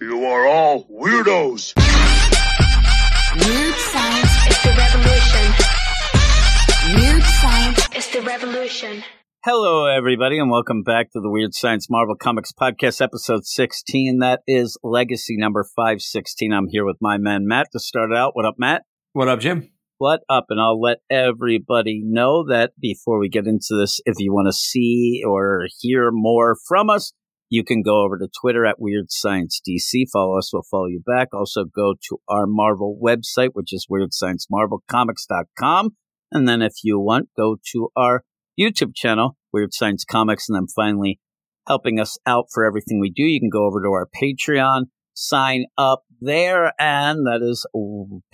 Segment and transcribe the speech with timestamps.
[0.00, 1.72] You are all weirdos.
[3.36, 5.54] Weird science It's the revolution.
[6.96, 9.04] Weird science It's the revolution.
[9.44, 14.18] Hello, everybody, and welcome back to the Weird Science Marvel Comics Podcast, episode 16.
[14.18, 16.52] That is legacy number 516.
[16.52, 18.34] I'm here with my man, Matt, to start it out.
[18.34, 18.82] What up, Matt?
[19.12, 19.70] What up, Jim?
[19.98, 20.46] What up?
[20.48, 24.52] And I'll let everybody know that before we get into this, if you want to
[24.52, 27.12] see or hear more from us,
[27.54, 30.06] you can go over to Twitter at Weird Science DC.
[30.12, 31.28] Follow us, we'll follow you back.
[31.32, 35.90] Also, go to our Marvel website, which is WeirdScienceMarvelComics.com.
[36.32, 38.24] And then, if you want, go to our
[38.58, 41.20] YouTube channel, Weird Science Comics, and then finally
[41.68, 43.22] helping us out for everything we do.
[43.22, 47.64] You can go over to our Patreon, sign up there, and that is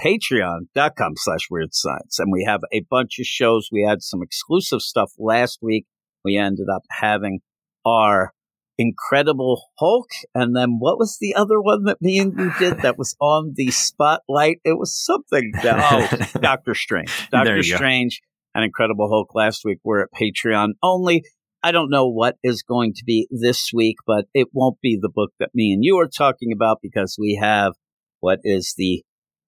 [0.00, 2.18] patreon.com slash weird science.
[2.18, 3.68] And we have a bunch of shows.
[3.70, 5.84] We had some exclusive stuff last week.
[6.24, 7.40] We ended up having
[7.84, 8.32] our
[8.80, 12.96] Incredible Hulk, and then what was the other one that me and you did that
[12.96, 14.56] was on the spotlight?
[14.64, 15.52] It was something.
[15.62, 17.28] That, oh, Doctor Strange.
[17.30, 17.76] Doctor you go.
[17.76, 18.22] Strange
[18.54, 21.24] and Incredible Hulk last week were at Patreon only.
[21.62, 25.10] I don't know what is going to be this week, but it won't be the
[25.14, 27.74] book that me and you are talking about because we have
[28.20, 29.02] what is the,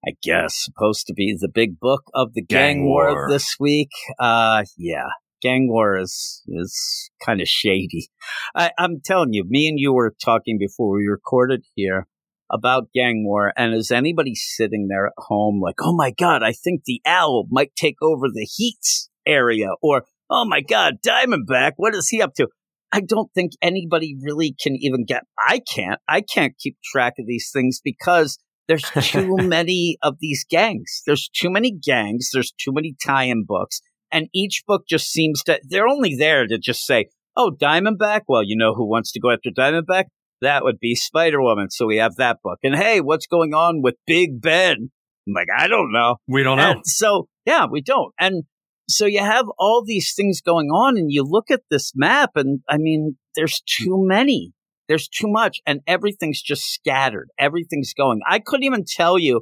[0.05, 3.11] I guess, supposed to be the big book of the Gang, Gang War.
[3.13, 3.29] War.
[3.31, 3.89] this week.
[4.19, 5.07] Uh, yeah,
[5.43, 8.09] Gang War is is kind of shady.
[8.55, 12.07] I, I'm telling you, me and you were talking before we recorded here
[12.51, 16.53] about Gang War, and is anybody sitting there at home like, oh my god, I
[16.53, 21.93] think the Owl might take over the Heats area, or oh my god, Diamondback, what
[21.93, 22.47] is he up to?
[22.93, 25.23] I don't think anybody really can even get.
[25.39, 25.99] I can't.
[26.07, 31.01] I can't keep track of these things because there's too many of these gangs.
[31.05, 32.29] There's too many gangs.
[32.31, 33.81] There's too many tie-in books,
[34.13, 35.59] and each book just seems to.
[35.63, 38.21] They're only there to just say, "Oh, Diamondback.
[38.27, 40.05] Well, you know who wants to go after Diamondback?
[40.41, 42.59] That would be Spider Woman." So we have that book.
[42.63, 44.91] And hey, what's going on with Big Ben?
[45.27, 46.17] I'm like, I don't know.
[46.27, 46.71] We don't know.
[46.71, 48.13] And so, yeah, we don't.
[48.19, 48.43] And
[48.89, 52.59] so you have all these things going on, and you look at this map, and
[52.69, 54.51] I mean, there's too many.
[54.87, 57.29] There's too much, and everything's just scattered.
[57.39, 58.19] Everything's going.
[58.27, 59.41] I couldn't even tell you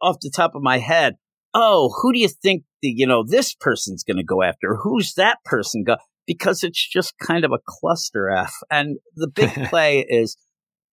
[0.00, 1.14] off the top of my head.
[1.54, 4.76] Oh, who do you think you know this person's going to go after?
[4.82, 5.96] Who's that person go?
[6.26, 8.54] Because it's just kind of a cluster f.
[8.70, 10.36] And the big play is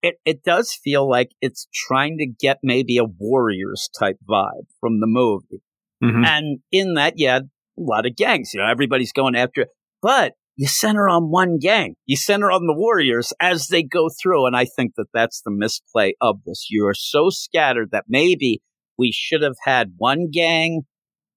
[0.02, 5.00] it, it does feel like it's trying to get maybe a Warriors type vibe from
[5.00, 5.62] the movie.
[6.04, 6.26] Mhm.
[6.26, 8.52] And in that, you had a lot of gangs.
[8.54, 9.70] You know, everybody's going after it.
[10.02, 11.96] But you center on one gang.
[12.06, 14.46] You center on the Warriors as they go through.
[14.46, 16.68] And I think that that's the misplay of this.
[16.70, 18.62] You are so scattered that maybe
[18.98, 20.84] we should have had one gang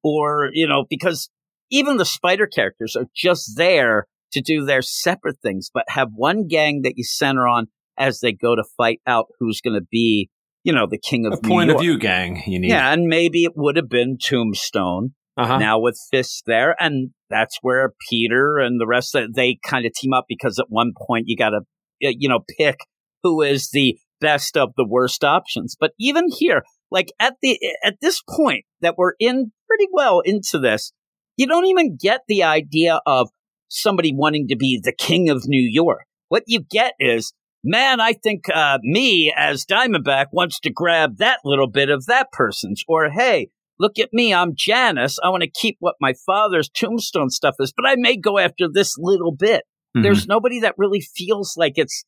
[0.03, 1.29] or, you know, because
[1.71, 6.47] even the spider characters are just there to do their separate things, but have one
[6.47, 7.67] gang that you center on
[7.99, 10.29] as they go to fight out who's going to be,
[10.65, 12.69] you know, the king of a New point of view gang you need.
[12.69, 15.59] Yeah, and maybe it would have been Tombstone Uh-huh.
[15.59, 19.93] now with Fisk there, and that's where Peter and the rest of they kind of
[19.93, 21.61] team up because at one point you got to,
[22.01, 22.77] you know, pick
[23.23, 25.77] who is the best of the worst options.
[25.79, 30.59] But even here, like at the at this point that we're in pretty well into
[30.59, 30.93] this,
[31.37, 33.29] you don't even get the idea of
[33.69, 36.05] somebody wanting to be the king of New York.
[36.29, 41.41] What you get is, man, I think uh, me as Diamondback wants to grab that
[41.45, 45.19] little bit of that person's, or hey, look at me, I'm Janice.
[45.23, 48.67] I want to keep what my father's tombstone stuff is, but I may go after
[48.73, 49.65] this little bit.
[49.97, 50.03] Mhm.
[50.03, 52.05] There's nobody that really feels like it's,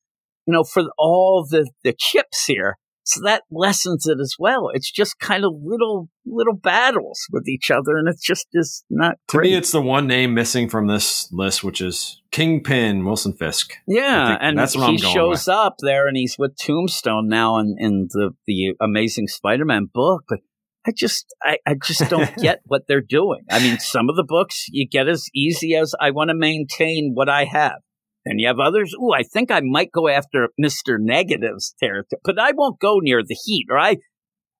[0.47, 2.77] you know, for all the, the chips here.
[3.05, 4.71] So that lessens it as well.
[4.73, 7.97] It's just kind of little, little battles with each other.
[7.97, 9.51] And it's just is not to great.
[9.51, 13.73] me, it's the one name missing from this list, which is Kingpin Wilson Fisk.
[13.87, 18.09] Yeah, and that's what he shows up there, and he's with Tombstone now in, in
[18.11, 20.25] the the Amazing Spider-Man book.
[20.29, 20.41] But
[20.87, 23.43] I just I, I just don't get what they're doing.
[23.51, 27.13] I mean, some of the books you get as easy as I want to maintain
[27.15, 27.81] what I have.
[28.27, 28.95] And you have others.
[28.95, 33.23] Ooh, I think I might go after Mister Negative's territory, but I won't go near
[33.23, 33.67] the Heat.
[33.71, 33.97] Or I,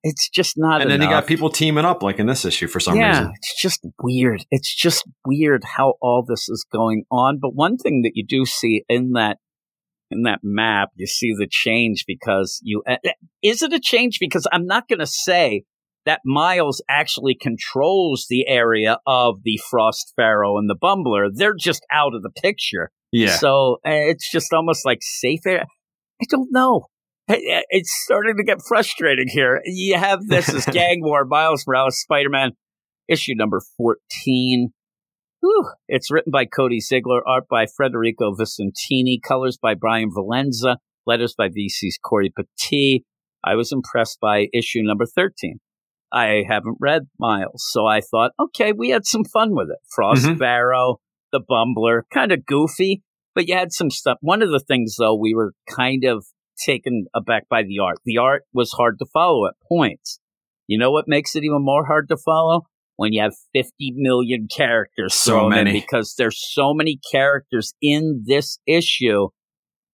[0.03, 0.81] it's just not.
[0.81, 3.33] and then you got people teaming up, like in this issue, for some yeah, reason.
[3.35, 4.45] it's just weird.
[4.49, 7.37] It's just weird how all this is going on.
[7.39, 9.37] But one thing that you do see in that
[10.09, 12.97] in that map, you see the change because you uh,
[13.43, 15.63] is it a change because I'm not going to say
[16.05, 21.29] that Miles actually controls the area of the Frost Pharaoh and the Bumbler.
[21.31, 22.91] They're just out of the picture.
[23.11, 23.35] Yeah.
[23.35, 25.65] So uh, it's just almost like safe air.
[26.21, 26.85] I don't know.
[27.29, 29.61] I- It's starting to get frustrating here.
[29.65, 32.51] You have this as Gang War, Miles Morales, Spider Man,
[33.07, 34.69] issue number 14.
[35.41, 35.69] Whew.
[35.87, 40.77] It's written by Cody Ziglar, art by Federico Vicentini, colors by Bryan Valenza.
[41.07, 43.03] letters by VC's Cory Petit.
[43.43, 45.57] I was impressed by issue number 13.
[46.13, 49.79] I haven't read Miles, so I thought, okay, we had some fun with it.
[49.95, 50.37] Frost Mhm.
[50.37, 50.97] Barrow,
[51.31, 53.03] the Bumbler, kind of goofy,
[53.35, 54.17] but you had some stuff.
[54.21, 56.25] One of the things, though, we were kind of
[56.63, 57.97] taken aback by the art.
[58.05, 60.19] The art was hard to follow at points.
[60.67, 62.61] You know what makes it even more hard to follow?
[62.97, 65.79] When you have 50 million characters So thrown in many.
[65.81, 69.29] because there's so many characters in this issue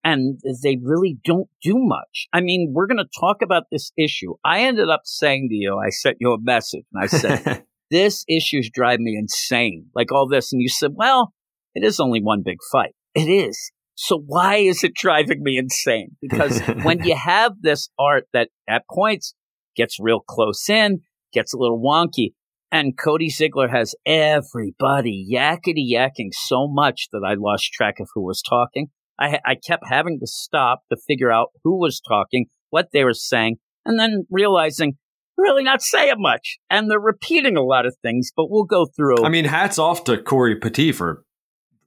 [0.03, 2.27] and they really don't do much.
[2.33, 4.35] I mean, we're going to talk about this issue.
[4.43, 8.23] I ended up saying to you, I sent you a message and I said, this
[8.27, 9.87] issue's drive me insane.
[9.95, 10.51] Like all this.
[10.51, 11.33] And you said, well,
[11.73, 12.95] it is only one big fight.
[13.13, 13.71] It is.
[13.95, 16.17] So why is it driving me insane?
[16.21, 19.33] Because when you have this art that at points
[19.75, 20.99] gets real close in,
[21.33, 22.33] gets a little wonky,
[22.71, 28.25] and Cody Ziglar has everybody yakety yakking so much that I lost track of who
[28.25, 28.87] was talking.
[29.19, 33.13] I, I kept having to stop to figure out who was talking, what they were
[33.13, 34.97] saying, and then realizing
[35.37, 36.57] really not saying much.
[36.69, 39.25] And they're repeating a lot of things, but we'll go through.
[39.25, 41.23] I mean, hats off to Cory Petit for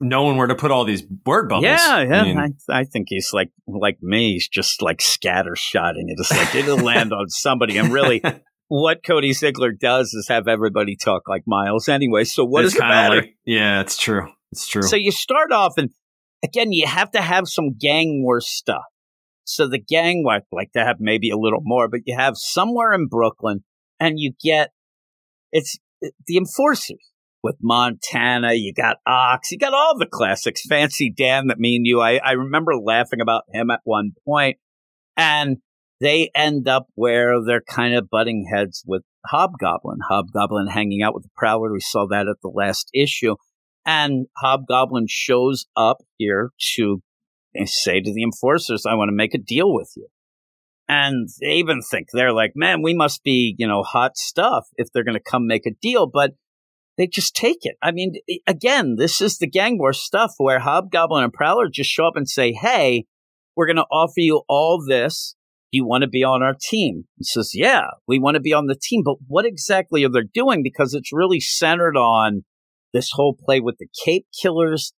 [0.01, 1.63] knowing where to put all these word bubbles.
[1.63, 2.21] Yeah, yeah.
[2.21, 4.33] I mean, I, I think he's like like me.
[4.33, 6.17] He's just like scattershotting it.
[6.17, 7.77] It's like it'll land on somebody.
[7.77, 8.21] And really,
[8.67, 12.23] what Cody Ziglar does is have everybody talk like Miles anyway.
[12.23, 13.15] So what it's does it matter?
[13.17, 14.27] Like, yeah, it's true.
[14.51, 14.81] It's true.
[14.81, 15.91] So you start off, and
[16.43, 18.83] again, you have to have some gang war stuff.
[19.53, 22.93] So the gang I'd like to have maybe a little more, but you have somewhere
[22.93, 23.63] in Brooklyn,
[23.99, 24.71] and you get
[25.51, 25.77] it's
[26.25, 27.11] the enforcers
[27.43, 28.53] with Montana.
[28.53, 29.51] You got Ox.
[29.51, 30.61] You got all the classics.
[30.67, 32.01] Fancy Dan that me and you.
[32.01, 34.57] I, I remember laughing about him at one point,
[35.17, 35.57] and
[35.99, 39.99] they end up where they're kind of butting heads with Hobgoblin.
[40.09, 41.71] Hobgoblin hanging out with the Prowler.
[41.71, 43.35] We saw that at the last issue.
[43.85, 47.01] And Hobgoblin shows up here to
[47.65, 50.07] say to the enforcers, I want to make a deal with you.
[50.87, 54.89] And they even think they're like, man, we must be, you know, hot stuff if
[54.91, 56.05] they're going to come make a deal.
[56.05, 56.31] But
[56.97, 57.77] they just take it.
[57.81, 58.15] I mean,
[58.45, 62.27] again, this is the gang war stuff where Hobgoblin and Prowler just show up and
[62.27, 63.05] say, hey,
[63.55, 65.35] we're going to offer you all this.
[65.71, 67.05] Do you want to be on our team?
[67.17, 69.03] He says, yeah, we want to be on the team.
[69.05, 70.61] But what exactly are they doing?
[70.63, 72.43] Because it's really centered on
[72.91, 74.91] this whole play with the Cape Killers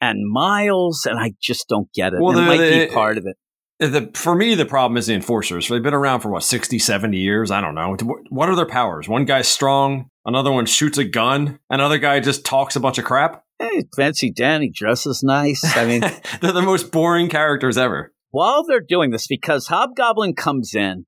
[0.00, 2.20] and Miles, and I just don't get it.
[2.20, 3.36] Well, it the- might the- be part of it.
[3.80, 5.68] Uh, the, for me, the problem is the enforcers.
[5.68, 7.52] They've been around for what, 60, 70 years?
[7.52, 7.96] I don't know.
[8.28, 9.08] What are their powers?
[9.08, 13.04] One guy's strong, another one shoots a gun, another guy just talks a bunch of
[13.04, 13.44] crap.
[13.60, 15.62] Hey, fancy Danny dresses nice.
[15.76, 16.00] I mean,
[16.40, 18.12] They're the most boring characters ever.
[18.30, 21.06] while they're doing this, because Hobgoblin comes in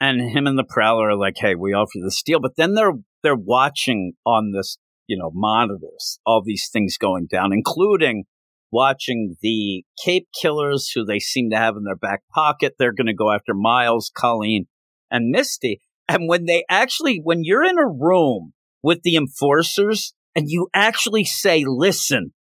[0.00, 2.74] and him and the Prowler are like, "Hey, we offer you this deal," but then
[2.74, 2.92] they're
[3.22, 4.76] they're watching on this,
[5.08, 8.24] you know, monitors all these things going down, including
[8.70, 12.74] watching the Cape Killers, who they seem to have in their back pocket.
[12.78, 14.66] They're going to go after Miles, Colleen,
[15.10, 15.80] and Misty.
[16.08, 18.52] And when they actually, when you're in a room
[18.82, 22.32] with the enforcers and you actually say, "Listen,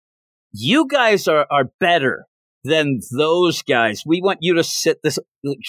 [0.51, 2.25] you guys are are better."
[2.63, 4.03] than those guys.
[4.05, 5.17] We want you to sit this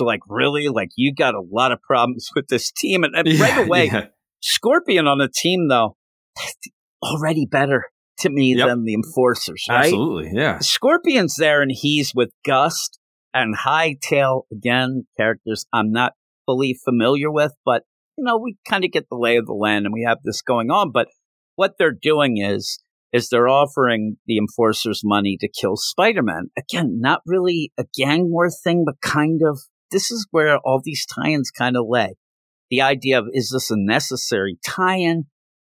[0.01, 3.67] like really like you got a lot of problems with this team and, and right
[3.67, 4.07] away yeah.
[4.41, 5.97] Scorpion on the team though
[7.03, 7.85] already better
[8.19, 8.67] to me Yep.
[8.69, 9.85] than the enforcers, right?
[9.87, 10.31] Absolutely.
[10.35, 10.59] Yeah.
[10.59, 12.99] Scorpion's there and he's with Gust
[13.33, 16.15] and Hightail again, characters I'm not
[16.47, 17.83] fully familiar with, but
[18.17, 20.43] you know, we kind of get the lay of the land and we have this
[20.43, 21.09] going on, but
[21.55, 22.79] what they're doing is
[23.13, 26.51] is they're offering the enforcers money to kill Spider-Man.
[26.59, 31.07] Again, not really a gang war thing, but kind of this is where all these
[31.07, 32.17] tie-ins kind of lay.
[32.71, 35.25] The idea of is this a necessary tie-in?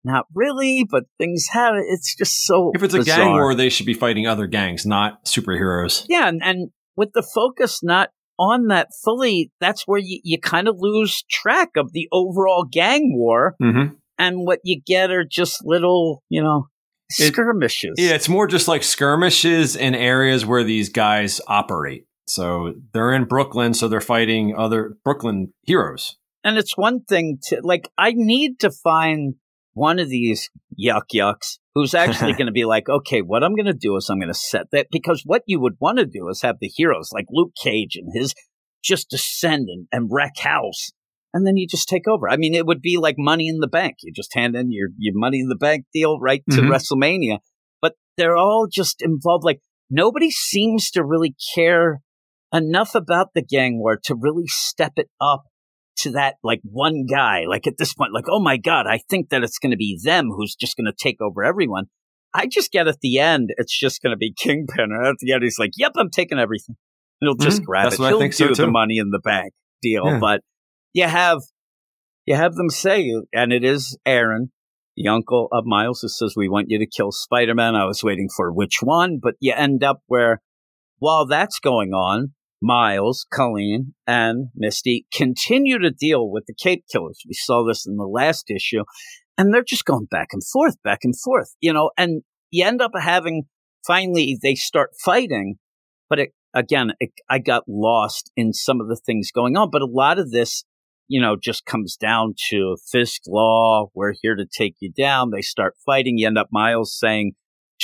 [0.05, 1.85] Not really, but things have it.
[1.89, 5.25] It's just so If it's a gang war, they should be fighting other gangs, not
[5.25, 6.05] superheroes.
[6.09, 10.69] Yeah, and, and with the focus not on that fully, that's where you, you kind
[10.69, 13.57] of lose track of the overall gang war.
[13.63, 13.95] Mm-hmm.
[14.19, 16.69] And what you get are just little, you know,
[17.19, 17.95] It- skirmishes.
[17.97, 22.05] Yeah, it's more just like skirmishes in areas where these guys operate.
[22.27, 26.17] So they're in Brooklyn, so they're fighting other Brooklyn heroes.
[26.43, 29.35] And it's one thing to, like, I need to find
[29.75, 30.49] one of these
[30.81, 34.09] yuck yucks who's actually going to be like, okay, what I'm going to do is
[34.09, 36.69] I'm going to set that because what you would want to do is have the
[36.69, 38.35] heroes like Luke Cage and his
[38.83, 40.91] just descend and, and wreck house.
[41.33, 42.29] And then you just take over.
[42.29, 43.97] I mean, it would be like money in the bank.
[44.03, 46.69] You just hand in your, your money in the bank deal right to Mhm.
[46.71, 47.39] WrestleMania.
[47.83, 49.45] But they're all just involved.
[49.45, 52.03] Like nobody seems to really care
[52.53, 55.43] enough about the gang war to really step it up
[55.99, 57.45] to that like one guy.
[57.49, 59.99] Like at this point, like, oh my God, I think that it's going to be
[60.03, 61.85] them who's just going to take over everyone.
[62.35, 64.91] I just get at the end, it's just going to be Kingpin.
[64.93, 66.77] And at the end, he's like, yep, I'm taking everything.
[67.21, 67.65] He'll just Mhm.
[67.65, 68.07] grab That's it.
[68.09, 70.05] He'll do so, the money in the bank deal.
[70.07, 70.19] Yeah.
[70.19, 70.41] But
[70.93, 71.41] you have
[72.27, 74.51] you have them say, and it is Aaron,
[74.97, 78.03] the uncle of Miles, who says, "We want you to kill Spider Man." I was
[78.03, 80.41] waiting for which one, but you end up where
[80.99, 82.33] while that's going on,
[82.65, 87.23] Miles, Colleen, and Misty continue to deal with the Cape Killers.
[87.29, 88.85] We saw this in the last issue,
[89.37, 92.81] and they're just going back and forth, back and forth, you know, and you end
[92.81, 93.43] up having
[93.87, 95.57] finally they start fighting,
[96.09, 99.83] but it, again, it, I got lost in some of the things going on, but
[99.83, 100.65] a lot of this,
[101.07, 103.91] you know, just comes down to Fisk law.
[103.95, 105.31] We're here to take you down.
[105.31, 106.17] They start fighting.
[106.17, 107.33] You end up Miles saying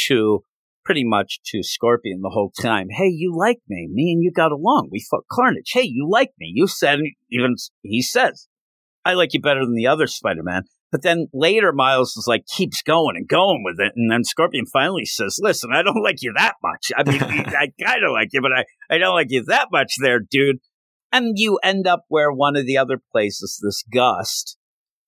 [0.07, 0.45] to
[0.85, 3.89] pretty much to Scorpion the whole time, Hey, you like me.
[3.91, 4.89] Me and you got along.
[4.91, 5.71] We fought Carnage.
[5.73, 6.51] Hey, you like me.
[6.55, 8.49] You said, even he says,
[9.05, 10.65] I like you better than the other Spider Man.
[10.93, 13.93] But then later, Miles is like, keeps going and going with it.
[13.95, 16.91] And then Scorpion finally says, listen, I don't like you that much.
[16.97, 19.95] I mean, I kind of like you, but I, I don't like you that much
[20.01, 20.59] there, dude.
[21.13, 24.57] And you end up where one of the other places, this Gust,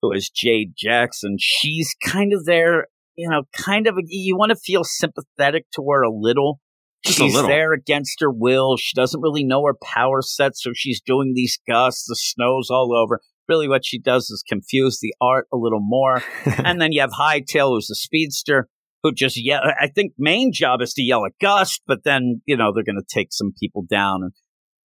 [0.01, 4.55] who is Jade Jackson, she's kind of there, you know, kind of, you want to
[4.55, 6.59] feel sympathetic to her a little.
[7.05, 7.49] Just she's little.
[7.49, 8.77] there against her will.
[8.77, 12.05] She doesn't really know her power set, so she's doing these gusts.
[12.07, 13.19] The snow's all over.
[13.49, 16.23] Really, what she does is confuse the art a little more.
[16.45, 18.69] and then you have Hightail, who's the speedster,
[19.03, 19.61] who just yell.
[19.79, 22.95] I think main job is to yell at Gust, but then you know they're going
[22.95, 24.23] to take some people down.
[24.23, 24.31] And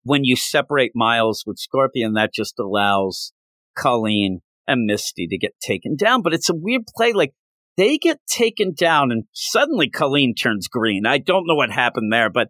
[0.04, 3.34] when you separate Miles with Scorpion, that just allows
[3.78, 6.22] Colleen and Misty to get taken down.
[6.22, 7.12] But it's a weird play.
[7.12, 7.34] Like
[7.78, 11.06] they get taken down, and suddenly Colleen turns green.
[11.06, 12.50] I don't know what happened there, but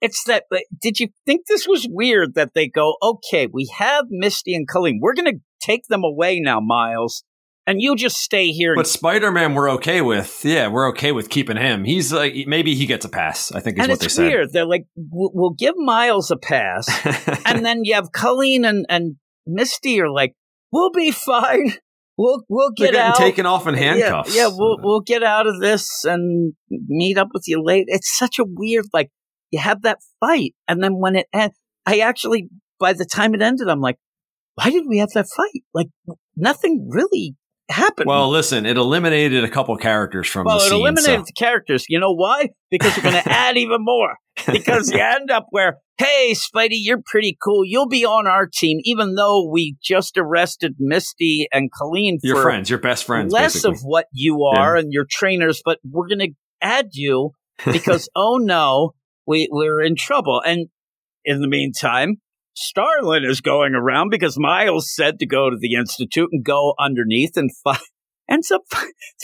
[0.00, 0.44] it's that.
[0.80, 4.98] Did you think this was weird that they go, okay, we have Misty and Colleen.
[5.00, 7.24] We're going to take them away now, Miles,
[7.66, 8.74] and you just stay here.
[8.76, 10.44] But Spider Man, we're okay with.
[10.44, 11.84] Yeah, we're okay with keeping him.
[11.84, 13.52] He's like maybe he gets a pass.
[13.52, 14.52] I think is and what it's they weird.
[14.52, 16.86] They're like, we'll, we'll give Miles a pass,
[17.46, 19.16] and then you have Colleen and, and
[19.46, 20.34] Misty are like,
[20.70, 21.72] we'll be fine.
[22.18, 23.16] We'll we'll get getting out.
[23.16, 24.34] taken off in handcuffs.
[24.34, 27.84] Yeah, yeah, we'll we'll get out of this and meet up with you later.
[27.88, 29.10] It's such a weird like
[29.50, 31.54] you have that fight, and then when it ends,
[31.84, 32.48] I actually
[32.80, 33.96] by the time it ended, I'm like,
[34.54, 35.62] why did we have that fight?
[35.74, 35.88] Like
[36.36, 37.36] nothing really
[37.70, 38.06] happened.
[38.06, 40.78] Well, listen, it eliminated a couple characters from Well, the it scene.
[40.80, 41.84] eliminated so- the characters.
[41.88, 42.48] You know why?
[42.70, 44.16] Because we're going to add even more.
[44.52, 47.64] Because you end up where, hey, Spidey, you're pretty cool.
[47.64, 52.70] You'll be on our team, even though we just arrested Misty and Colleen your friends,
[52.70, 53.76] your best friends, less basically.
[53.76, 57.32] of what you are and your trainers, but we're going to add you
[57.64, 58.92] because, oh no,
[59.26, 60.42] we, we're in trouble.
[60.44, 60.68] And
[61.24, 62.16] in the meantime,
[62.54, 67.36] Starling is going around because Miles said to go to the Institute and go underneath
[67.36, 67.80] and find
[68.30, 68.62] ends up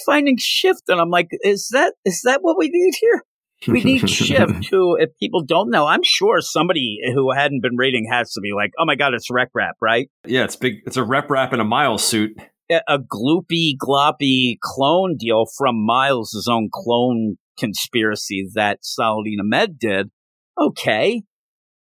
[0.06, 0.82] finding Shift.
[0.88, 3.24] And I'm like, is that, is that what we need here?
[3.68, 8.08] We need Shift, who, if people don't know, I'm sure somebody who hadn't been reading
[8.10, 10.08] has to be like, oh my God, it's Rec Rap, right?
[10.26, 10.76] yeah, it's big.
[10.86, 12.32] It's a rep rap in a Miles suit.
[12.70, 20.10] a a gloopy, gloppy clone deal from Miles' own clone conspiracy that Saladin Ahmed did.
[20.58, 21.22] Okay.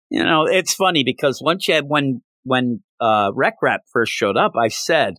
[0.09, 4.37] You know, it's funny because once you had, when, when, uh, Rec Rap first showed
[4.37, 5.15] up, I said,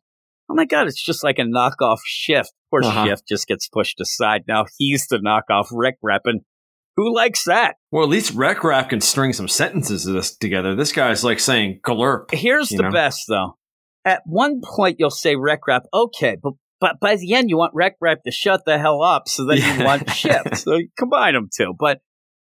[0.51, 2.49] Oh my God, it's just like a knockoff shift.
[2.51, 3.07] Of course, Uh-huh.
[3.07, 4.43] shift just gets pushed aside.
[4.47, 6.43] Now he's the knockoff Rec Rap and
[6.97, 7.77] who likes that?
[7.91, 10.75] Well, at least Rec Rap can string some sentences of this together.
[10.75, 12.91] This guy's like saying "galurp." Here's the know?
[12.91, 13.57] best though.
[14.05, 17.73] At one point you'll say rec rap, okay, but but by the end you want
[17.75, 19.79] rec rap to shut the hell up, so then Yeah.
[19.79, 20.57] you want shift.
[20.59, 21.75] So you combine them two.
[21.79, 22.01] But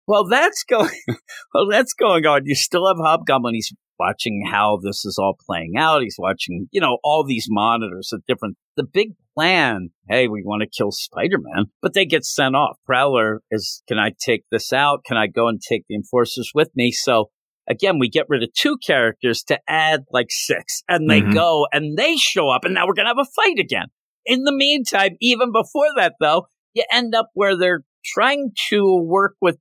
[0.06, 0.90] well, that's going.
[1.54, 2.42] Well, that's going on.
[2.44, 3.54] You still have Hobgoblin.
[3.54, 6.02] He's watching how this is all playing out.
[6.02, 8.56] He's watching, you know, all these monitors at different.
[8.76, 9.90] The big plan.
[10.08, 12.76] Hey, we want to kill Spider Man, but they get sent off.
[12.86, 15.04] Prowler is, can I take this out?
[15.04, 16.92] Can I go and take the enforcers with me?
[16.92, 17.30] So
[17.68, 21.34] again, we get rid of two characters to add like six, and they Mhm.
[21.34, 23.86] go and they show up, and now we're gonna have a fight again.
[24.24, 29.36] In the meantime, even before that, though, you end up where they're trying to work
[29.40, 29.58] with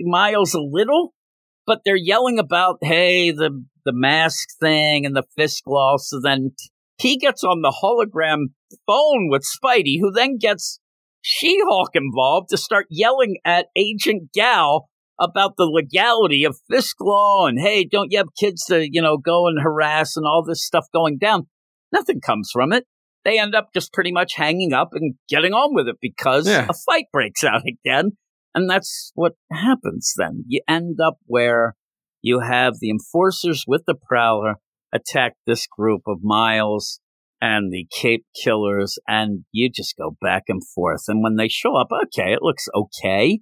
[0.00, 1.12] Miles a little,
[1.66, 5.96] but they're yelling about, hey, the the mask thing and the Fisk law.
[5.96, 6.52] So then
[6.98, 8.52] he gets on the hologram
[8.86, 10.78] phone with Spidey, who then gets
[11.20, 14.88] She-Hulk involved to start yelling at Agent Gal
[15.20, 19.16] about the legality of Fisk law and hey, don't you have kids to, you know,
[19.18, 21.46] go and harass and all this stuff going down.
[21.92, 22.84] Nothing comes from it.
[23.24, 26.66] They end up just pretty much hanging up and getting on with it because Yeah.
[26.68, 28.12] a fight breaks out again.
[28.54, 30.44] And that's what happens then.
[30.46, 31.74] You end up where
[32.20, 34.56] you have the enforcers with the Prowler
[34.92, 37.00] attack this group of Miles
[37.40, 41.04] and the Cape Killers, and you just go back and forth.
[41.08, 43.40] And when they show up, okay, it looks okay.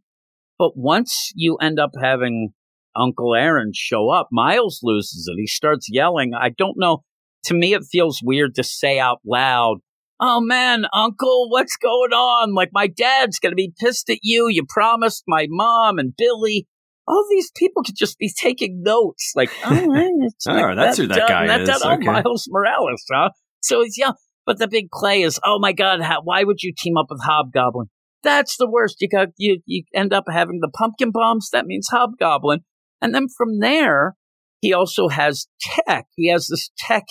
[0.59, 2.55] But once you end up having
[2.97, 4.29] Uncle Aaron show up.
[4.31, 5.39] Miles loses it.
[5.39, 6.33] He starts yelling.
[6.35, 7.03] I don't know.
[7.45, 9.79] To me, it feels weird to say out loud,
[10.21, 12.55] Oh man, Uncle, what's going on?
[12.55, 14.49] Like, my dad's going to be pissed at you.
[14.49, 16.67] You promised my mom and Billy.
[17.09, 19.33] All these people could just be taking notes.
[19.35, 19.89] Like, oh,
[20.23, 21.69] it's Oh, like that's who that done, guy that is.
[21.69, 21.81] done.
[21.83, 22.05] Oh, Okay.
[22.05, 23.31] Miles Morales, huh?
[23.63, 24.15] So he's young.
[24.47, 27.21] But the big play is, oh my God, how, why would you team up with
[27.23, 27.87] Hobgoblin?
[28.23, 28.97] That's the worst.
[29.01, 31.49] You got you you end up having the pumpkin bombs.
[31.53, 32.61] That means Hobgoblin,
[33.01, 34.17] and then from there,
[34.61, 36.07] he also has tech.
[36.17, 37.05] He has this tech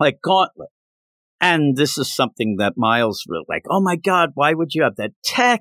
[0.00, 0.70] like gauntlet,
[1.44, 3.64] and this is something that Miles really like.
[3.68, 5.60] Oh my God, why would you have that tech?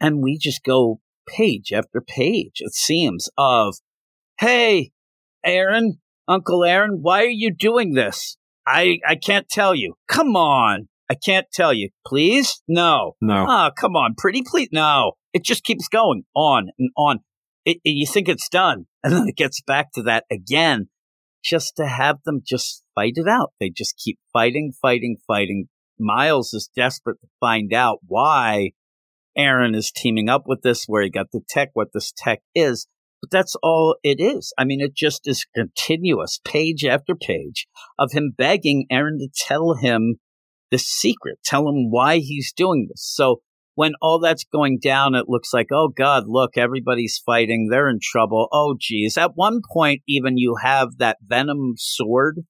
[0.00, 2.60] And we just go page after page.
[2.60, 3.74] It seems of,
[4.38, 4.92] hey,
[5.44, 5.98] Aaron,
[6.28, 8.36] Uncle Aaron, why are you doing this?
[8.64, 9.94] I I can't tell you.
[10.06, 10.88] Come on.
[11.10, 11.88] I can't tell you.
[12.06, 12.62] Please?
[12.68, 13.16] No.
[13.20, 13.44] No.
[13.48, 14.68] Oh, come on, pretty please.
[14.72, 15.12] No.
[15.32, 17.20] It just keeps going on and on.
[17.64, 18.86] It, it- you think it's done.
[19.02, 20.88] And then it gets back to that again,
[21.48, 23.52] just to have them just fight it out.
[23.60, 25.68] They just keep fighting, fighting, fighting.
[25.98, 28.72] Miles is desperate to find out why
[29.36, 32.86] Aaron is teaming up with this, where he got the tech, what this tech is.
[33.20, 34.52] But that's all it is.
[34.58, 37.66] I mean, it just is continuous, page after page,
[37.98, 40.16] of him begging Aaron to tell him
[40.70, 43.02] the secret, tell him why he's doing this.
[43.02, 43.40] So
[43.78, 47.68] when all that's going down, it looks like, oh God, look, everybody's fighting.
[47.70, 48.48] They're in trouble.
[48.50, 49.16] Oh geez.
[49.16, 52.40] At one point, even you have that venom sword,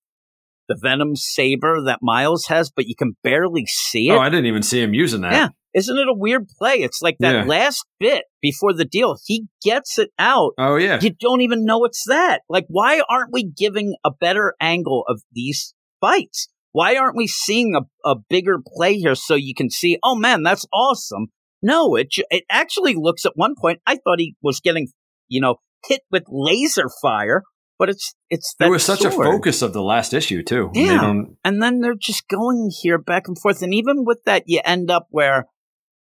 [0.70, 4.12] the venom saber that Miles has, but you can barely see it.
[4.14, 5.32] Oh, I didn't even see him using that.
[5.32, 5.49] Yeah.
[5.75, 6.76] Isn't it a weird play?
[6.76, 7.44] It's like that Yeah.
[7.44, 9.18] last bit before the deal.
[9.26, 10.52] He gets it out.
[10.56, 10.99] Oh yeah.
[10.99, 12.40] You don't even know it's that.
[12.49, 16.49] Like, why aren't we giving a better angle of these fights?
[16.72, 20.42] Why aren't we seeing a, a bigger play here so you can see, oh man,
[20.42, 21.28] that's awesome?
[21.62, 24.88] No, it, it actually looks at one point, I thought he was getting,
[25.28, 25.56] you know,
[25.87, 27.42] hit with laser fire,
[27.78, 30.70] but it's, it's There was such a focus of the last issue too.
[30.75, 31.22] Yeah.
[31.44, 33.62] And then they're just going here back and forth.
[33.62, 35.47] And even with that, you end up where,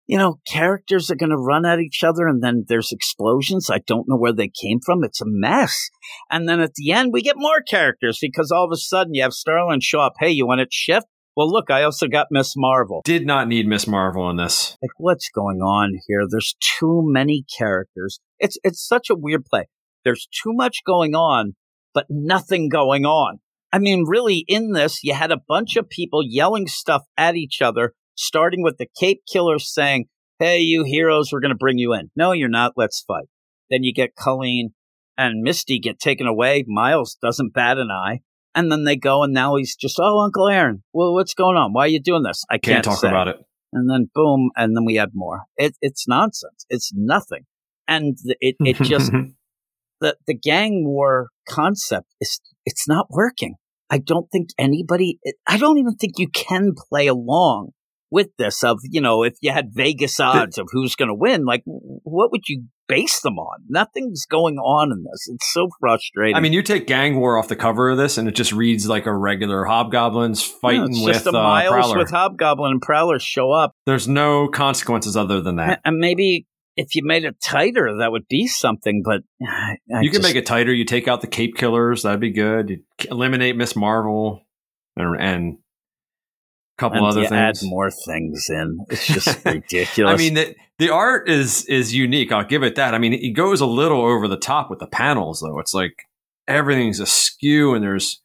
[0.07, 3.71] you know, characters are going to run at each other and then there's explosions.
[3.71, 5.03] I don't know where they came from.
[5.03, 5.89] It's a mess.
[6.31, 9.23] And then at the end, we get more characters because all of a sudden you
[9.23, 10.15] have Starling show up.
[10.19, 11.07] Hey, you want to shift?
[11.37, 13.03] Well, look, I also got Miss Marvel.
[13.05, 14.77] did not need Miss Marvel in this.
[14.81, 16.25] Like, what's going on here?
[16.31, 18.21] There's too many characters.
[18.39, 19.65] It's, it's such a weird play.
[20.05, 21.55] There's too much going on,
[21.93, 23.39] but nothing going on.
[23.73, 27.61] I mean, really, in this, you had a bunch of people yelling stuff at each
[27.61, 30.07] other, starting with the Cape Killer saying,
[30.39, 32.11] Hey, you heroes, we're going to bring you in.
[32.17, 32.73] No, you're not.
[32.77, 33.27] Let's fight.
[33.71, 34.71] Then you get Colleen
[35.17, 36.65] and Misty get taken away.
[36.67, 38.21] Miles doesn't bat an eye.
[38.55, 41.73] And then they go, and now he's just, Oh, Uncle Aaron, well, what's going on?
[41.73, 42.45] Why are you doing this?
[42.51, 43.37] I Can't can't, talk say about it.
[43.73, 45.43] and then boom, and then we add more.
[45.57, 46.65] It, it's nonsense.
[46.69, 47.47] It's nothing,
[47.89, 49.11] and it it just
[50.01, 53.55] the the gang war concept is it's not working.
[53.91, 55.19] I don't think anybody.
[55.47, 57.71] I don't even think you can play along
[58.15, 58.63] with this.
[58.63, 62.31] Of you know, if you had Vegas odds of who's going to win, like what
[62.31, 63.61] would you base them on?
[63.69, 65.29] Nothing's going on in this.
[65.29, 66.37] It's so frustrating.
[66.37, 68.89] I mean, you take Gang War off the cover of this, and it just reads
[68.89, 71.99] like a regular Hobgoblins fighting with just the uh, Miles Prowler.
[71.99, 73.73] with Hobgoblin and Prowler show up.
[73.87, 75.81] There's no consequences other than that.
[75.85, 76.47] And maybe
[76.77, 79.03] if you made it tighter, that would be something.
[79.05, 80.73] But I, I you can just- make it tighter.
[80.73, 82.03] You take out the Cape Killers.
[82.03, 82.71] That'd be good.
[82.71, 82.79] You
[83.11, 84.43] eliminate Miss Marvel
[84.97, 85.59] and, and
[86.79, 87.63] couple and other you things.
[87.63, 88.79] add more things in.
[88.91, 90.13] It's just ridiculous.
[90.13, 92.33] I mean, the, the art is is unique.
[92.33, 92.95] I'll give it that.
[92.95, 95.59] I mean, it goes a little over the top with the panels, though.
[95.59, 95.95] It's like
[96.49, 98.21] everything's askew, and there's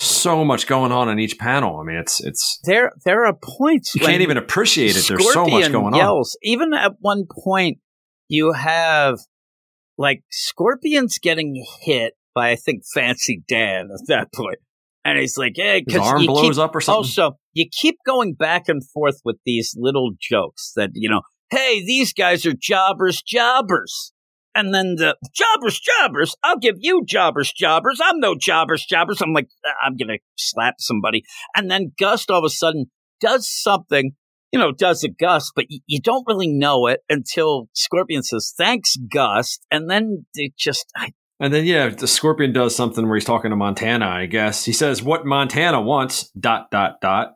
[0.00, 1.78] so much going on in each panel.
[1.78, 5.06] I mean, it's it's there there are points you when can't even appreciate it.
[5.06, 6.00] There's so much Scorpion going on.
[6.00, 6.36] yells.
[6.42, 7.78] Even at one point,
[8.28, 9.18] you have
[9.98, 14.58] like Scorpion's getting hit by I think Fancy Dan at that point,
[15.04, 16.96] and he's like, "Hey, His because arm you blows keep, up or something.
[16.98, 21.84] Also, you keep going back and forth with these little jokes that, you know, hey,
[21.84, 24.12] these guys are jobbers, jobbers.
[24.54, 28.00] And then the jobbers, jobbers, I'll give you jobbers, jobbers.
[28.04, 29.22] I'm no jobbers, jobbers.
[29.22, 31.24] I'm like, uh, I'm going to slap somebody.
[31.56, 32.86] And then Gust all of a sudden
[33.20, 34.12] does something,
[34.50, 38.52] you know, does a Gust, but you, you don't really know it until Scorpion says,
[38.56, 39.64] thanks, Gust.
[39.70, 43.50] And then it just, I, And then yeah, the Scorpion does something where he's talking
[43.50, 44.06] to Montana.
[44.06, 46.30] I guess he says what Montana wants.
[46.38, 47.32] Dot dot dot.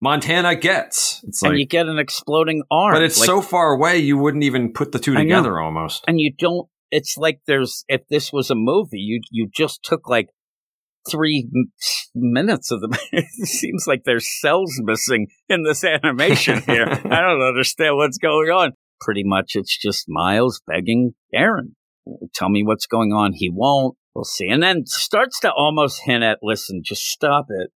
[0.00, 1.22] Montana gets.
[1.24, 2.94] It's like, and you get an exploding arm.
[2.94, 6.04] but it's Like, so far away you wouldn't even put the two together almost.
[6.06, 10.08] and you don't it's like there's if this was a movie you you just took
[10.08, 10.28] like
[11.10, 11.70] three m-
[12.14, 17.42] minutes of the it seems like there's cells missing in this animation here i don't
[17.42, 21.76] understand what's going on pretty much it's just miles begging aaron
[22.34, 23.32] tell me what's going on.
[23.34, 23.96] He won't.
[24.14, 24.48] We'll see.
[24.48, 27.70] And then starts to almost hint at, listen, just stop it.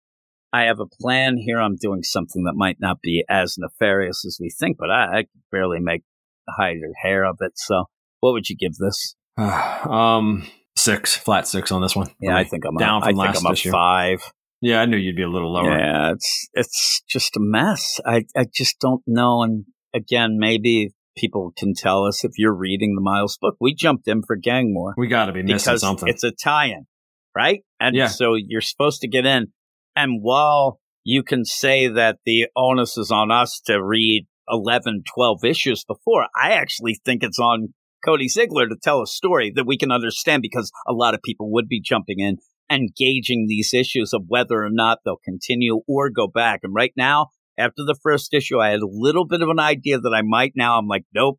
[0.52, 1.60] I have a plan here.
[1.60, 5.24] I'm doing something that might not be as nefarious as we think, but I, I
[5.52, 6.02] barely make
[6.48, 7.52] hide or hair of it.
[7.56, 7.84] So
[8.20, 9.14] what would you give this?
[9.36, 12.10] um, six, flat six on this one.
[12.20, 13.70] Yeah, I think I'm down from I last think I'm issue.
[13.70, 14.22] five.
[14.60, 15.70] Yeah, I knew you'd be a little lower.
[15.70, 17.98] Yeah, it's it's just a mess.
[18.04, 19.42] I I just don't know.
[19.42, 23.56] And again, maybe people can tell us if you're reading the Miles book.
[23.60, 26.08] We jumped in for Gang War We got to be missing something.
[26.08, 26.86] it's a tie-in,
[27.34, 27.60] right?
[27.78, 28.08] And Yeah.
[28.08, 29.48] so you're supposed to get in.
[29.96, 35.44] And while you can say that the onus is on us to read 11, 12
[35.44, 37.74] issues before, I actually think it's on
[38.04, 41.52] Cody Ziglar to tell a story that we can understand because a lot of people
[41.52, 46.08] would be jumping in and gauging these issues of whether or not they'll continue or
[46.08, 46.60] go back.
[46.62, 49.98] And right now, after the first issue, I had a little bit of an idea
[49.98, 50.78] that I might now.
[50.78, 51.38] I'm like, nope.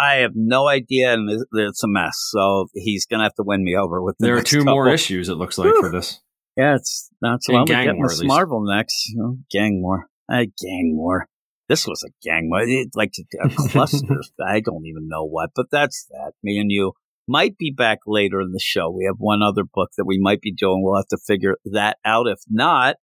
[0.00, 2.14] I have no idea, and it's a mess.
[2.30, 4.16] So he's gonna have to win me over with.
[4.18, 5.80] The there are two more issues, it looks like, Whew.
[5.80, 6.20] for this.
[6.58, 7.66] Yeah, it's not so long.
[7.68, 8.28] We Gang War, Miss at least.
[8.28, 9.10] Marvel next.
[9.10, 10.06] You know, gang war.
[10.28, 11.28] I gang war.
[11.68, 12.62] This was a gang war.
[12.62, 14.20] It, like a cluster.
[14.44, 16.32] I don't even know what, but that's that.
[16.42, 16.94] Me and you
[17.28, 18.90] might be back later in the show.
[18.90, 20.82] We have one other book that we might be doing.
[20.82, 22.26] We'll have to figure that out.
[22.26, 22.96] If not,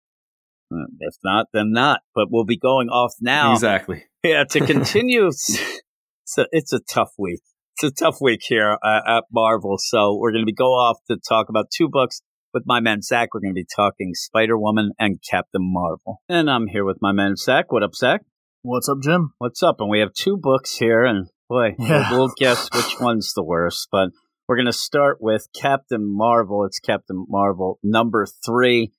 [0.70, 2.00] uh, if not, then not.
[2.14, 3.54] But we'll be going off now.
[3.54, 4.04] Exactly.
[4.24, 7.42] Yeah, to continue, it's a, it's a tough week.
[7.76, 9.76] It's a tough week here uh, at Marvel.
[9.78, 12.22] So we're going to be go off to talk about two books
[12.56, 13.34] with my man Zach.
[13.34, 16.22] We're going to be talking Spider Woman and Captain Marvel.
[16.26, 17.70] And I'm here with my man Zach.
[17.70, 18.22] What up, Zach?
[18.62, 19.34] What's up, Jim?
[19.36, 19.76] What's up?
[19.78, 22.10] And we have two books here, and boy, Yeah.
[22.10, 23.88] we'll, we'll guess which one's the worst.
[23.92, 24.08] But
[24.48, 26.64] we're going to start with Captain Marvel.
[26.64, 28.90] It's Captain Marvel number three.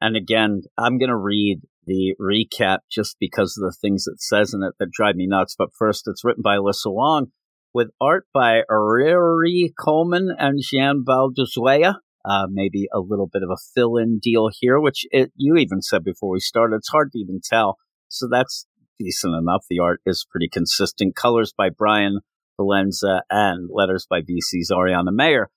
[0.00, 4.54] And again, I'm going to read the recap just because of the things it says
[4.54, 5.54] in it that drive me nuts.
[5.58, 7.26] But first, it's written by Alyssa Wong
[7.74, 11.96] with art by Ariri Coleman and Jan Bazaldua.
[12.24, 16.02] Uh, maybe a little bit of a fill-in deal here, which it, you even said
[16.02, 16.76] before we started.
[16.76, 17.76] It's hard to even tell.
[18.08, 18.66] So that's
[18.98, 19.64] decent enough.
[19.68, 21.16] The art is pretty consistent.
[21.16, 22.20] Colors by Bryan
[22.58, 25.50] Valenza and letters by VC's Ariana Maher.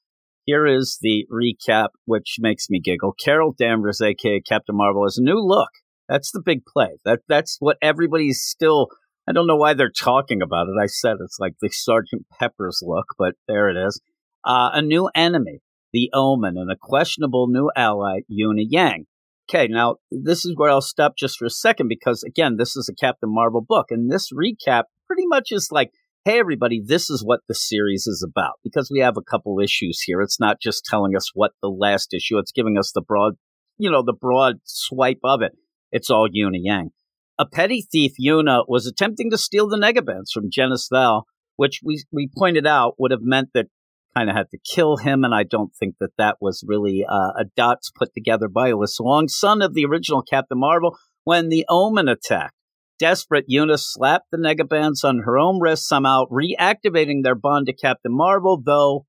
[0.45, 3.13] Here is the recap, which makes me giggle.
[3.13, 5.69] Carol Danvers, aka Captain Marvel, has a new look.
[6.08, 6.97] That's the big play.
[7.03, 8.88] That that's what everybody's still.
[9.27, 10.82] I don't know why they're talking about it.
[10.82, 13.99] I said it's like the Sergeant Pepper's look, but there it is.
[14.45, 15.60] Uh, a new enemy,
[15.93, 19.06] the Omen, and a questionable new ally, Yuna Yang.
[19.50, 22.89] Okay, now this is where I'll stop just for a second because again, this is
[22.89, 25.91] a Captain Marvel book, and this recap pretty much is like,
[26.26, 28.60] hey everybody, this is what the series is about.
[28.63, 30.21] Because we have a couple issues here.
[30.21, 33.36] It's not just telling us what the last issue, it's giving us the broad,
[33.78, 35.54] you know, the broad swipe of it.
[35.91, 36.89] It's all Yuna Yang.
[37.39, 40.89] A petty thief, Yuna, was attempting to steal the Negabands from Genis
[41.56, 43.67] which we we pointed out would have meant that
[44.17, 47.32] kind of had to kill him, and I don't think that that was really uh,
[47.39, 51.65] a dots put together by Alyssa Wong, son of the original Captain Marvel, when the
[51.69, 52.53] Omen attacked.
[52.99, 58.15] Desperate, Eunice slapped the Negabands on her own wrist, somehow reactivating their bond to Captain
[58.15, 59.06] Marvel, though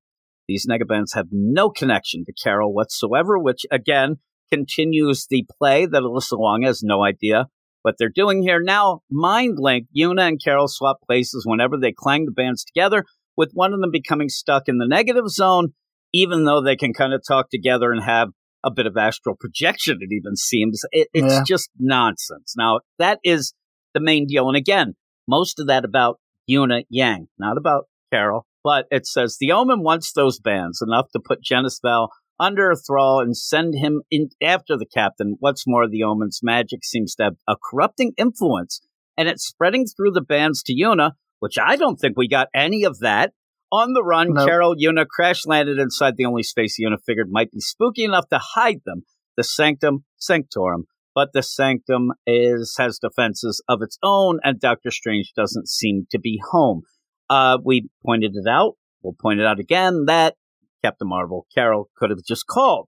[0.47, 4.17] these Negabands have no connection to Carol whatsoever, which again
[4.51, 7.47] continues the play that Alyssa Wong has no idea
[7.81, 8.61] what they're doing here.
[8.61, 13.05] Now, Mind Link, Yuna and Carol swap places whenever they clang the bands together,
[13.37, 15.73] with one of them becoming stuck in the negative zone,
[16.13, 18.29] even though they can kind of talk together and have
[18.63, 20.81] a bit of astral projection, it even seems.
[20.91, 21.43] It, it's Yeah.
[21.47, 22.55] just nonsense.
[22.57, 23.53] Now, that is
[23.93, 24.47] the main deal.
[24.47, 24.95] And again,
[25.27, 30.11] most of that about Yuna Yang, not about Carol, but it says the Omen wants
[30.11, 34.85] those bands enough to put Genis-Vell under a thrall and send him in after the
[34.85, 35.35] captain.
[35.39, 38.81] What's more, the Omen's magic seems to have a corrupting influence,
[39.17, 42.83] and it's spreading through the bands to Yuna, which I don't think we got any
[42.83, 43.33] of that.
[43.71, 44.45] On the run, No.
[44.45, 48.39] Carol Yuna crash landed inside the only space Yuna figured might be spooky enough to
[48.39, 49.03] hide them,
[49.37, 50.85] the Sanctum Sanctorum.
[51.13, 56.19] But the Sanctum is has defenses of its own, and Doctor Strange doesn't seem to
[56.19, 56.81] be home.
[57.29, 58.73] Uh, we pointed it out.
[59.01, 60.35] We'll point it out again that
[60.83, 62.87] Captain Marvel, Carol, could have just called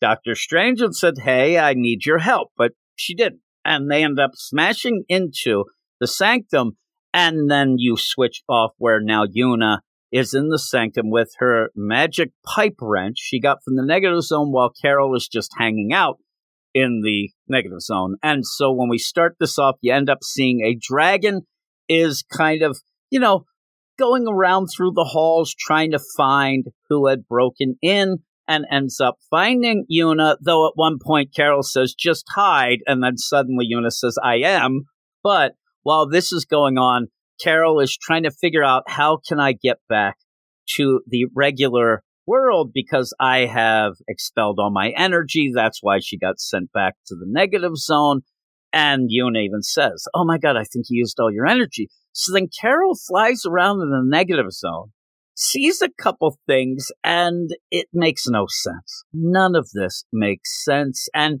[0.00, 2.50] Doctor Strange and said, Hey, I need your help.
[2.56, 3.40] But she didn't.
[3.64, 5.64] And they end up smashing into
[6.00, 6.76] the sanctum.
[7.12, 9.78] And then you switch off where now Yuna
[10.12, 14.50] is in the sanctum with her magic pipe wrench she got from the negative zone
[14.50, 16.18] while Carol is just hanging out
[16.74, 18.16] in the negative zone.
[18.22, 21.42] And so when we start this off, you end up seeing a dragon
[21.88, 22.78] is kind of,
[23.10, 23.44] you know,
[23.98, 28.18] going around through the halls trying to find who had broken in
[28.48, 32.78] and ends up finding Yuna, though at one point Carol says, just hide.
[32.86, 34.86] And then suddenly Yuna says, I am.
[35.22, 37.08] But while this is going on,
[37.42, 40.16] Carol is trying to figure out how can I get back
[40.76, 45.50] to the regular world because I have expelled all my energy.
[45.54, 48.20] That's why she got sent back to the negative zone.
[48.72, 51.88] And Yuna even says, Oh my God, I think you used all your energy.
[52.12, 54.92] So then Carol flies around in the negative zone,
[55.34, 59.04] sees a couple things, and it makes no sense.
[59.12, 61.08] None of this makes sense.
[61.14, 61.40] And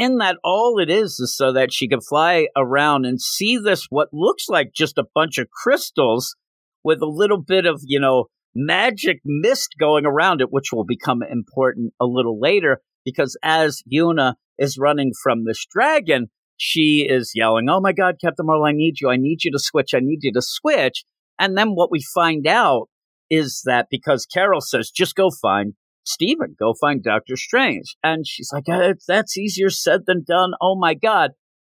[0.00, 3.86] in that, all it is is so that she can fly around and see this,
[3.90, 6.36] what looks like just a bunch of crystals
[6.82, 11.22] with a little bit of, you know, magic mist going around it, which will become
[11.22, 17.68] important a little later because as Yuna is running from this dragon, she is yelling,
[17.68, 19.10] Oh my God, Captain Marvel, I need you.
[19.10, 19.92] I need you to switch.
[19.92, 21.04] I need you to switch.
[21.38, 22.88] And then what we find out
[23.28, 25.74] is that because Carol says, just go find
[26.10, 27.96] Stephen, go find Doctor Strange.
[28.02, 30.52] And she's like, "Uh, that's easier said than done.
[30.60, 31.30] Oh my God.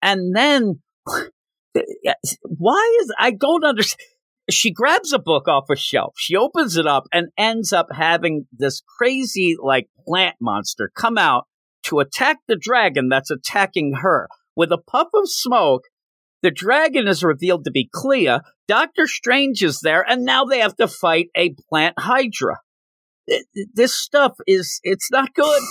[0.02, 0.80] And then
[2.44, 4.00] why is, I don't understand.
[4.50, 6.14] She grabs a book off a shelf.
[6.16, 11.44] She opens it up and ends up having this crazy, like, plant monster come out
[11.84, 14.28] to attack the dragon that's attacking her.
[14.56, 15.82] With a puff of smoke,
[16.42, 18.40] the dragon is revealed to be Clea.
[18.66, 22.58] Doctor Strange is there, and now they have to fight a plant hydra.
[23.30, 25.62] Th- th- This stuff is, it's not good.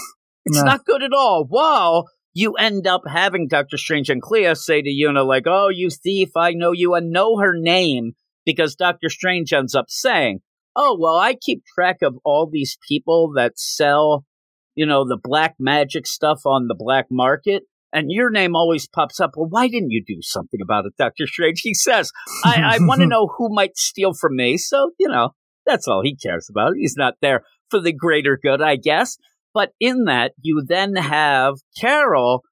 [0.46, 0.64] It's No.
[0.64, 1.46] not good at all.
[1.48, 5.90] While you end up having Doctor Strange and Clea say to Yuna, like, oh, you
[5.90, 8.14] thief, I know you, and know her name,
[8.46, 10.40] because Doctor Strange ends up saying,
[10.76, 14.26] oh, well, I keep track of all these people that sell,
[14.76, 17.64] you know, the black magic stuff on the black market.
[17.92, 19.32] And your name always pops up.
[19.36, 21.62] Well, why didn't you do something about it, Doctor Strange?
[21.62, 22.12] He says,
[22.46, 24.58] I, I want to know who might steal from me.
[24.58, 25.32] So, you know,
[25.70, 26.74] that's all he cares about.
[26.78, 29.18] He's not there for the greater good, I guess.
[29.54, 32.44] But in that, you then have Carol,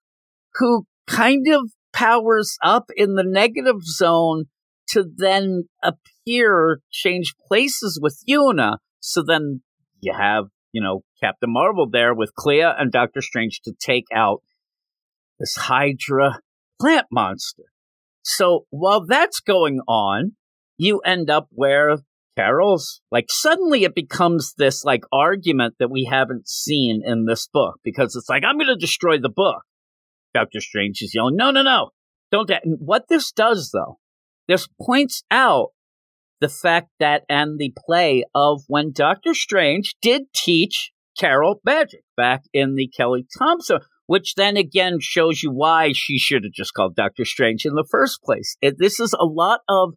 [0.56, 4.46] who kind of powers up in the negative zone
[4.90, 8.78] to then appear, change places with Yuna.
[9.00, 9.62] So then
[10.00, 14.42] you have, you know, Captain Marvel there with Clea and Doctor Strange to take out
[15.40, 16.40] this Hydra
[16.80, 17.64] plant monster.
[18.24, 20.34] So while that's going on,
[20.78, 21.98] you end up where
[22.38, 27.80] Carol's like suddenly it becomes this like argument that we haven't seen in this book
[27.84, 29.64] because it's like, I'm going to destroy the book.
[30.34, 31.90] Doctor Strange is yelling, no, no, no,
[32.32, 32.48] don't.
[32.48, 33.98] that." And what this does though,
[34.48, 35.70] this points out
[36.40, 42.44] the fact that and the play of when Doctor Strange did teach Carol magic back
[42.54, 46.96] in the Kelly Thompson, which then again shows you why she should have just called
[46.96, 48.56] Doctor Strange in the first place.
[48.62, 49.96] It, this is a lot of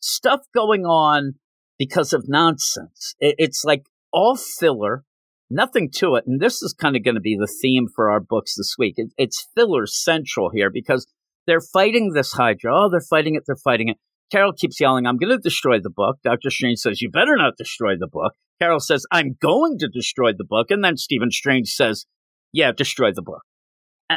[0.00, 1.36] stuff going on
[1.80, 3.14] because of nonsense.
[3.20, 5.02] It, it's like all filler,
[5.48, 6.24] nothing to it.
[6.26, 8.94] And this is kind of going to be the theme for our books this week.
[8.98, 11.06] It, it's filler central here because
[11.46, 12.70] they're fighting this Hydra.
[12.72, 13.44] Oh, they're fighting it.
[13.46, 13.96] They're fighting it.
[14.30, 16.18] Carol keeps yelling, I'm going to destroy the book.
[16.22, 18.34] Doctor Strange says, You better not destroy the book.
[18.60, 20.70] Carol says, I'm going to destroy the book.
[20.70, 22.04] And then Stephen Strange says,
[22.52, 23.42] Yeah, destroy the book.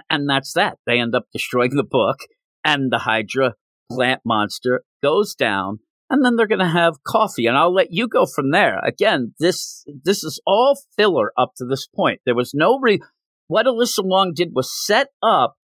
[0.10, 0.80] And that's that.
[0.86, 2.17] They end up destroying the book,
[2.63, 3.54] and the Hydra
[3.91, 5.80] plant monster goes down,
[6.13, 7.47] and then they're going to have coffee.
[7.47, 8.78] And I'll let you go from there.
[8.86, 12.21] Again, this this is all filler up to this point.
[12.23, 12.99] There was no re.
[13.47, 15.56] What Alyssa Wong did was set up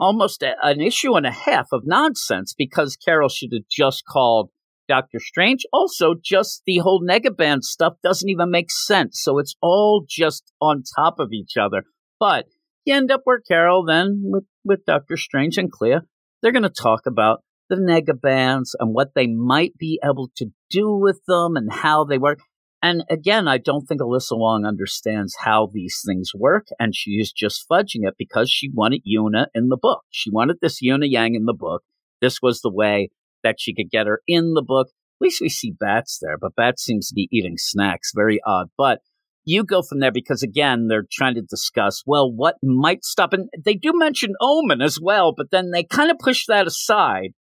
[0.00, 4.50] almost a, an issue and a half of nonsense because Carol should have just called
[4.88, 5.62] Doctor Strange.
[5.72, 9.20] Also, just the whole Negaband stuff doesn't even make sense.
[9.22, 11.84] So it's all just on top of each other.
[12.18, 12.46] But
[12.84, 16.00] you end up where Carol then with, with Doctor Strange and Clea,
[16.42, 20.92] they're going to talk about the Negabands and what they might be able to do
[20.92, 22.40] with them and how they work.
[22.82, 27.32] And again, I don't think Alyssa Wong understands how these things work, and she is
[27.32, 30.02] just fudging it because she wanted Yuna in the book.
[30.10, 31.82] She wanted this Yuna Yang in the book.
[32.20, 33.08] This was the way
[33.42, 34.88] that she could get her in the book.
[34.88, 38.12] At least we see Bats there, but Bats seems to be eating snacks.
[38.14, 38.68] Very odd.
[38.76, 39.00] But
[39.44, 43.32] you go from there because again, they're trying to discuss, well, what might stop.
[43.32, 47.32] And they do mention Omen as well, but then they kind of push that aside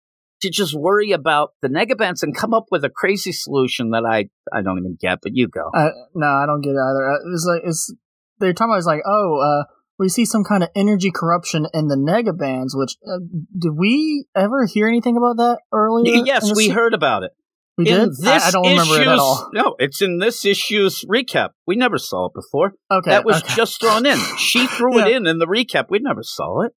[0.43, 4.29] to just worry about the Negabands and come up with a crazy solution that I,
[4.55, 5.69] I don't even get, but you go.
[5.73, 7.11] Uh, no, I don't get it either.
[7.11, 7.93] Uh, It's like it's
[8.39, 9.63] they're talking about it's like oh, uh,
[9.99, 12.71] we see some kind of energy corruption in the negabands.
[12.73, 13.19] Which uh,
[13.57, 16.23] did we ever hear anything about that earlier?
[16.25, 17.31] Yes, we se- heard about it.
[17.77, 18.09] We in did.
[18.09, 19.49] this I, I don't remember it at all.
[19.53, 21.49] No, it's in this issue's recap.
[21.65, 22.73] We never saw it before.
[22.91, 23.55] Okay, that was okay.
[23.55, 24.19] just thrown in.
[24.37, 25.85] She threw it in in the recap.
[25.89, 26.73] We never saw it.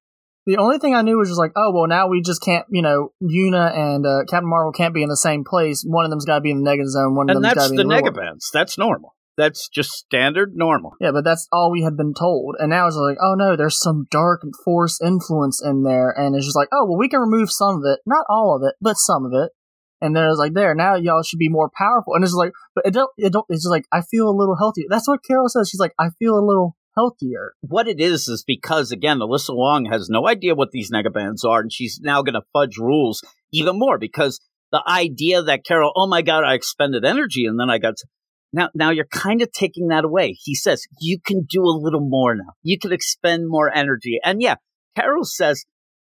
[0.47, 2.65] The only thing I knew was just like, oh well, now we just can't.
[2.71, 5.83] You know, Yuna and uh, Captain Marvel can't be in the same place.
[5.85, 7.15] One of them's got to be in the negative zone.
[7.15, 7.95] One of And them's got to be the in the.
[7.95, 8.49] Negabands.
[8.53, 9.13] That's normal.
[9.35, 10.93] That's just standard normal.
[11.01, 12.55] Yeah, but that's all we had been told.
[12.57, 16.09] And now it's like, oh no, there's some dark force influence in there.
[16.09, 17.99] And it's just like, oh, well, we can remove some of it.
[18.05, 19.51] Not all of it, but some of it.
[19.99, 22.13] And then it was like, there, now y'all should be more powerful.
[22.13, 24.55] And it's like, but it don't, it don't, it's just like, I feel a little
[24.55, 24.85] healthier.
[24.89, 25.67] That's what Carol says.
[25.69, 27.53] She's like, I feel a little healthier.
[27.61, 31.59] What it is is because again, Alyssa Wong has no idea what these negabands are,
[31.59, 34.39] and she's now going to fudge rules even more because
[34.71, 38.07] the idea that Carol, oh my god, I expended energy and then I got to,
[38.51, 40.35] now now you're kind of taking that away.
[40.39, 42.53] He says you can do a little more now.
[42.63, 44.55] You can expend more energy, and yeah,
[44.95, 45.65] Carol says,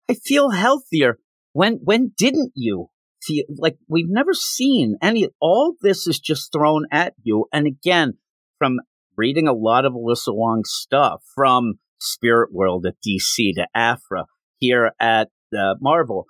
[0.09, 1.19] I feel healthier.
[1.53, 2.89] When when didn't you?
[3.23, 8.15] feel like we've never seen any all this is just thrown at you and again
[8.59, 8.79] from
[9.17, 14.25] reading a lot of Alyssa Wong's stuff from Spirit World at DC to Aphra
[14.59, 16.27] here at uh, Marvel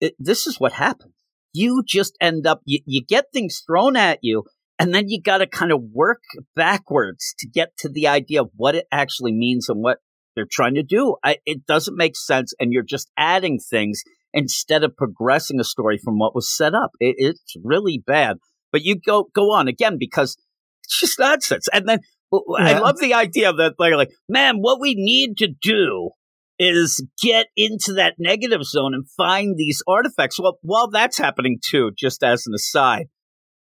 [0.00, 1.12] it, this is what happens
[1.52, 4.44] you just end up you, you get things thrown at you
[4.78, 6.20] and then you got to kind of work
[6.56, 9.98] backwards to get to the idea of what it actually means and what
[10.34, 14.02] they're trying to do I, it doesn't make sense and you're just adding things
[14.34, 16.90] instead of progressing a story from what was set up.
[17.00, 18.38] It, it's really bad.
[18.72, 20.36] But you go go on again because
[20.82, 21.68] it's just nonsense.
[21.72, 22.00] And then
[22.46, 26.10] well, I love the idea of that they're like, man, what we need to do
[26.58, 30.38] is get into that negative zone and find these artifacts.
[30.40, 33.06] Well, while that's happening too, just as an aside,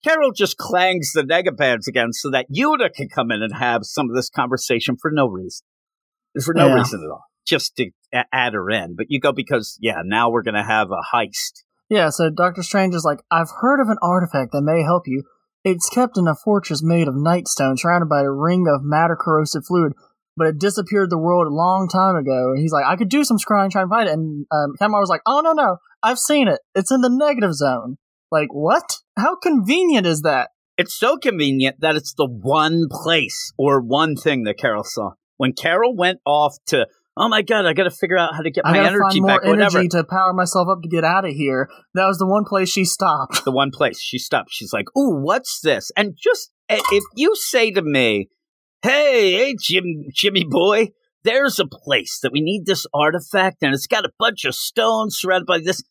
[0.03, 4.09] Carol just clangs the Nega-Bands again so that Yoda can come in and have some
[4.09, 5.65] of this conversation for no reason.
[6.43, 6.75] For no Yeah.
[6.75, 7.23] reason at all.
[7.45, 7.91] Just to
[8.33, 8.95] add her in.
[8.95, 11.63] But you go because, yeah, now we're going to have a heist.
[11.89, 15.23] Yeah, so Doctor Strange is like, I've heard of an artifact that may help you.
[15.63, 19.65] It's kept in a fortress made of nightstone, surrounded by a ring of matter corrosive
[19.65, 19.93] fluid,
[20.35, 22.51] but it disappeared the world a long time ago.
[22.51, 24.13] And he's like, I could do some scrying, try and find it.
[24.13, 26.59] And um, Kamar was like, Oh no no, I've seen it.
[26.73, 27.97] It's in the negative zone.
[28.31, 28.97] Like what?
[29.17, 30.49] How convenient is that?
[30.77, 35.11] It's so convenient that it's the one place or one thing that Carol saw.
[35.37, 38.51] When Carol went off to, oh my God, I got to figure out how to
[38.51, 39.79] get I my energy find back, more whatever.
[39.79, 41.69] energy to power myself up to get out of here.
[41.93, 43.43] That was the one place she stopped.
[43.45, 44.49] the one place she stopped.
[44.51, 48.29] She's like, "Ooh, what's this?" And just if you say to me,
[48.81, 50.89] "Hey, hey, Jim, Jimmy boy,
[51.23, 55.17] there's a place that we need this artifact, and it's got a bunch of stones
[55.19, 55.83] surrounded by this,"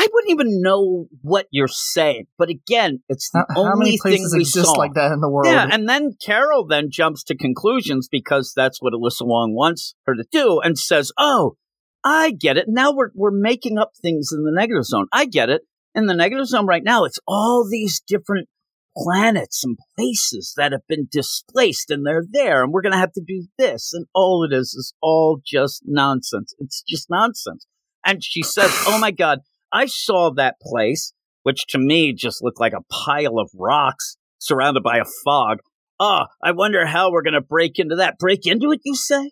[0.00, 2.24] I wouldn't even know what you're saying.
[2.38, 4.72] But again, it's the How, how only many thing places we exist saw.
[4.72, 5.52] like that in the world?
[5.52, 10.14] Yeah, and then Carol then jumps to conclusions because that's what Alyssa Wong wants her
[10.14, 11.56] to do, and says, "Oh,
[12.02, 12.64] I get it.
[12.66, 15.06] Now we're we're making up things in the negative zone.
[15.12, 15.62] I get it.
[15.94, 18.48] In the negative zone right now, it's all these different
[18.96, 23.12] planets and places that have been displaced, and they're there, and we're going to have
[23.12, 26.54] to do this, and all it is is all just nonsense.
[26.58, 27.66] It's just nonsense."
[28.02, 29.40] And she says, "Oh my God,
[29.72, 34.82] I saw that place." Which to me just looked like a pile of rocks surrounded
[34.82, 35.60] by a fog.
[35.98, 38.18] Oh, I wonder how we're going to break into that.
[38.18, 39.30] Break into it, you say?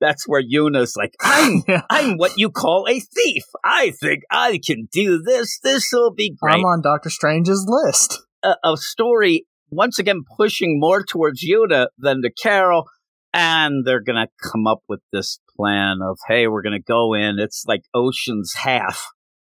[0.00, 1.82] That's where Yuna's like, I'm, Yeah.
[1.88, 3.44] I'm what you call a thief.
[3.64, 5.58] I think I can do this.
[5.62, 6.56] This'll be great.
[6.56, 8.20] I'm on Doctor Strange's list.
[8.42, 12.84] a, a story once again pushing more towards Yuna than to Carol.
[13.32, 17.14] And they're going to come up with this plan of, hey, we're going to go
[17.14, 17.38] in.
[17.38, 19.06] It's like Ocean's half.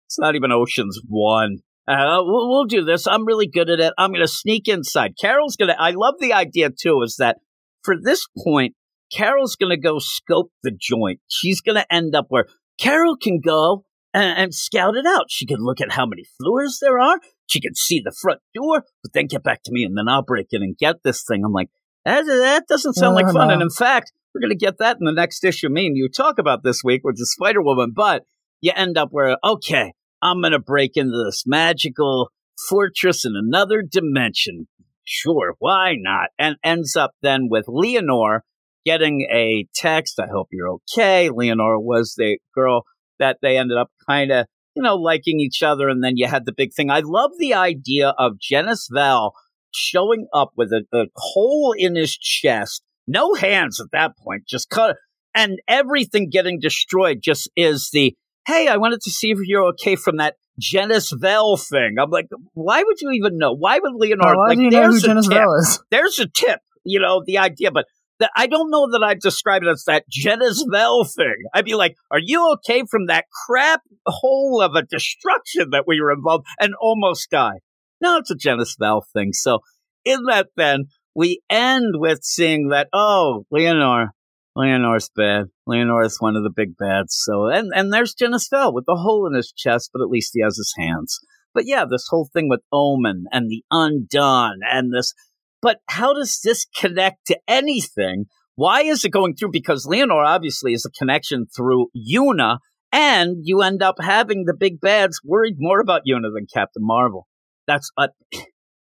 [0.08, 1.58] It's not even Ocean's one.
[1.88, 3.08] Uh, we'll, we'll do this.
[3.08, 3.94] I'm really good at it.
[3.98, 5.14] I'm going to sneak inside.
[5.20, 7.38] Carol's going to, I love the idea too, is that
[7.84, 8.76] for this point,
[9.12, 11.22] Carol's going to go scope the joint.
[11.28, 12.46] She's going to end up where
[12.78, 15.28] Carol can go and, and scout it out.
[15.30, 17.20] She can look at how many floors there are.
[17.46, 20.24] She can see the front door, but then get back to me and then I'll
[20.24, 21.44] break in and get this thing.
[21.46, 21.70] I'm like,
[22.04, 23.48] that, that doesn't sound like fun.
[23.48, 23.54] no.
[23.54, 25.70] And in fact, we're going to get that in the next issue.
[25.70, 28.24] Me and you talk about this week, which is Spider Woman, but
[28.62, 32.32] you end up where, okay, I'm going to break into this magical
[32.70, 34.68] fortress in another dimension.
[35.04, 36.30] Sure, why not?
[36.38, 38.44] And ends up then with Leonore
[38.86, 40.20] getting a text.
[40.20, 41.30] I hope you're okay.
[41.30, 42.84] Leonore was the girl
[43.20, 45.88] that they ended up kind of, you know, liking each other.
[45.88, 46.90] And then you had the big thing.
[46.90, 49.34] I love the idea of Genis-Vell
[49.72, 54.70] showing up with a, a hole in his chest, no hands at that point, just
[54.70, 54.98] cut,
[55.36, 58.16] and everything getting destroyed just is the,
[58.48, 61.98] hey, I wanted to see if you're okay from that Genis-Vell thing.
[62.02, 63.54] I'm like, why would you even know?
[63.54, 65.80] Why would Leonore, Oh, why like, do you know who there's a Janice tip is?
[65.92, 67.86] there's a tip, you know, the idea, but
[68.20, 71.36] that I don't know that I'd describe it as that Genis-Vell thing.
[71.54, 76.02] I'd be like, are you okay from that crap hole of a destruction that we
[76.02, 77.60] were involved and almost die?
[78.02, 79.34] No, it's a Genis-Vell thing.
[79.34, 79.60] So
[80.06, 84.12] in that then, we end with seeing that, oh, Leonore,
[84.58, 85.46] Leonore's bad.
[85.68, 87.16] Leonore's one of the big bads.
[87.18, 88.16] So, and, and there's
[88.50, 91.20] Vell with the hole in his chest, but at least he has his hands.
[91.54, 95.14] But yeah, this whole thing with Omen and the Undone and this
[95.62, 98.26] but how does this connect to anything?
[98.56, 99.52] Why is it going through?
[99.52, 102.60] Because Leonore obviously is a connection through Yuna,
[102.92, 107.28] and you end up having the big bads worried more about Yuna than Captain Marvel.
[107.68, 108.08] That's uh,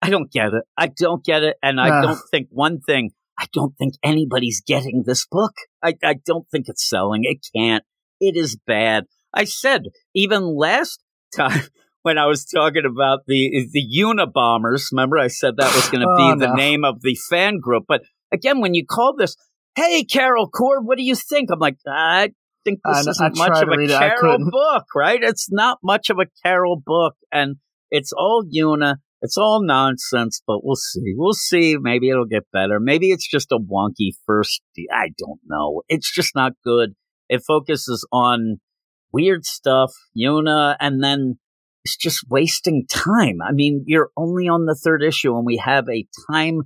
[0.02, 0.64] I don't get it.
[0.78, 3.12] I don't get it, and I don't think one thing.
[3.40, 5.54] I don't think anybody's getting this book.
[5.84, 7.22] I, I don't think it's selling.
[7.24, 7.84] It can't.
[8.20, 9.06] It is bad.
[9.34, 11.00] I said even last
[11.36, 11.62] time
[12.04, 14.92] when I was talking about the the Unabombers.
[14.92, 16.54] Remember, I said that was going to Oh, be the no.
[16.54, 17.86] name of the fan group.
[17.88, 19.36] But again, when you call this,
[19.76, 22.32] "Hey, Carol Corps, what do you think?" I'm like, I
[22.64, 25.20] think this know- isn't I much of a I Carol book, right?
[25.24, 27.56] It's not much of a Carol book, and
[27.90, 28.98] it's all Una.
[29.24, 31.14] It's all nonsense, but we'll see.
[31.16, 31.78] We'll see.
[31.80, 32.78] Maybe it'll get better.
[32.82, 34.62] Maybe it's just a wonky first.
[34.92, 35.82] I don't know.
[35.88, 36.94] It's just not good.
[37.30, 38.58] It focuses on
[39.14, 41.40] weird stuff, Yuna, and then
[41.86, 43.38] it's just wasting time.
[43.42, 46.64] I mean, you're only on the third issue, and we have a time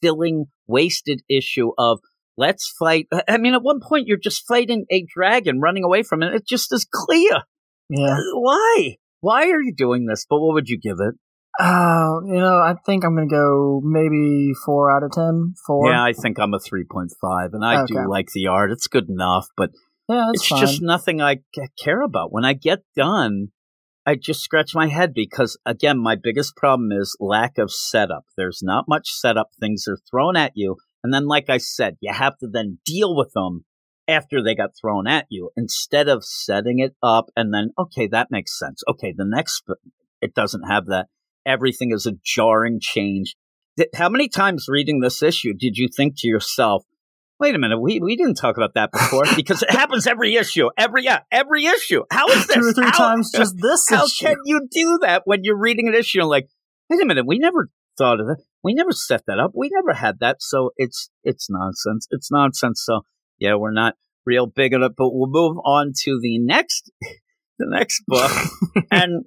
[0.00, 2.00] filling, wasted issue of
[2.38, 3.06] let's fight.
[3.28, 6.34] I mean, at one point, you're just fighting a dragon running away from it.
[6.34, 7.42] It just is clear.
[7.90, 8.16] Yeah.
[8.32, 8.96] Why?
[9.20, 10.24] Why are you doing this?
[10.28, 11.14] But what would you give it?
[11.60, 15.54] Oh, you know, I think I'm gonna go maybe four out of ten.
[15.66, 15.90] Four.
[15.90, 17.94] Yeah, I think I'm a 3.5, and I Okay.
[17.94, 18.70] do like the art.
[18.70, 19.70] It's good enough, but
[20.08, 21.38] Yeah, it's, it's just nothing I
[21.82, 22.32] care about.
[22.32, 23.48] When I get done,
[24.06, 28.24] I just scratch my head because, again, my biggest problem is lack of setup.
[28.36, 29.50] There's not much setup.
[29.60, 30.76] Things are thrown at you.
[31.02, 33.64] And then, like I said, you have to then deal with them
[34.06, 38.28] after they got thrown at you instead of setting it up and then, okay, that
[38.30, 38.82] makes sense.
[38.88, 39.64] Okay, the next,
[40.22, 41.08] it doesn't have that.
[41.46, 43.36] Everything is a jarring change.
[43.94, 46.84] How many times reading this issue did you think to yourself,
[47.38, 49.24] wait a minute, we, we didn't talk about that before?
[49.36, 50.68] Because it happens every issue.
[50.76, 52.02] Every, yeah, every issue.
[52.10, 52.56] How is this?
[52.56, 54.26] two or three How- times just this how issue.
[54.26, 56.48] can you do that when you're reading an issue and like,
[56.90, 58.42] wait a minute, we never thought of that.
[58.64, 59.52] We never set that up.
[59.54, 60.38] We never had that.
[60.40, 62.08] So it's it's nonsense.
[62.10, 62.82] It's nonsense.
[62.84, 63.02] So
[63.38, 63.94] yeah, we're not
[64.26, 66.90] real big on it, but we'll move on to the next
[67.58, 68.30] the next book.
[68.90, 69.24] and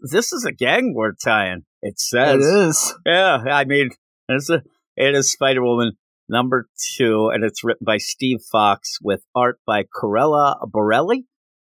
[0.00, 1.64] this is a gang war tie-in.
[1.82, 2.94] It it says is.
[3.06, 3.90] yeah, I mean,
[4.28, 4.62] it's a,
[4.96, 5.92] it is Spider Woman
[6.28, 11.26] number two, and it's written by Steve Foxe with art by Carola Borelli,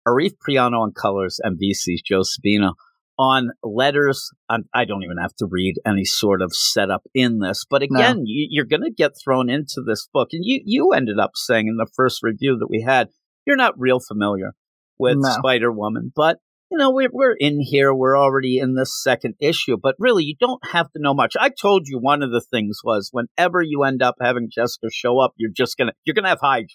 [0.08, 2.74] Arif Prianto on colors, and VC's Joe Sabino
[3.18, 4.32] on letters.
[4.50, 8.24] I'm, I don't even have to read any sort of setup in this, but again,
[8.26, 11.68] you, you're going to get thrown into this book, and you you ended up saying
[11.68, 13.10] in the first review that we had,
[13.46, 14.54] you're not real familiar
[15.00, 15.30] with No.
[15.30, 16.40] Spider Woman, but
[16.72, 17.94] you know, we're, we're in here.
[17.94, 21.34] We're already in the second issue, but really, you don't have to know much.
[21.38, 25.20] I told you one of the things was whenever you end up having Jessica show
[25.20, 26.70] up, you're just gonna you're gonna have Hydra.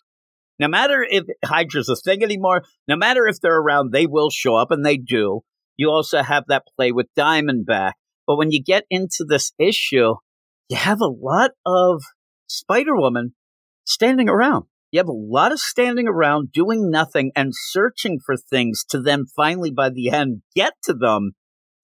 [0.61, 4.55] No matter if Hydra's a thing anymore, no matter if they're around, they will show
[4.55, 5.41] up, and they do.
[5.79, 7.93] You also have that play with Diamondback,
[8.27, 10.15] but when you get into this issue,
[10.69, 12.03] you have a lot of
[12.49, 13.35] Spider Woman
[13.85, 14.65] standing around.
[14.97, 19.27] You have a lot of standing around, doing nothing, and searching for things to then
[19.27, 21.33] finally, by the end, get to them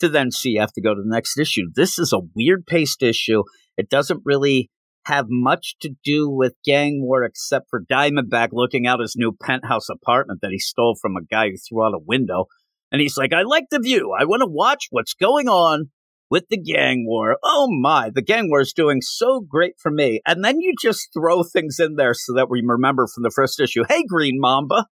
[0.00, 1.64] to then see you have to go to the next issue.
[1.74, 3.42] This is a weird paced issue.
[3.76, 4.70] It doesn't really
[5.04, 9.90] have much to do with gang war except for Diamondback looking out his new penthouse
[9.90, 12.46] apartment that he stole from a guy who threw out a window.
[12.90, 14.16] And he's like, I like the view.
[14.18, 15.90] I want to watch what's going on
[16.32, 17.36] with the gang war.
[17.44, 20.22] Oh my, the gang war is doing so great for me.
[20.26, 23.60] And then you just throw things in there so that we remember from the first
[23.60, 23.84] issue.
[23.86, 24.86] Hey, Green Mamba.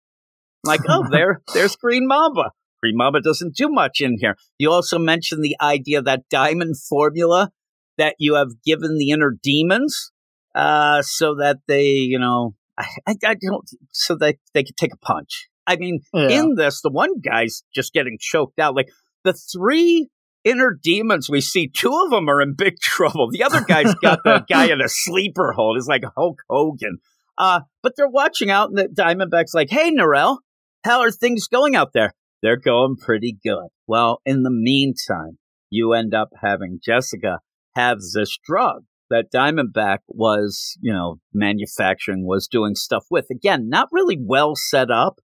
[0.64, 2.51] Like, oh, there, there's Green Mamba.
[2.82, 4.36] Green Mamba doesn't do much in here.
[4.59, 7.51] You also mentioned the idea of that diamond formula
[7.97, 10.12] that you have given the inner demons,
[10.55, 14.93] uh, so that they, you know, I, I, I don't, so that they could take
[14.93, 15.49] a punch.
[15.66, 16.28] I mean, Yeah.
[16.28, 18.74] in this, the one guy's just getting choked out.
[18.74, 18.88] Like
[19.24, 20.11] the three
[20.45, 23.28] inner demons we see, two of them are in big trouble.
[23.30, 25.76] The other guy's got the guy in a sleeper hold.
[25.76, 26.99] he's like Hulk Hogan.
[27.38, 30.38] Uh, but they're watching out, and the Diamondback's like, "Hey, Narelle,
[30.84, 32.12] how are things going out there?"
[32.43, 33.68] They're going pretty good.
[33.86, 35.38] Well, in the meantime,
[35.70, 37.38] you end up having Jessica
[37.76, 43.26] have this drug that Diamondback was, you know, manufacturing, was doing stuff with.
[43.30, 45.20] Again, not really well set up,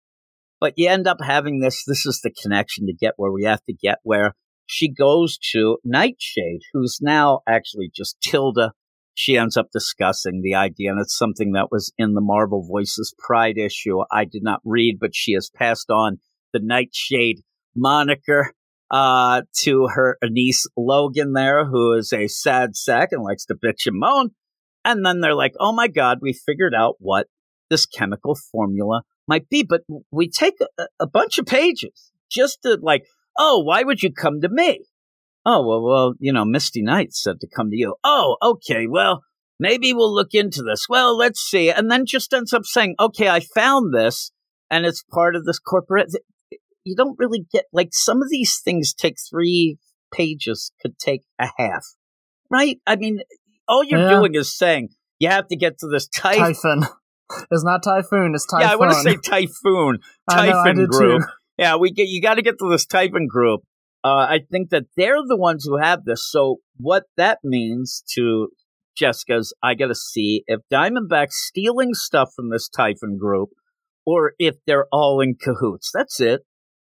[0.59, 1.83] but you end up having this.
[1.85, 4.35] This is the connection to get where we have to get, where
[4.65, 8.73] she goes to Nightshade, who's now actually just Tilda.
[9.13, 13.13] She ends up discussing the idea, and it's something that was in the Marvel Voices
[13.17, 13.99] Pride issue.
[14.11, 16.19] I did not read, but she has passed on
[16.51, 17.41] the Nightshade
[17.75, 18.53] moniker
[18.91, 23.85] uh, to her niece Logan there, who is a sad sack and likes to bitch
[23.85, 24.29] and moan.
[24.83, 27.27] And then they're like, oh my God, we figured out what
[27.69, 29.63] this chemical formula might be.
[29.63, 33.05] But we take a, a bunch of pages just to like,
[33.37, 34.85] oh, why would you come to me?
[35.45, 37.95] Oh, well, well, you know, Misty Knight said to come to you.
[38.03, 39.21] Oh, okay, well,
[39.59, 40.87] maybe we'll look into this.
[40.89, 41.69] Well, let's see.
[41.69, 44.31] And then just ends up saying, okay, I found this
[44.71, 46.11] and it's part of this corporate.
[46.83, 49.77] You don't really get, like, some of these things take three,
[50.11, 51.85] pages could take a half,
[52.49, 52.79] right?
[52.87, 53.19] I mean,
[53.67, 54.09] all you're Yeah.
[54.09, 56.53] doing is saying you have to get to this typhoon.
[56.53, 56.83] Typhon.
[57.49, 58.35] It's not typhoon.
[58.35, 58.67] It's typhoon.
[58.67, 59.97] Yeah, I want to say typhoon.
[60.29, 60.91] I know, I group.
[60.91, 61.27] too.
[61.57, 63.61] Yeah, we get you got to get to this Typhon group.
[64.03, 66.29] Uh, I think that they're the ones who have this.
[66.29, 68.49] So what that means to
[68.95, 73.49] Jessica's, I got to see if Diamondback's stealing stuff from this Typhon group,
[74.05, 75.91] or if they're all in cahoots.
[75.93, 76.41] That's it.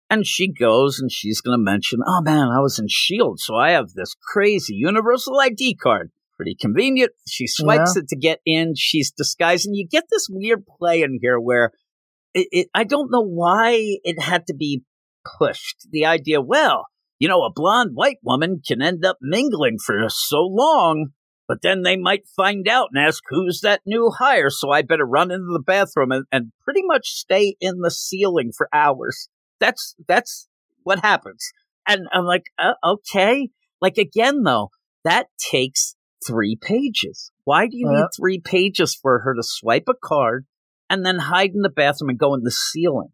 [0.09, 3.55] And she goes and she's going to mention, oh man, I was in Shield, so
[3.55, 6.11] I have this crazy Universal ID card.
[6.35, 7.11] Pretty convenient.
[7.27, 8.73] She swipes it to get in.
[8.75, 11.71] She's disguised, and you get this weird play in here where
[12.35, 14.83] it, it, I don't know why it had to be
[15.39, 15.87] pushed.
[15.89, 16.85] The idea, well,
[17.17, 21.07] you know, a blonde white woman can end up mingling for so long,
[21.47, 24.49] but then they might find out and ask who's that new hire.
[24.49, 28.51] So I better run into the bathroom and, and pretty much stay in the ceiling
[28.55, 29.29] for hours.
[29.59, 30.47] That's that's
[30.83, 31.51] what happens.
[31.87, 33.49] And I'm like, uh, okay.
[33.79, 34.69] Like again, though,
[35.05, 35.95] that takes
[36.27, 37.31] three pages.
[37.45, 38.01] Why do you Yeah.
[38.01, 40.45] need three pages for her to swipe a card
[40.89, 43.09] and then hide in the bathroom and go in the ceiling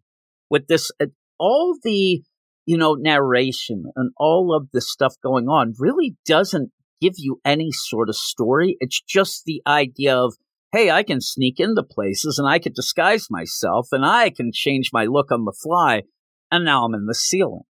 [0.50, 0.92] with this?
[1.00, 1.08] Uh,
[1.40, 2.22] all the
[2.66, 7.72] you know narration and all of the stuff going on really doesn't give you any
[7.72, 8.78] sort of story.
[8.80, 10.36] It's just the idea of
[10.72, 14.92] hey, I can sneak into places and I could disguise myself and I can change
[14.94, 16.04] my look on the fly,
[16.50, 17.64] and now I'm in the ceiling.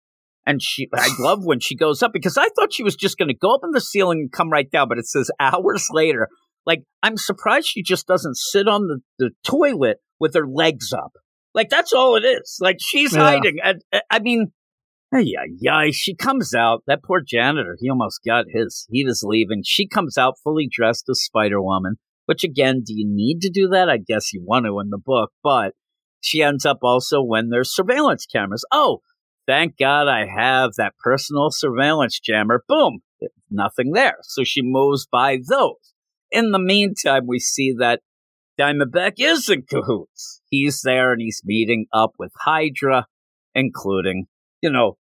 [0.47, 3.29] And she, I love when she goes up because I thought she was just going
[3.29, 6.29] to go up in the ceiling and come right down, but it says hours later.
[6.71, 11.13] Like, I'm surprised she just doesn't sit on the, the toilet with her legs up.
[11.53, 12.59] Like, that's all it is.
[12.61, 13.23] Like, she's Yeah.
[13.23, 13.57] hiding.
[13.65, 14.53] And, uh, I mean,
[15.13, 15.91] yeah, yeah.
[15.91, 16.85] She comes out.
[16.87, 18.87] That poor janitor, he almost got his.
[18.89, 19.63] He is leaving.
[19.65, 21.97] She comes out fully dressed as Spider Woman,
[22.27, 23.89] which again, do you need to do that?
[23.89, 25.73] I guess you want to in the book, but
[26.21, 28.65] she ends up also when there's surveillance cameras.
[28.71, 29.01] Oh,
[29.49, 32.63] thank God I have that personal surveillance jammer.
[32.69, 33.01] Boom,
[33.51, 34.19] nothing there.
[34.23, 35.95] So she moves by those.
[36.31, 38.01] In the meantime, we see that
[38.59, 40.43] Diamondback is in cahoots.
[40.51, 43.07] He's there and he's meeting up with Hydra,
[43.55, 44.27] including,
[44.61, 44.97] you know,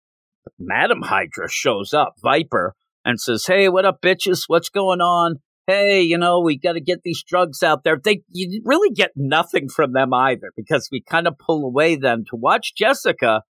[0.58, 2.74] Madam Hydra shows up, Viper,
[3.04, 4.44] and says, Hey, what up, bitches?
[4.48, 5.38] What's going on?
[5.68, 8.00] Hey, you know, we got to get these drugs out there.
[8.02, 12.24] They, you really get nothing from them either because we kind of pull away then
[12.30, 13.44] to watch Jessica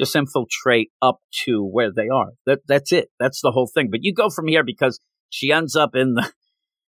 [0.00, 2.30] just infiltrate up to where they are.
[2.46, 3.08] That, that's it.
[3.18, 3.88] That's the whole thing.
[3.90, 6.32] But you go from here because she ends up in the,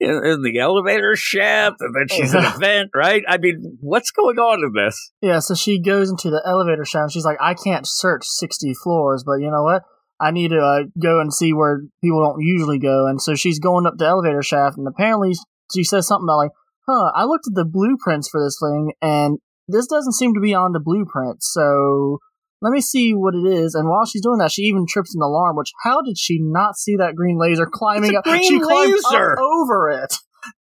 [0.00, 3.22] in, in the elevator shaft and then she's in a vent, right?
[3.28, 5.12] I mean, what's going on in this?
[5.20, 7.02] Yeah, so she goes into the elevator shaft.
[7.02, 9.82] And she's like, I can't search 60 floors, but you know what?
[10.20, 13.06] I need to uh, go and see where people don't usually go.
[13.06, 15.32] And so she's going up the elevator shaft, and apparently
[15.74, 16.50] she says something about, like,
[16.86, 20.52] huh, I looked at the blueprints for this thing, and this doesn't seem to be
[20.52, 21.42] on the blueprint.
[21.42, 22.18] So
[22.62, 23.74] let me see what it is.
[23.74, 26.76] And while she's doing that, she even trips an alarm, which, how did she not
[26.76, 28.24] see that green laser climbing up?
[28.24, 29.32] green she climbed laser!
[29.32, 30.14] up over it.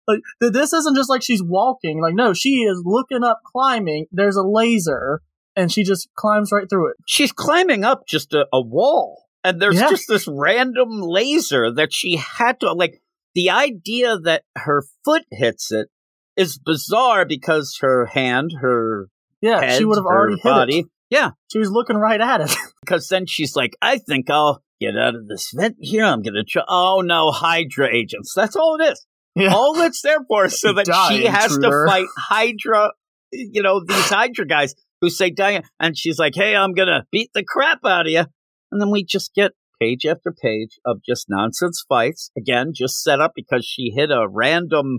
[0.06, 2.00] Like this isn't just like she's walking.
[2.02, 4.06] Like no, she is looking up, climbing.
[4.12, 5.22] There's a laser,
[5.56, 6.96] and she just climbs right through it.
[7.06, 9.88] she's climbing up just a, a wall and there's Yeah.
[9.88, 13.00] just this random laser that she had to like
[13.34, 15.88] the idea that her foot hits it
[16.36, 19.08] is bizarre because her hand her
[19.40, 20.86] Yeah, head she would have already hit body it.
[21.10, 22.56] Yeah She was looking right at it.
[22.80, 26.44] because then she's like i think i'll get out of this vent here i'm gonna
[26.44, 29.06] try oh no hydra agents that's all it is
[29.36, 31.84] yeah, all it's there for is so that Die, she has intruder.
[31.84, 32.90] to fight Hydra,
[33.32, 37.30] you know, these Hydra guys who say Diane, and she's like, "Hey, I'm gonna beat
[37.32, 38.24] the crap out of you,"
[38.72, 42.32] and then we just get page after page of just nonsense fights.
[42.36, 44.98] Again, just set up because she hit a random,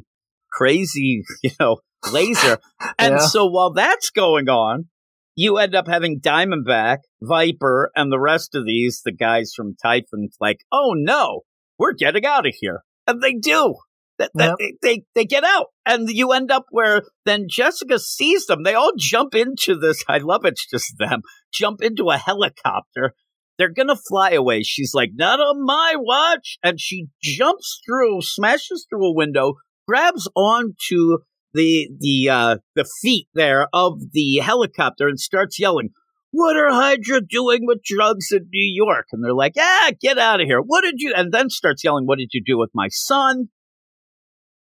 [0.49, 1.80] crazy, you know,
[2.14, 2.57] laser,
[2.97, 3.18] and Yeah.
[3.18, 4.86] so while that's going on.
[5.36, 10.29] You end up having Diamondback, Viper, and the rest of these, the guys from Typhon,
[10.39, 11.41] like, oh no,
[11.79, 12.84] we're getting out of here.
[13.07, 13.75] And they do.
[14.19, 14.55] That, that Yep.
[14.59, 15.67] they, they they get out.
[15.86, 18.63] And you end up where then jessica sees them.
[18.63, 21.21] They all jump into this i love it's just them.
[21.51, 23.13] Jump into a helicopter.
[23.57, 24.61] They're gonna fly away.
[24.63, 26.57] She's like not on my watch.
[26.63, 29.55] And she jumps through smashes through a window
[29.88, 31.17] grabs onto
[31.53, 35.89] the the uh the feet there of the helicopter and starts yelling
[36.31, 39.07] what are Hydra doing with drugs in New York?
[39.11, 40.61] And they're like, ah, get out of here.
[40.61, 43.49] What did you, and then starts yelling, what did you do with my son?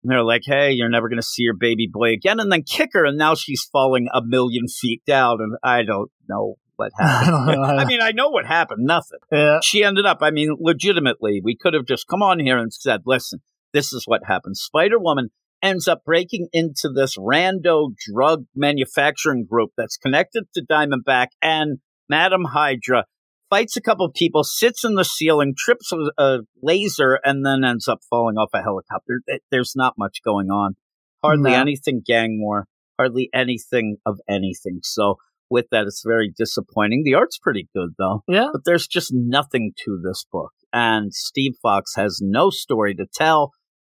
[0.04, 2.42] And they're like, hey, you're never going to see your baby boy again.
[2.42, 5.38] And then kick her, and now she's falling a million feet down.
[5.40, 7.56] And I don't know what happened.
[7.56, 7.64] don't.
[7.80, 8.86] I mean, I know what happened.
[8.86, 9.20] Nothing.
[9.32, 12.74] yeah, She ended up, I mean, legitimately, we could have just come on here and
[12.74, 13.40] said, listen,
[13.72, 14.58] this is what happened.
[14.58, 15.30] Spider Woman
[15.64, 22.44] ends up breaking into this rando drug manufacturing group that's connected to Diamondback and Madam
[22.54, 23.06] Hydra.
[23.50, 27.64] fights a couple of people, sits in the ceiling, trips a, a laser, and then
[27.64, 29.22] ends up falling off a helicopter.
[29.52, 30.76] There's not much going on.
[31.24, 31.58] Hardly No.
[31.62, 32.66] anything gang war,
[33.00, 34.80] hardly anything of anything.
[34.82, 35.18] So
[35.52, 37.04] with that, it's very disappointing.
[37.06, 38.50] The art's pretty good though, Yeah.
[38.52, 40.52] but there's just nothing to this book.
[40.74, 43.52] And Steve Foxe has no story to tell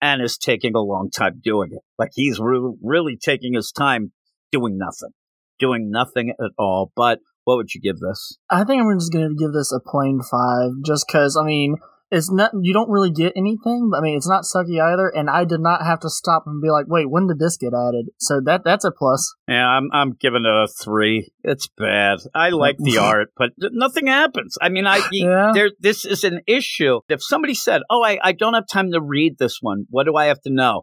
[0.05, 1.81] and is taking a long time doing it.
[1.99, 4.13] Like he's re- really taking his time
[4.53, 5.15] doing nothing,
[5.59, 6.93] doing nothing at all.
[6.95, 8.37] But what would you give this?
[8.51, 11.77] I think I'm just going to give this a plain five, just because I mean
[12.15, 13.91] it's not you don't really get anything.
[13.97, 16.71] I mean it's not sucky either, and I did not have to stop and be
[16.71, 18.07] like, wait, when did this get added?
[18.19, 19.35] So that that's a plus.
[19.49, 21.31] Yeah, I'm I'm giving it a three.
[21.43, 22.19] It's bad.
[22.35, 24.57] I like the art, but nothing happens.
[24.63, 25.51] I mean, I Yeah.
[25.55, 27.01] there this is an issue.
[27.09, 29.87] If somebody said, "Oh, I, I don't have time to read this one.
[29.91, 30.83] What do I have to know?"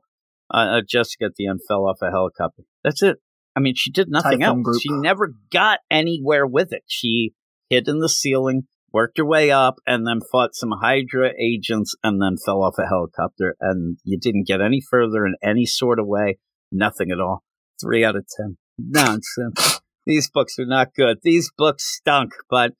[0.53, 2.63] Uh, uh, Jessica at the end fell off a helicopter.
[2.83, 3.17] That's it.
[3.55, 4.63] I mean, she did nothing Typhoon else.
[4.63, 4.81] group.
[4.81, 6.83] She never got anywhere with it.
[6.87, 7.31] She
[7.69, 8.63] hid in the ceiling,
[8.93, 12.87] worked her way up, and then fought some Hydra agents, and then fell off a
[12.87, 13.55] helicopter.
[13.59, 16.39] And you didn't get any further in any sort of way.
[16.71, 17.43] Nothing at all.
[17.81, 18.57] Three out of ten.
[18.77, 19.81] Nonsense.
[20.05, 21.19] These books are not good.
[21.21, 22.73] These books stunk, but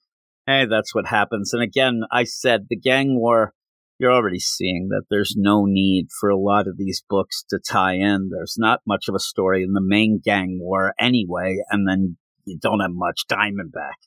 [0.46, 1.52] hey, that's what happens.
[1.52, 3.54] And again, I said the gang war,
[3.98, 7.94] you're already seeing that there's no need for a lot of these books to tie
[7.94, 8.30] in.
[8.32, 12.58] There's not much of a story in the main gang war anyway, and then you
[12.60, 13.98] don't have much Diamondback.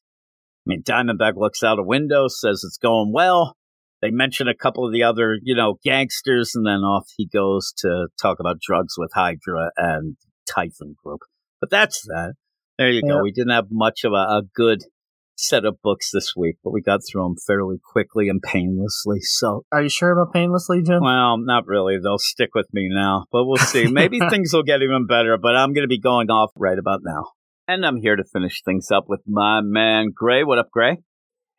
[0.65, 3.55] I mean, Diamondback looks out a window, says it's going well.
[4.01, 7.73] They mention a couple of the other, you know, gangsters, and then off he goes
[7.77, 11.21] to talk about drugs with Hydra and Typhon Group.
[11.61, 12.33] But that's that.
[12.77, 13.21] There you go.
[13.23, 14.83] We didn't have much of a, a good
[15.37, 19.19] set of books this week, but we got through them fairly quickly and painlessly.
[19.21, 21.01] So, Are you sure about painlessly, Jim?
[21.01, 21.97] well, not really.
[22.01, 23.87] They'll stick with me now, but we'll see.
[23.91, 27.01] Maybe things will get even better, but I'm going to be going off right about
[27.03, 27.25] now.
[27.67, 30.43] And I'm here to finish things up with my man, Gray.
[30.43, 30.97] What up, Gray?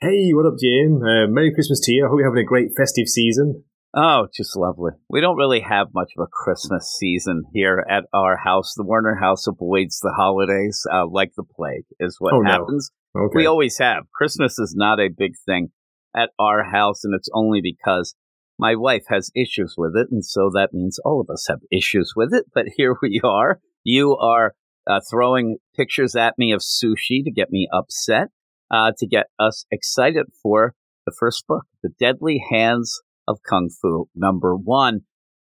[0.01, 1.01] Hey, what up, Jim?
[1.03, 2.05] Uh, Merry Christmas to you.
[2.05, 3.65] I hope you're having a great festive season.
[3.97, 4.93] Oh, just lovely.
[5.09, 8.75] We don't really have much of a Christmas season here at our house.
[8.77, 12.51] The Warner house avoids the holidays uh, like the plague, is what Oh, no.
[12.53, 12.91] happens.
[13.17, 13.33] Okay.
[13.35, 14.05] We always have.
[14.15, 15.71] Christmas is not a big thing
[16.15, 18.15] at our house, and it's only because
[18.59, 22.13] my wife has issues with it, and so that means all of us have issues
[22.15, 22.45] with it.
[22.55, 23.61] But here we are.
[23.83, 24.55] You are
[24.87, 28.29] uh, throwing pictures at me of sushi to get me upset,
[28.71, 30.75] uh, to get us excited for
[31.07, 35.01] the first book, The Deadly Hands of Kung Fu, number one.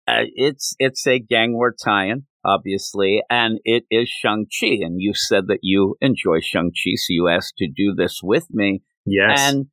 [0.07, 4.79] Uh, it's it's a gang war tie-in, obviously, and it is Shang-Chi.
[4.81, 8.83] And you said that you enjoy Shang-Chi, so you asked to do this with me.
[9.07, 9.53] yes.
[9.53, 9.67] And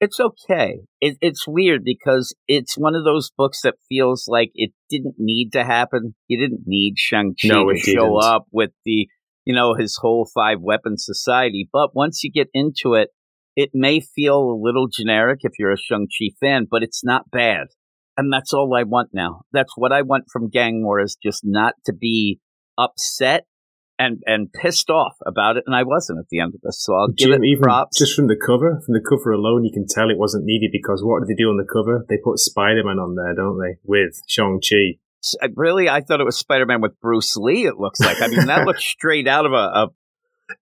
[0.00, 0.80] it's okay.
[1.00, 5.50] It, it's weird because it's one of those books that feels like it didn't need
[5.52, 6.14] to happen.
[6.28, 8.22] You didn't need Shang-Chi No, to it show didn't.
[8.22, 9.08] up with the,
[9.44, 11.68] you know, his whole five weapon society.
[11.72, 13.08] But once you get into it,
[13.56, 17.66] it may feel a little generic if you're a Shang-Chi fan, but it's not bad.
[18.16, 19.42] And that's all I want now.
[19.52, 22.38] That's what I want from Gang War is just not to be
[22.76, 23.46] upset
[23.98, 25.64] and, and pissed off about it.
[25.66, 26.82] And I wasn't at the end of this.
[26.84, 27.98] So I'll give it props.
[27.98, 31.02] just from the cover, from the cover alone, you can tell it wasn't needed because
[31.02, 32.04] what did they do on the cover?
[32.08, 33.78] They put Spider Man on there, don't they?
[33.84, 34.98] With Shang Chi.
[35.42, 37.66] Uh, Really, I thought it was Spider Man with Bruce Lee.
[37.66, 38.22] It looks like.
[38.22, 39.56] I mean, that looks straight out of a.
[39.56, 39.88] a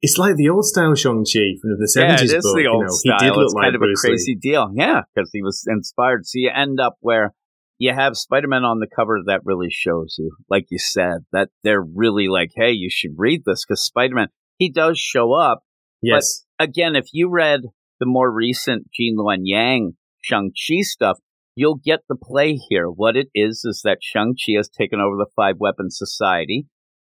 [0.01, 2.31] It's like the old style Shang Chi from the seventies.
[2.33, 2.57] yeah, it is book.
[2.57, 3.19] the old you know, style.
[3.21, 4.39] He did look it's like kind of Bruce a crazy Lee.
[4.41, 4.71] deal.
[4.75, 6.27] Yeah, because he was inspired.
[6.27, 7.35] So you end up where
[7.79, 9.21] you have Spider Man on the cover.
[9.25, 13.43] That really shows you, like you said, that they're really like, hey, you should read
[13.45, 14.29] this because Spider Man.
[14.59, 15.65] He does show up.
[16.01, 16.45] Yes.
[16.59, 17.61] Again, if you read
[18.01, 21.19] the more recent Gene Luen Yang Shang Chi stuff.
[21.55, 22.89] You'll get the play here.
[22.89, 26.67] What it is is that Shang-Chi has taken over the Five Weapon Society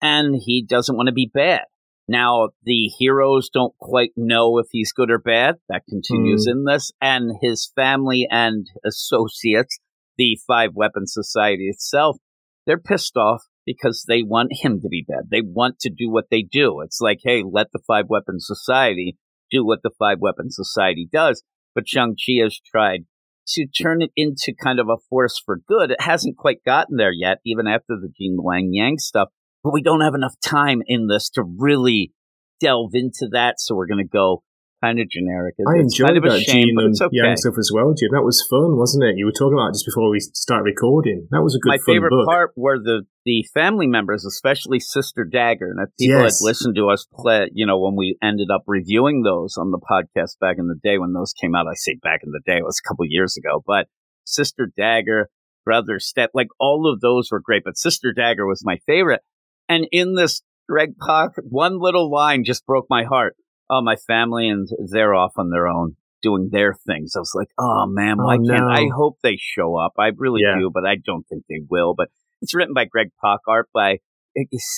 [0.00, 1.62] and he doesn't want to be bad.
[2.06, 5.56] Now, the heroes don't quite know if he's good or bad.
[5.68, 6.52] That continues hmm.
[6.52, 6.92] in this.
[7.00, 9.78] And his family and associates,
[10.18, 12.18] the Five Weapon Society itself,
[12.66, 15.30] they're pissed off because they want him to be bad.
[15.30, 16.80] They want to do what they do.
[16.80, 19.16] It's like, hey, let the Five Weapon Society
[19.50, 21.42] do what the Five Weapon Society does.
[21.74, 23.04] But Shang-Chi has tried
[23.48, 25.90] to turn it into kind of a force for good.
[25.90, 29.28] It hasn't quite gotten there yet, even after the Gene Luen Yang stuff.
[29.62, 32.12] But we don't have enough time in this to really
[32.60, 33.54] delve into that.
[33.58, 34.42] So we're going to go
[34.82, 35.54] kind of generic.
[35.66, 37.08] I enjoyed kind of a that shame, Gene and okay.
[37.12, 38.10] Yang stuff as well, Jim.
[38.12, 39.14] That was fun, wasn't it?
[39.16, 41.26] You were talking about it just before we started recording.
[41.30, 42.26] That was a good My favorite book.
[42.26, 46.40] part were the the family members, especially Sister Dagger, and if people Yes.
[46.40, 49.78] had listened to us play, you know, when we ended up reviewing those on the
[49.78, 51.66] podcast back in the day when those came out.
[51.66, 53.86] I say back in the day, it was a couple years ago, but
[54.24, 55.28] Sister Dagger,
[55.64, 59.20] Brother Step, like all of those were great, but Sister Dagger was my favorite.
[59.68, 63.36] And in this Greg Pak, one little line just broke my heart.
[63.70, 65.96] Oh, my family and they're off on their own.
[66.20, 67.12] doing their things.
[67.14, 68.68] I was like, oh man, oh, why Oh, can't no.
[68.70, 69.92] I hope they show up?
[70.00, 70.58] I really Yeah.
[70.58, 71.94] do, but I don't think they will.
[71.96, 72.08] But
[72.42, 73.98] it's written by Greg Pak, art by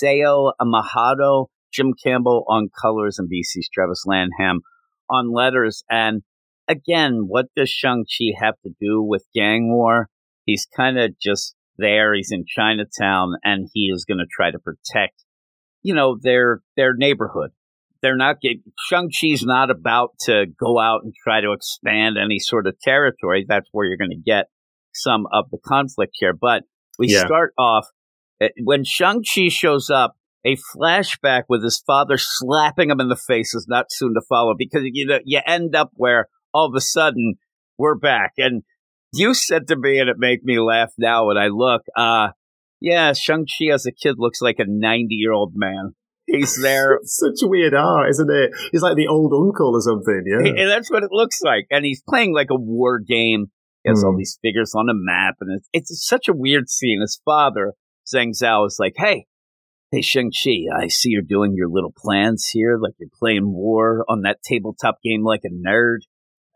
[0.01, 4.61] Caio Majado, Jim Campbell on colors, and VC's Travis Lanham
[5.09, 5.83] on letters.
[5.89, 6.21] And
[6.67, 10.09] again, what does Shang-Chi have to do with gang war?
[10.45, 12.13] He's kind of just there.
[12.13, 15.23] He's in Chinatown and he is going to try to protect,
[15.81, 17.51] you know, their, their neighborhood.
[18.01, 18.37] They're not
[18.87, 23.45] Shang-Chi's not about to go out and try to expand any sort of territory.
[23.47, 24.47] That's where you're going to get
[24.93, 26.33] some of the conflict here.
[26.33, 26.63] But
[26.97, 27.25] we Yeah.
[27.25, 27.87] start off
[28.41, 33.53] uh, when Shang-Chi shows up, a flashback with his father slapping him in the face
[33.53, 36.81] is not soon to follow because you know you end up where all of a
[36.81, 37.35] sudden
[37.77, 38.33] we're back.
[38.37, 38.63] And
[39.13, 42.29] you said to me, and it made me laugh now when I look, uh,
[42.79, 45.93] yeah, Shang-Chi as a kid looks like a 90 year old man.
[46.31, 46.99] He's there.
[47.03, 48.51] Such a weird art, isn't it?
[48.71, 50.23] He's like the old uncle or something.
[50.25, 50.65] Yeah.
[50.67, 51.67] that's what it looks like.
[51.69, 53.47] And he's playing like a war game.
[53.83, 54.17] He has all Hmm.
[54.19, 57.01] these figures on a map, and it's, it's such a weird scene.
[57.01, 57.73] His father,
[58.13, 59.25] Zheng Zu, is like, hey,
[59.91, 64.21] hey, Shang-Chi, I see you're doing your little plans here, like you're playing war on
[64.21, 65.99] that tabletop game like a nerd.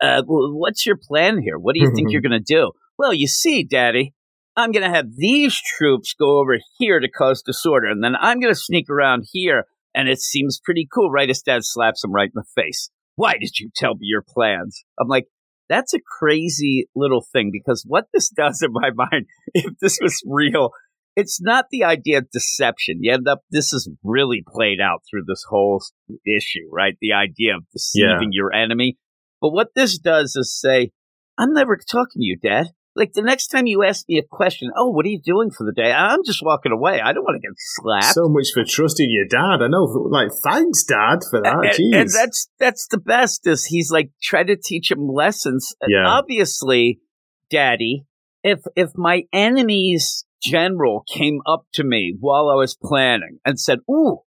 [0.00, 1.58] Uh, what's your plan here?
[1.58, 2.70] What do you think you're going to do?
[2.96, 4.14] Well, you see, Daddy,
[4.56, 8.40] I'm going to have these troops go over here to cause disorder, and then I'm
[8.40, 11.28] going to sneak around here, and it seems pretty cool, right?
[11.28, 12.90] His dad slaps him right in the face.
[13.16, 14.84] Why did you tell me your plans?
[14.98, 15.26] I'm like,
[15.68, 20.22] that's a crazy little thing because what this does in my mind, if this was
[20.26, 20.70] real,
[21.16, 22.98] it's not the idea of deception.
[23.00, 25.82] You end up, this is really played out through this whole
[26.26, 26.94] issue, right?
[27.00, 28.98] The idea of deceiving your enemy.
[29.40, 30.92] But what this does is say,
[31.38, 32.68] I'm never talking to you, Dad.
[32.96, 35.64] Like the next time you ask me a question, oh, what are you doing for
[35.64, 35.92] the day?
[35.92, 36.98] I'm just walking away.
[37.00, 38.14] I don't want to get slapped.
[38.14, 39.62] So much for trusting your dad.
[39.62, 39.84] I know.
[39.84, 41.54] Like, thanks, dad, for that.
[41.54, 42.00] and, Jeez.
[42.00, 45.74] and that's that's the best is he's like try to teach him lessons.
[45.80, 46.08] And Yeah.
[46.08, 47.00] Obviously,
[47.50, 48.06] Daddy,
[48.42, 53.80] if if my enemy's general came up to me while I was planning and said,
[53.90, 54.20] "Ooh,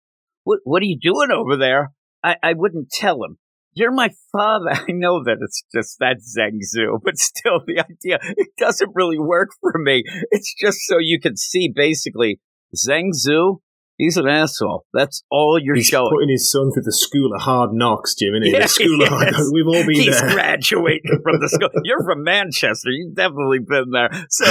[0.43, 1.91] what what are you doing over there?"
[2.23, 3.39] I, I wouldn't tell him.
[3.79, 4.71] You're my father.
[4.73, 9.17] I know that it's just that Zheng Zu, but still, the idea it doesn't really
[9.19, 10.03] work for me.
[10.31, 12.41] It's just so you can see basically
[12.75, 13.61] Zheng Zu.
[13.97, 14.85] He's an asshole.
[14.93, 16.09] That's all you're He's showing.
[16.13, 18.51] putting his son through the school of hard knocks, Jim, isn't he?
[18.51, 19.51] Yeah, the school of hard knocks.
[19.53, 20.29] We've all been He's there.
[20.31, 21.69] graduating from the school.
[21.83, 22.91] You're from Manchester.
[22.91, 24.09] You've definitely been there.
[24.29, 24.45] So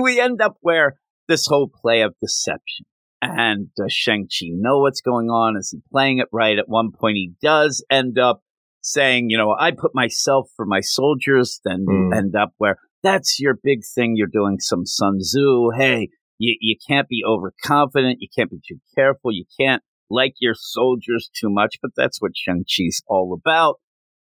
[0.00, 0.94] we end up where
[1.26, 2.86] this whole play of deception.
[3.20, 5.56] And does Shang-Chi know what's going on?
[5.56, 6.58] Is he playing it right?
[6.58, 8.42] At one point, he does end up
[8.84, 11.60] saying, you know, I put myself for my soldiers.
[11.64, 12.16] Then you Mm.
[12.16, 14.14] end up where that's your big thing.
[14.14, 15.70] You're doing some Sun Tzu.
[15.76, 18.18] Hey, you, you can't be overconfident.
[18.20, 19.32] You can't be too careful.
[19.32, 23.76] You can't like your soldiers too much, but that's what Shang-Chi's all about.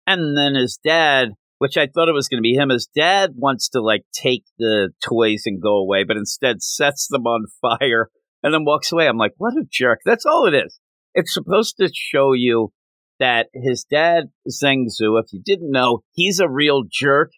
[0.05, 1.29] And then his dad,
[1.59, 4.43] which I thought it was going to be him, his dad wants to like take
[4.59, 8.09] the toys and go away, but instead sets them on fire
[8.43, 9.07] and then walks away.
[9.07, 9.99] I'm like, what a jerk.
[10.03, 10.79] That's all it is.
[11.13, 12.73] It's supposed to show you
[13.21, 17.31] that his dad, Zheng Zu, if you didn't know, he's a real jerk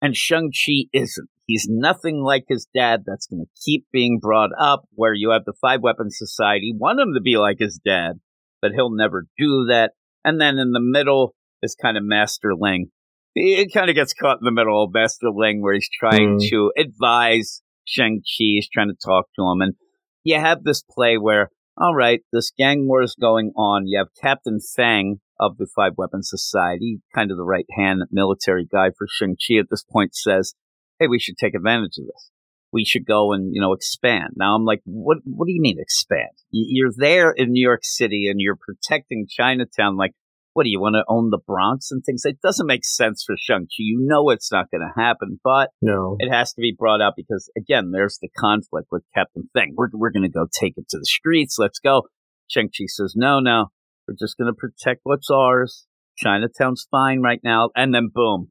[0.00, 1.28] and Shang-Chi isn't.
[1.46, 3.02] He's nothing like his dad.
[3.06, 7.00] That's going to keep being brought up where you have the Five Weapons Society want
[7.00, 8.20] him to be like his dad,
[8.62, 9.92] but he'll never do that.
[10.24, 12.86] And then in the middle is kind of Master Ling.
[13.34, 16.48] It kind of gets caught in the middle of Master Ling where he's trying Mm.
[16.48, 18.22] to advise Shang-Chi.
[18.38, 19.60] He's trying to talk to him.
[19.60, 19.74] And
[20.22, 23.86] you have this play where, all right, this gang war is going on.
[23.86, 28.64] You have Captain Fang of the Five Weapons Society, kind of the right hand military
[28.70, 30.54] guy for Shang-Chi at this point says,
[30.98, 32.30] hey, we should take advantage of this.
[32.72, 34.30] We should go and, you know, expand.
[34.36, 36.30] Now I'm like, what, what do you mean expand?
[36.50, 39.96] You're there in New York City and you're protecting Chinatown.
[39.96, 40.12] Like,
[40.54, 42.24] what do you want to own the Bronx and things?
[42.24, 43.66] It doesn't make sense for Shang-Chi.
[43.78, 46.16] You know it's not going to happen, but No.
[46.20, 49.74] it has to be brought up because again, there's the conflict with Captain Fang.
[49.76, 51.56] We're we're gonna go take it to the streets.
[51.58, 52.02] Let's go.
[52.48, 53.66] Shang Chi says, No, no,
[54.06, 55.86] we're just gonna protect what's ours.
[56.16, 57.70] Chinatown's fine right now.
[57.74, 58.50] And then boom,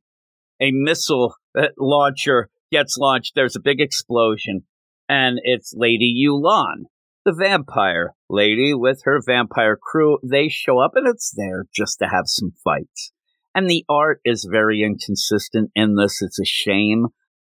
[0.61, 1.35] a missile
[1.77, 3.33] launcher gets launched.
[3.35, 4.63] There's a big explosion,
[5.07, 6.85] and it's Lady Yulan,
[7.25, 10.17] the vampire lady with her vampire crew.
[10.23, 13.11] They show up, and it's there just to have some fights.
[13.55, 16.21] And the art is very inconsistent in this.
[16.21, 17.07] It's a shame.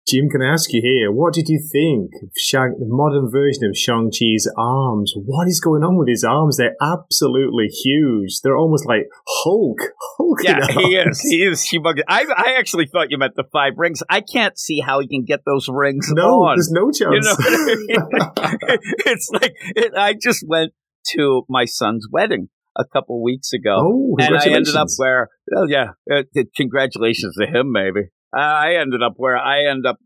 [0.09, 3.65] Jim, can I ask you here, what did you think of Shang, the modern version
[3.69, 5.13] of Shang-Chi's arms?
[5.15, 6.57] What is going on with his arms?
[6.57, 8.41] They're absolutely huge.
[8.41, 9.77] They're almost like Hulk.
[10.17, 11.21] Hulk Yeah, he is.
[11.21, 12.01] He is humongous.
[12.07, 14.01] I, I actually thought you meant the five rings.
[14.09, 16.57] I can't see how he can get those rings No, on.
[16.57, 17.13] there's no chance.
[17.13, 18.79] You know I mean?
[19.05, 20.73] it's like it, I just went
[21.11, 23.77] to my son's wedding a couple weeks ago.
[23.79, 26.23] Oh, and I ended up where, oh yeah, uh,
[26.55, 28.09] congratulations to him, maybe.
[28.33, 29.97] I ended up where I end up.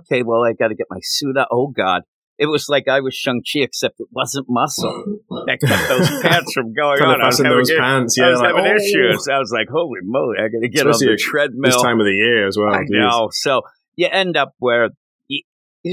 [0.00, 1.48] Okay, well, I got to get my suit up.
[1.50, 2.02] Oh God,
[2.38, 6.52] it was like I was Shang Chi, except it wasn't muscle that kept those pants
[6.52, 7.20] from going on.
[7.20, 8.26] I was having, those pants, yeah.
[8.26, 8.76] I was like, having oh.
[8.76, 9.28] issues.
[9.28, 11.70] I was like, holy moly, I got to get Especially on the treadmill.
[11.70, 12.74] This time of the year as well.
[12.74, 12.90] I geez.
[12.90, 13.28] know.
[13.32, 13.62] So
[13.96, 14.90] you end up where
[15.28, 15.42] you,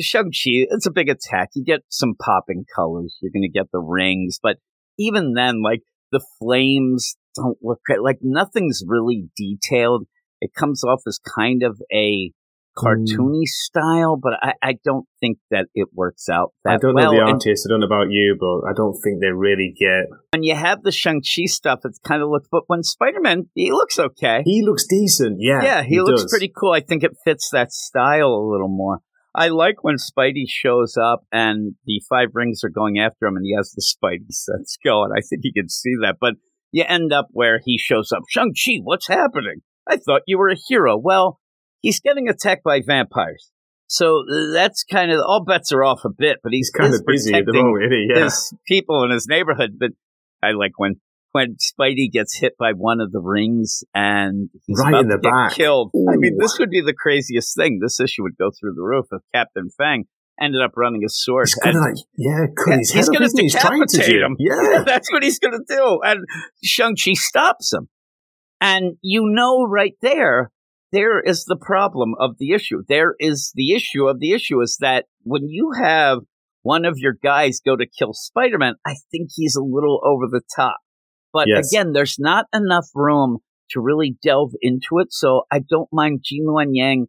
[0.01, 1.49] Shang-Chi, it's a big attack.
[1.53, 3.17] You get some popping colors.
[3.21, 4.39] You're going to get the rings.
[4.41, 4.57] But
[4.97, 7.81] even then, like, the flames don't look.
[8.01, 10.05] Like, nothing's really detailed.
[10.41, 12.31] It comes off as kind of a
[12.77, 13.47] cartoony mm.
[13.47, 17.11] style, but I, I don't think that it works out that I don't well.
[17.11, 17.67] know the And artist.
[17.67, 20.05] I don't know about you, but I don't think they really get.
[20.33, 23.99] when you have the Shang-Chi stuff, it's kind of looks, but when Spider-Man, he looks
[23.99, 24.41] okay.
[24.45, 25.37] He looks decent.
[25.39, 26.31] Yeah, Yeah, he, looks does.
[26.31, 26.71] pretty cool.
[26.71, 28.99] I think it fits that style a little more.
[29.33, 33.45] I like when Spidey shows up and the five rings are going after him and
[33.45, 35.11] he has the Spidey sense going.
[35.15, 36.17] I think you can see that.
[36.19, 36.33] But
[36.71, 38.23] you end up where he shows up.
[38.29, 39.61] Shang-Chi, what's happening?
[39.87, 40.97] I thought you were a hero.
[40.97, 41.39] Well,
[41.81, 43.51] he's getting attacked by vampires.
[43.87, 44.23] So
[44.53, 47.45] that's kind of, all bets are off a bit, but he's, kind of busy at
[47.45, 47.91] the moment.
[48.09, 48.23] Yeah.
[48.23, 49.71] his people in his neighborhood.
[49.77, 49.91] But
[50.41, 50.95] I like when
[51.33, 55.15] when Spidey gets hit by one of the rings and he's Right about in the
[55.15, 55.51] to get back.
[55.53, 55.91] killed.
[55.95, 57.79] I mean, this would be the craziest thing.
[57.81, 60.05] This issue would go through the roof if Captain Fang
[60.41, 61.47] ended up running his sword.
[61.47, 63.43] He's gonna, and- like, yeah, cut his he's head gonna off, isn't he?
[63.45, 64.25] He's trying to decapitate do.
[64.25, 64.35] him.
[64.39, 64.83] Yeah.
[64.85, 65.99] That's what he's going to do.
[66.03, 66.25] And
[66.63, 67.87] Shang-Chi stops him.
[68.61, 70.51] And you know right there,
[70.91, 72.83] there is the problem of the issue.
[72.87, 76.19] There is the issue of the issue is that when you have
[76.61, 80.41] one of your guys go to kill Spider-Man, I think he's a little over the
[80.55, 80.77] top.
[81.33, 81.73] But Yes.
[81.73, 83.39] again, there's not enough room
[83.71, 85.11] to really delve into it.
[85.11, 87.07] So I don't mind Gene Luen Yang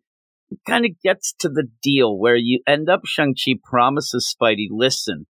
[0.66, 5.26] kind of gets to the deal where you end up Shang-Chi promises Spidey, listen,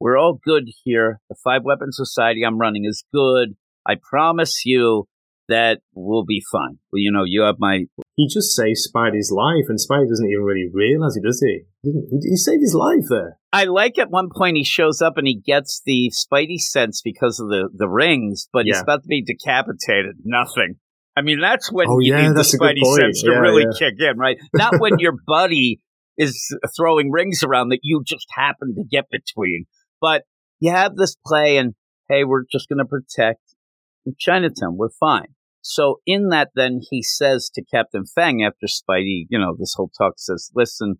[0.00, 1.20] we're all good here.
[1.28, 3.54] The Five Weapon Society I'm running is good.
[3.86, 5.06] I promise you
[5.52, 6.78] that we'll be fine.
[6.90, 7.84] Well, you know, you have my
[8.16, 11.62] He just saves Spidey's life, and Spidey doesn't even really realize it, does he?
[11.84, 12.30] Didn't he?
[12.30, 13.38] He saved his life there.
[13.52, 17.38] I like at one point he shows up and he gets the Spidey sense because
[17.38, 20.16] of the, the rings, but he's about to be decapitated.
[20.24, 20.76] Nothing.
[21.14, 23.30] I mean, that's when Oh, you yeah, need the that's a good Spidey sense to
[23.32, 23.78] Yeah, really yeah.
[23.78, 24.38] kick in, right?
[24.54, 25.80] Not when your buddy
[26.16, 29.66] is throwing rings around that you just happen to get between.
[30.00, 30.22] But
[30.60, 31.74] you have this play and,
[32.08, 33.40] hey, we're just going to protect
[34.18, 34.76] Chinatown.
[34.76, 35.34] We're fine.
[35.62, 39.90] So in that, then he says to Captain Fang after Spidey, you know, this whole
[39.96, 40.96] talk says, listen,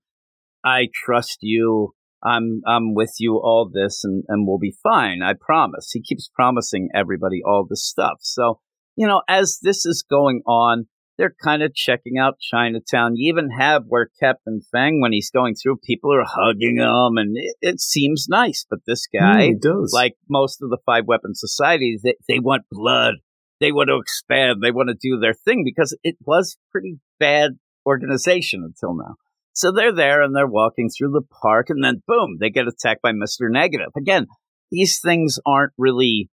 [0.64, 1.94] I trust you.
[2.24, 5.22] I'm I'm with you all this and, and we'll be fine.
[5.22, 5.90] I promise.
[5.92, 8.18] He keeps promising everybody all this stuff.
[8.20, 8.60] So,
[8.94, 10.86] you know, as this is going on,
[11.18, 13.16] they're kind of checking out Chinatown.
[13.16, 17.36] You even have where Captain Fang, when he's going through, people are hugging him and
[17.36, 18.64] it, it seems nice.
[18.70, 19.92] But this guy, Mm, does.
[19.92, 23.14] like most of the five weapon societies, they, they want blood.
[23.62, 24.60] They want to expand.
[24.60, 27.52] They want to do their thing because it was pretty bad
[27.86, 29.14] organization until now.
[29.52, 33.02] So they're there and they're walking through the park and then boom, they get attacked
[33.02, 33.48] by Mr.
[33.48, 33.90] Negative.
[33.96, 34.26] Again,
[34.72, 36.28] these things aren't really,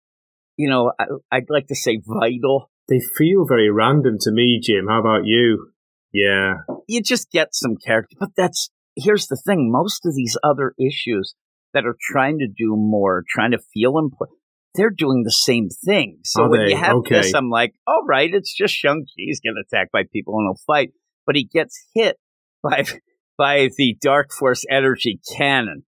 [0.56, 2.70] you know, I, I'd like to say vital.
[2.88, 4.86] they feel very random to me, Jim.
[4.88, 5.72] How about you?
[6.12, 6.58] Yeah.
[6.86, 9.72] You just get some character, but that's, here's the thing.
[9.72, 11.34] Most of these other issues
[11.74, 14.38] that are trying to do more, trying to feel important,
[14.76, 16.18] they're doing the same thing.
[16.24, 16.70] So Are when they?
[16.72, 17.16] you have Okay.
[17.16, 19.12] this, I'm like, all right, it's just Shang-Chi.
[19.16, 20.90] He's getting attacked by people and he'll fight.
[21.26, 22.16] But he gets hit
[22.62, 22.84] by,
[23.36, 25.84] by the Dark Force energy cannon.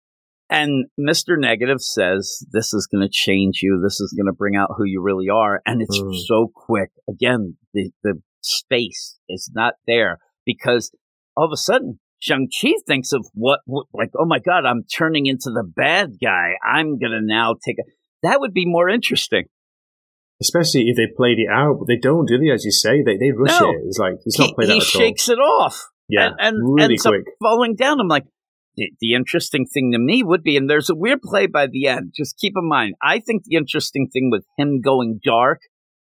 [0.50, 1.38] And Mr.
[1.38, 3.80] Negative says, this is going to change you.
[3.82, 5.62] This is going to bring out who you really are.
[5.64, 6.14] And it's Mm.
[6.26, 6.90] so quick.
[7.08, 10.90] Again, the, the space is not there because
[11.36, 15.26] all of a sudden, Shang-Chi thinks of what, what, like, oh my God, I'm turning
[15.26, 16.52] into the bad guy.
[16.64, 17.82] I'm going to now take a,
[18.22, 19.44] that would be more interesting.
[20.40, 22.50] Especially if they played it out, but they don't, do they?
[22.50, 23.70] As you say, they they rush No.
[23.70, 23.76] it.
[23.86, 25.88] It's like it's he not played he out at shakes it off.
[26.08, 27.24] Yeah, and, and really ends up quick.
[27.40, 28.00] falling down.
[28.00, 28.24] I'm like,
[28.76, 31.86] the, the interesting thing to me would be, and there's a weird play by the
[31.86, 32.12] end.
[32.16, 35.60] Just keep in mind, I think the interesting thing with him going dark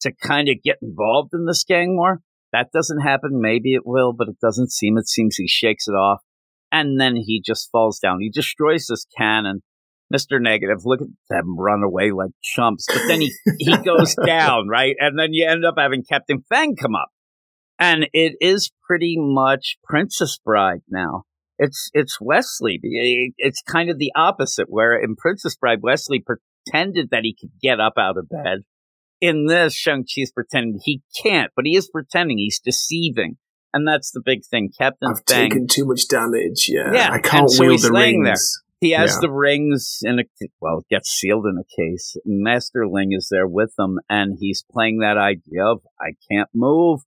[0.01, 2.21] to kind of get involved in this gang war,
[2.53, 3.41] that doesn't happen.
[3.41, 4.97] Maybe it will, but it doesn't seem.
[4.97, 6.23] It seems he shakes it off,
[6.73, 8.21] and then he just falls down.
[8.21, 9.63] He destroys this cannon.
[10.15, 10.41] Mr.
[10.41, 12.87] Negative, look at them run away like chumps.
[12.87, 14.95] But then he, he goes down, right?
[14.99, 17.09] And then you end up having Captain Fang come up.
[17.79, 21.25] And it is pretty much Princess Bride now.
[21.59, 22.81] It's it's Wesley.
[23.39, 24.67] It's kind of the opposite.
[24.69, 28.61] Where in Princess Bride, Wesley pretended that he could get up out of bed.
[29.21, 32.39] In this, Shang Chi's pretending he can't, but he is pretending.
[32.39, 33.39] He's deceiving,
[33.73, 34.71] and that's the big thing.
[34.77, 35.51] Captain I've Fang.
[35.51, 36.69] taken too much damage.
[36.69, 38.63] Yeah, Yeah, I can't so wield the rings.
[38.85, 39.19] He has Yeah.
[39.29, 40.25] the rings in a
[40.61, 42.17] well, it gets sealed in a case.
[42.27, 47.01] Master Ling is there with them, and he's playing that idea of I can't move.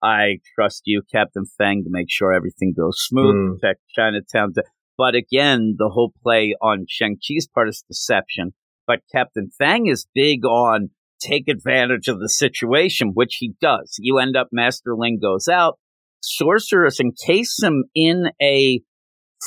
[0.00, 3.58] I trust you, Captain Fang, to make sure everything goes smooth, Mm.
[3.58, 4.52] protect Chinatown.
[4.54, 4.62] To,
[4.96, 8.54] but again, the whole play on Shang Chi's part is deception.
[8.86, 13.96] But Captain Fang is big on take advantage of the situation, which he does.
[13.98, 15.78] You end up, Master Ling goes out,
[16.20, 18.82] sorcerers encase him in a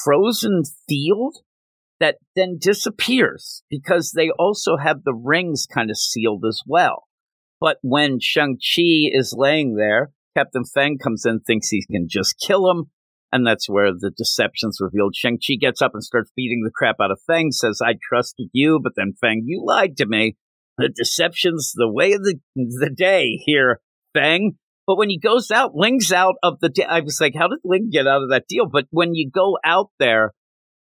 [0.04, 1.38] frozen field
[2.00, 7.08] that then disappears because they also have the rings kind of sealed as well.
[7.60, 12.70] But when Shang-Chi is laying there, Captain Fang comes in, thinks he can just kill
[12.70, 12.92] him,
[13.32, 15.16] and that's where the deception's revealed.
[15.16, 18.80] Shang-Chi gets up and starts beating the crap out of Fang, says, I trusted you,
[18.82, 20.38] but then Fang, you lied to me.
[20.78, 23.82] The deception's the way of the, the day here,
[24.14, 24.58] Fang.
[24.86, 26.72] But when he goes out, Ling's out of the.
[26.88, 28.68] I was like, how did Ling get out of that deal?
[28.72, 30.34] But when you go out there,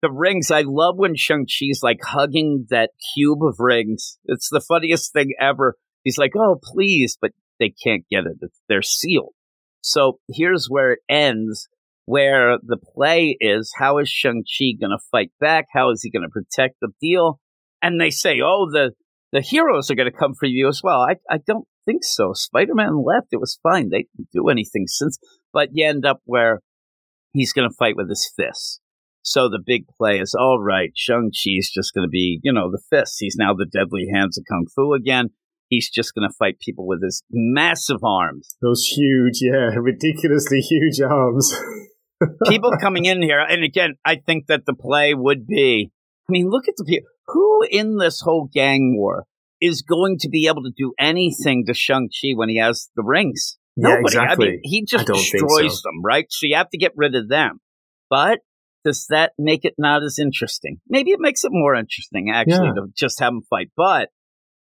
[0.01, 0.51] the rings.
[0.51, 4.17] I love when Shang Chi's like hugging that cube of rings.
[4.25, 5.75] It's the funniest thing ever.
[6.03, 8.51] He's like, "Oh, please," but they can't get it.
[8.69, 9.33] They're sealed.
[9.81, 11.67] So here's where it ends.
[12.05, 15.65] Where the play is, how is Shang Chi going to fight back?
[15.73, 17.41] How is he going to protect the deal?
[17.81, 18.91] And they say, "Oh, the
[19.33, 22.31] the heroes are going to come for you as well." I I don't think so.
[22.33, 23.27] Spider Man left.
[23.31, 23.89] It was fine.
[23.89, 25.17] They didn't do anything since.
[25.51, 26.61] But you end up where
[27.33, 28.79] he's going to fight with his fists.
[29.27, 30.91] So the big play is all right.
[30.95, 33.17] Shang Chi's just going to be, you know, the fists.
[33.19, 35.31] He's now the deadly hands of kung fu again.
[35.67, 38.55] He's just going to fight people with his massive arms.
[38.61, 41.53] Those huge, yeah, ridiculously huge arms.
[42.47, 45.91] People coming in here, and again, I think that the play would be.
[46.27, 49.25] I mean, look at the people who in this whole gang war
[49.61, 53.03] is going to be able to do anything to Shang Chi when he has the
[53.03, 53.57] rings.
[53.75, 54.05] Yeah, Nobody.
[54.05, 54.47] exactly.
[54.47, 55.89] I mean, he just destroys so.
[55.89, 56.25] them, right?
[56.29, 57.59] So you have to get rid of them.
[58.09, 58.39] But
[58.87, 60.79] does that make it not as interesting?
[60.87, 62.85] Maybe it makes it more interesting, actually, Yeah.
[62.85, 63.69] to just have them fight.
[63.75, 64.09] But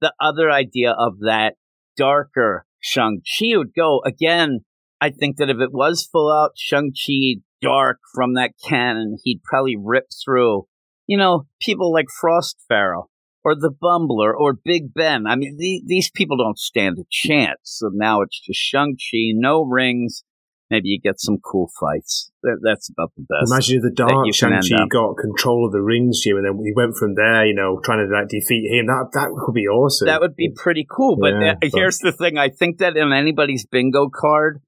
[0.03, 1.55] the other idea of that
[1.97, 4.61] darker Shang-Chi would go again.
[5.01, 9.77] I think that if it was full out Shang-Chi dark from that canon, he'd probably
[9.77, 10.67] rip through,
[11.07, 13.09] you know, people like Frost Pharaoh
[13.45, 15.27] or the Bumbler or Big Ben.
[15.27, 17.59] I mean, the, these people don't stand a chance.
[17.65, 20.25] So now it's just Shang-Chi, no rings.
[20.73, 22.33] Maybe you get some cool fights.
[22.43, 23.53] That, that's about the best.
[23.53, 27.15] Imagine the dark Shang-Chi got control of the rings, Jim, and then he went from
[27.15, 28.87] there, you know, trying to like defeat him.
[28.87, 30.07] That that would be awesome.
[30.07, 31.19] That would be pretty cool.
[31.21, 34.63] But Yeah, uh, but- here's the thing: I think that in anybody's bingo card,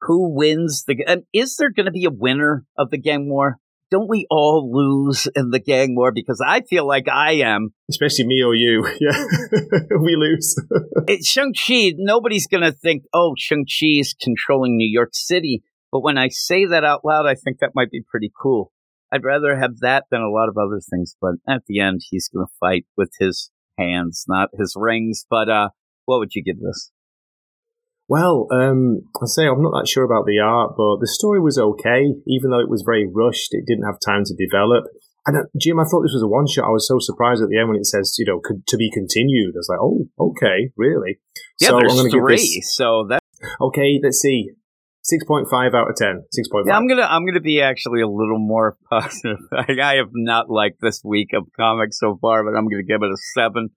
[0.00, 0.96] who wins the?
[1.06, 3.60] And is there going to be a winner of the gang war?
[3.90, 6.12] Don't we all lose in the gang war?
[6.12, 7.70] Because I feel like I am.
[7.88, 8.86] Especially me or you.
[9.00, 9.24] Yeah.
[10.00, 10.56] we lose.
[11.08, 15.62] it's Shang-Chi, nobody's going to think, oh, Shang-Chi is controlling New York City.
[15.92, 18.72] But when I say that out loud, I think that might be pretty cool.
[19.12, 21.16] I'd rather have that than a lot of other things.
[21.20, 25.24] But at the end, he's going to fight with his hands, not his rings.
[25.28, 25.68] But uh,
[26.04, 26.90] what would you give this?
[28.08, 31.58] Well, um, I say I'm not that sure about the art, but the story was
[31.58, 33.54] okay, even though it was very rushed.
[33.54, 34.84] It didn't have time to develop.
[35.26, 36.68] And uh, Jim, I thought this was a one shot.
[36.68, 38.90] I was so surprised at the end when it says, you know, could, to be
[38.92, 39.56] continued.
[39.56, 41.16] I was like, oh, okay, really?
[41.60, 42.36] Yeah, so there's I'm going to give three.
[42.36, 42.76] this.
[42.76, 43.24] So that
[43.60, 44.50] Okay, let's see.
[45.10, 46.24] 6.5 out of 10.
[46.32, 46.64] 6.5.
[46.66, 49.36] yeah, I'm gonna I'm gonna be actually a little more positive.
[49.52, 53.02] I, I have not liked this week of comics so far, but I'm gonna give
[53.02, 53.70] it a seven.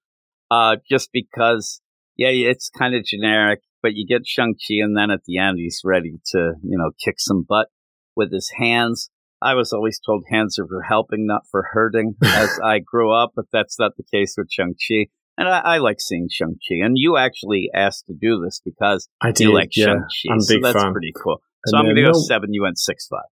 [0.50, 1.82] Uh, just because,
[2.16, 5.58] yeah, it's kind of generic, but you get Shang Chi, and then at the end,
[5.60, 7.68] he's ready to you know kick some butt
[8.16, 9.10] with his hands.
[9.42, 13.34] I was always told hands are for helping, not for hurting, as I grew up,
[13.36, 15.06] but that's not the case with Shang Chi.
[15.38, 19.08] And I, I like seeing Shang Chi, and you actually asked to do this because
[19.22, 19.44] I did.
[19.46, 20.92] you like yeah, Shang Chi, I'm a so that's fan.
[20.94, 21.42] pretty cool.
[21.66, 22.54] And, So I'm uh, gonna go no- seven.
[22.54, 23.30] You went six five.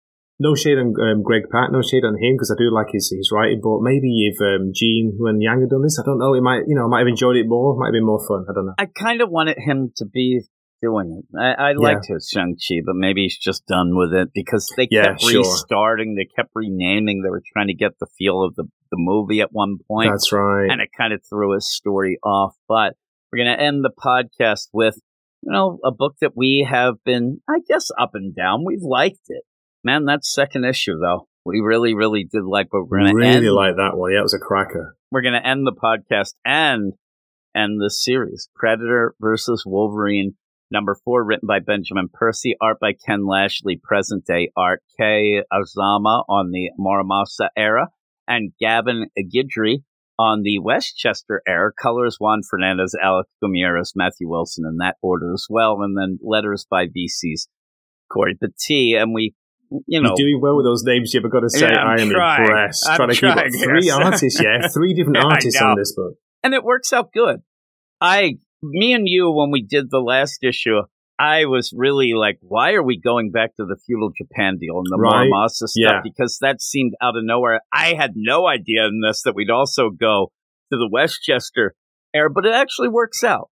[0.42, 3.12] No shade on um, Greg Pak, no shade on him because I do like his
[3.16, 3.60] his writing.
[3.62, 6.34] But maybe if um, Gene Luen Yang had done this, I don't know.
[6.34, 7.76] It might, you know, might have enjoyed it more.
[7.78, 8.46] Might have been more fun.
[8.50, 8.76] I don't know.
[8.80, 10.42] I kind of wanted him to be
[10.82, 11.38] doing it.
[11.38, 14.88] I, I liked his Shang Chi, but maybe he's just done with it because they
[14.90, 15.40] Yeah, kept sure.
[15.42, 16.16] restarting.
[16.16, 17.22] They kept renaming.
[17.22, 20.32] They were trying to get the feel of the the movie at one point, That's
[20.32, 20.72] right.
[20.72, 22.56] and it kind of threw his story off.
[22.68, 22.94] But
[23.32, 24.96] we're gonna end the podcast with
[25.44, 28.64] you know a book that we have been, I guess, up and down.
[28.66, 29.44] We've liked it,
[29.84, 30.06] man.
[30.06, 31.28] That second issue though.
[31.46, 34.12] We really, really did like, but we're gonna really end like that one.
[34.12, 34.96] Yeah, it was a cracker.
[35.12, 36.94] we're going to end the podcast and
[37.56, 40.36] end the series Predator versus Wolverine,
[40.70, 46.24] number four, written by Benjamin Percy, art by Ken Lashley, present day art, Kei Azama
[46.30, 47.88] on the Muramasa era,
[48.28, 49.84] and Gavin Guidry
[50.20, 55.48] on the Westchester era, colors Juan Fernandez, Alex Gutierrez, Matthew Wilson in that order as
[55.50, 57.48] well, and then letters by VC's
[58.12, 59.34] Cory Petit, and we
[59.88, 61.14] you know, You're doing well with those names.
[61.16, 62.42] I've got to say, Yeah, I'm trying.
[62.44, 62.88] impressed.
[62.90, 63.64] I'm trying to trying, keep up.
[63.64, 66.14] three artists, yeah, three different Yeah, artists on this book.
[66.44, 67.42] and it works out good.
[68.02, 70.82] I, me and you, when we did the last issue,
[71.20, 74.86] I was really like, why are we going back to the feudal Japan deal and
[74.90, 75.28] the Right.
[75.30, 75.70] Muramasa stuff?
[75.76, 76.00] Yeah.
[76.04, 77.60] Because that seemed out of nowhere.
[77.74, 80.32] I had no idea in this that we'd also go
[80.72, 81.76] to the Westchester
[82.14, 83.50] era, but it actually works out.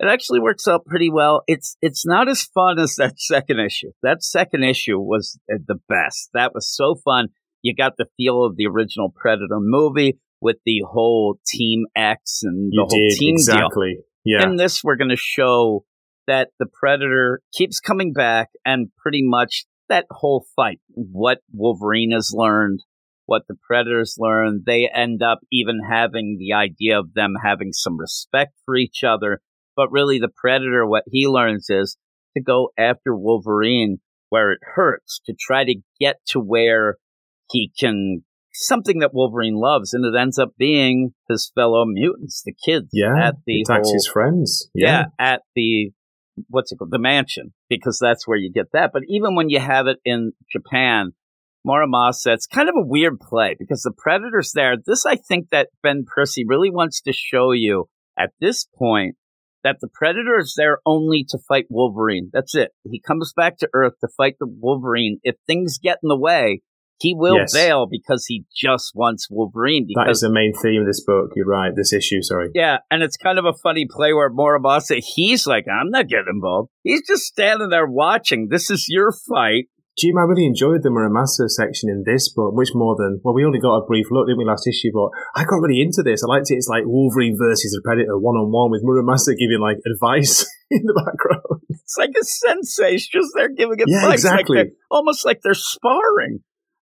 [0.00, 1.42] It actually works out pretty well.
[1.46, 3.90] It's it's not as fun as that second issue.
[4.02, 6.30] That second issue was uh, the best.
[6.34, 7.28] That was so fun.
[7.62, 12.70] You got the feel of the original Predator movie with the whole Team X and
[12.70, 13.54] the You whole did team deal.
[13.56, 13.96] exactly.
[14.24, 15.84] Yeah, In this, we're going to show
[16.28, 22.30] that the Predator keeps coming back and pretty much that whole fight, what Wolverine has
[22.32, 22.80] learned,
[23.26, 27.98] what the Predators learned, they end up even having the idea of them having some
[27.98, 29.40] respect for each other.
[29.78, 31.96] But really, the Predator, what he learns is
[32.36, 33.98] to go after Wolverine
[34.28, 36.96] where it hurts, to try to get to where
[37.52, 42.52] he can something that Wolverine loves, and it ends up being his fellow mutants, the
[42.52, 43.28] kids yeah.
[43.28, 44.68] at the attacks whole, his friends.
[44.74, 45.04] yeah.
[45.16, 45.92] at the
[46.48, 48.90] what's it called, the mansion, because that's where you get that.
[48.92, 51.12] But even when you have it in Japan,
[51.64, 54.74] Muramasa, it's kind of a weird play because the Predator's there.
[54.84, 59.14] This, I think, that Ben Percy really wants to show you at this point
[59.64, 62.30] that the Predator is there only to fight Wolverine.
[62.32, 62.70] That's it.
[62.90, 65.18] He comes back to Earth to fight the Wolverine.
[65.22, 66.62] If things get in the way,
[67.00, 67.52] he will Yes.
[67.54, 69.86] bail because he just wants Wolverine.
[69.94, 71.30] That Because is the main theme of this book.
[71.36, 71.72] You're right.
[71.74, 72.50] This issue, sorry.
[72.54, 76.26] yeah, and it's kind of a funny play where Muramasa, he's like, I'm not getting
[76.34, 76.70] involved.
[76.82, 78.48] He's just standing there watching.
[78.50, 79.66] This is your fight.
[79.98, 83.44] Jim, I really enjoyed the Muramasa section in this book, much more than, well, we
[83.44, 86.22] only got a brief look, didn't we, last issue, but I got really into this.
[86.22, 86.54] I liked it.
[86.54, 90.82] It's like Wolverine versus the Predator one on one with Muramasa giving like advice in
[90.84, 91.62] the background.
[91.68, 94.02] It's like a sensei's just there giving advice.
[94.02, 94.56] Yeah, exactly.
[94.56, 96.40] they're- almost like they're sparring.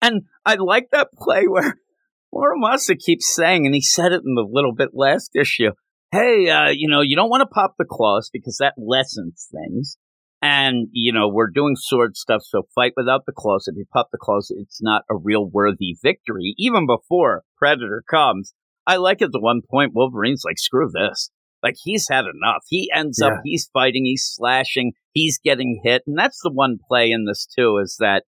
[0.02, 1.78] And I like that play where
[2.34, 5.70] Muramasa keeps saying, and he said it in the little bit last issue,
[6.12, 9.96] hey, uh, you know, you don't want to pop the claws because that lessens things.
[10.40, 13.66] And, you know, we're doing sword stuff, so fight without the claws.
[13.66, 18.54] If you pop the claws, it's not a real worthy victory, even before Predator comes.
[18.86, 21.30] I like at the one point, Wolverine's like, screw this.
[21.60, 22.62] Like, he's had enough.
[22.68, 26.02] He ends up, he's fighting, he's slashing, he's getting hit.
[26.06, 28.22] And that's the one play in this, too, is that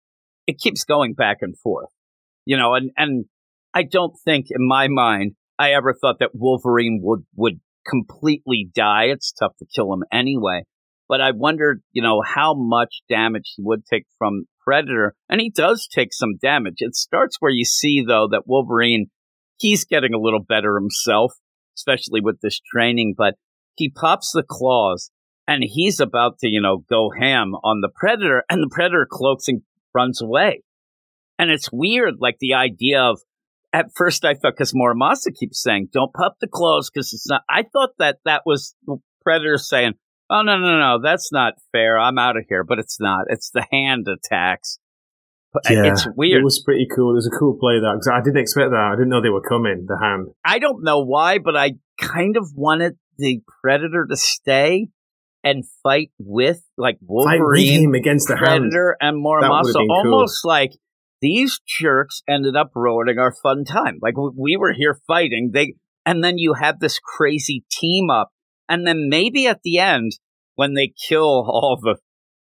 [0.48, 1.90] it keeps going back and forth.
[2.44, 3.26] You know, and, and
[3.72, 9.06] I don't think in my mind, I ever thought that Wolverine would, would completely die.
[9.06, 10.64] It's tough to kill him anyway
[11.10, 15.50] but I wondered, you know, how much damage he would take from Predator, and he
[15.50, 16.76] does take some damage.
[16.78, 19.08] It starts where you see though that Wolverine,
[19.58, 21.34] he's getting a little better himself,
[21.76, 23.34] especially with this training, but
[23.76, 25.10] he pops the claws
[25.48, 29.48] and he's about to, you know, go ham on the Predator, and the Predator cloaks
[29.48, 29.64] and
[29.96, 30.62] runs away.
[31.40, 33.20] And it's weird, like the idea of
[33.74, 37.42] at first I thought because Muramasa keeps saying, "Don't pop the claws," because it's not.
[37.50, 39.94] I thought that that was the Predator saying,
[40.30, 41.98] "Oh no, no, no, that's not fair.
[42.00, 43.26] I'm out of here." But it's not.
[43.30, 44.80] It's the hand attacks.
[45.52, 46.42] But It's weird.
[46.42, 47.12] It was pretty cool.
[47.12, 48.92] It was a cool play that because I didn't expect that.
[48.94, 49.86] I didn't know they were coming.
[49.88, 50.28] The hand.
[50.46, 54.90] I don't know why, but I kind of wanted the Predator to stay
[55.44, 58.46] and fight with like Wolverine, against the hand.
[58.70, 59.74] Predator, and That would've Muramasa.
[59.74, 60.14] been cool.
[60.14, 60.72] Almost like
[61.22, 63.98] these jerks ended up ruining our fun time.
[64.02, 65.74] Like we- we were here fighting, they,
[66.06, 68.30] and then you have this crazy team up,
[68.70, 70.14] and then maybe at the end
[70.56, 71.98] when they kill all the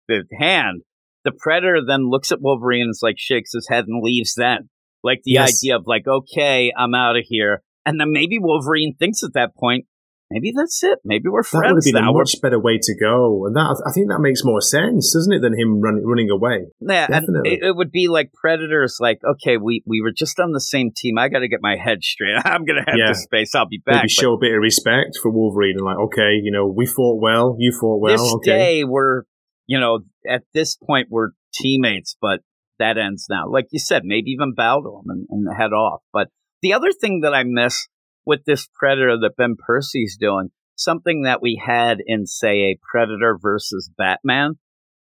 [0.07, 0.83] the hand,
[1.25, 4.35] the Predator then looks at Wolverine and is like shakes his head and leaves.
[4.35, 4.69] Then,
[5.03, 5.63] like the Yes.
[5.63, 9.55] idea of like, okay, I'm out of here, and then maybe Wolverine thinks at that
[9.57, 9.87] point.
[10.31, 10.99] Maybe that's it.
[11.05, 11.63] Maybe we're friends.
[11.63, 12.11] That would have been now.
[12.11, 15.33] a much better way to go, and that I think that makes more sense, doesn't
[15.33, 16.67] it, than him run, running away?
[16.81, 17.55] Yeah, and Definitely.
[17.55, 18.99] it, it would be like Predators.
[19.01, 21.17] Like, okay, we we were just on the same team.
[21.17, 22.37] I got to get my head straight.
[22.45, 23.09] I'm gonna head Yeah.
[23.09, 23.55] to space.
[23.55, 23.95] I'll be back.
[23.95, 26.85] Maybe But show a bit of respect for Wolverine and like, okay, you know, we
[26.85, 28.51] fought well, you fought well, this okay.
[28.51, 29.23] day, we're
[29.67, 32.41] you know at this point we're teammates, but
[32.79, 33.45] that ends now.
[33.49, 36.03] Like you said, maybe even bow to him and, and head off.
[36.13, 36.29] But
[36.61, 37.89] the other thing that I miss
[38.29, 43.39] with this Predator that Ben Percy's doing, something that we had in say a Predator
[43.41, 44.59] versus Batman.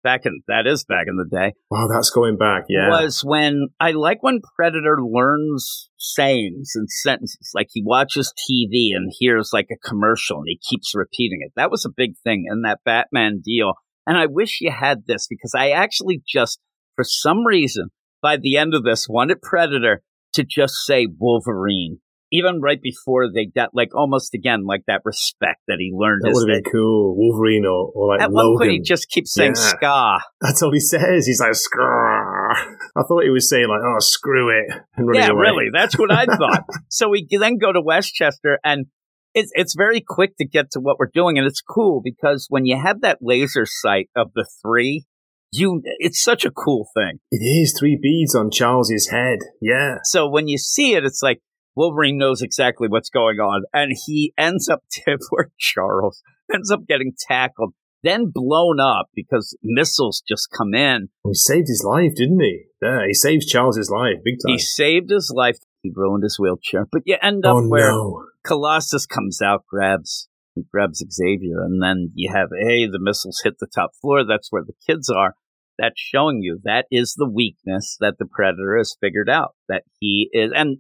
[0.02, 1.52] Back in that is back in the day.
[1.70, 2.88] Wow, that's going back, yeah.
[2.90, 7.52] was when I like when Predator learns sayings and sentences.
[7.54, 11.52] Like he watches TV and hears like a commercial and he keeps repeating it.
[11.54, 13.74] That was a big thing in that Batman deal.
[14.04, 16.58] And I wish you had this because I actually just,
[16.96, 17.90] for some reason,
[18.20, 22.00] by the end of this, wanted Predator to just say Wolverine.
[22.32, 26.22] Even right before they got like almost again like that respect that he learned.
[26.24, 27.14] that would have been cool.
[27.16, 29.68] Wolverine or, or like at one point he just keeps saying Yeah.
[29.68, 30.18] ska.
[30.40, 31.26] That's all he says.
[31.26, 32.54] He's like, Skrrr.
[32.96, 35.40] I thought he was saying like, "Oh, screw it," and yeah, away.
[35.40, 35.66] really.
[35.72, 36.64] That's what I thought.
[36.88, 38.86] so we then go to Westchester, and
[39.34, 42.66] it's it's very quick to get to what we're doing, and it's cool because when
[42.66, 45.04] you have that laser sight of the three,
[45.52, 47.18] you it's such a cool thing.
[47.30, 49.38] It is three beads on Charles's head.
[49.60, 49.96] Yeah.
[50.04, 51.40] So when you see it, it's like
[51.74, 54.82] Wolverine knows exactly what's going on, and he ends up
[55.30, 56.22] where Charles
[56.52, 61.08] ends up getting tackled, then blown up because missiles just come in.
[61.24, 62.64] He saved his life, didn't he?
[62.82, 64.52] Yeah, he saved Charles's life big time.
[64.52, 65.58] He saved his life.
[65.82, 68.26] He ruined his wheelchair, but you end up oh where no!
[68.44, 73.58] Colossus comes out, grabs he grabs Xavier, and then you have hey, the missiles hit
[73.58, 74.24] the top floor.
[74.24, 75.34] That's where the kids are.
[75.78, 79.54] That's showing you that is the weakness that the Predator has figured out.
[79.68, 80.78] That he is, and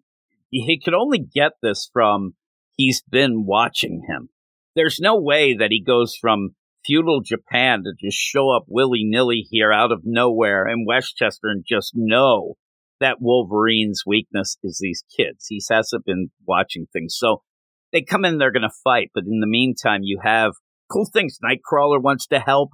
[0.60, 2.34] he could only get this from
[2.76, 4.28] he's been watching him.
[4.74, 6.50] There's no way that he goes from
[6.84, 11.64] feudal Japan to just show up willy nilly here out of nowhere in Westchester and
[11.66, 12.54] just know
[13.00, 15.46] that Wolverine's weakness is these kids.
[15.48, 17.16] He hasn't been watching things.
[17.18, 17.42] So
[17.92, 19.10] they come in, they're going to fight.
[19.14, 20.52] But in the meantime, you have
[20.90, 21.38] cool things.
[21.42, 22.70] Nightcrawler wants to help.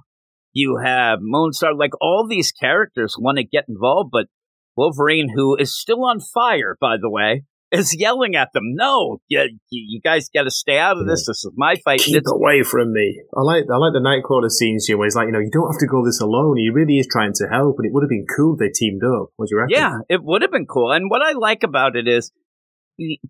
[0.53, 4.27] You have Moonstar, like all these characters want to get involved, but
[4.75, 8.63] Wolverine, who is still on fire, by the way, is yelling at them.
[8.75, 11.21] No, you, you guys got to stay out of this.
[11.27, 11.99] This is my fight.
[11.99, 13.21] Keep It's- away from me.
[13.35, 15.71] I like I like the Nightcrawler scenes here where he's like, you know, you don't
[15.71, 16.57] have to go this alone.
[16.57, 19.03] He really is trying to help, and it would have been cool if they teamed
[19.03, 19.29] up.
[19.35, 19.75] What do you reckon?
[19.75, 20.91] Yeah, it would have been cool.
[20.91, 22.31] And what I like about it is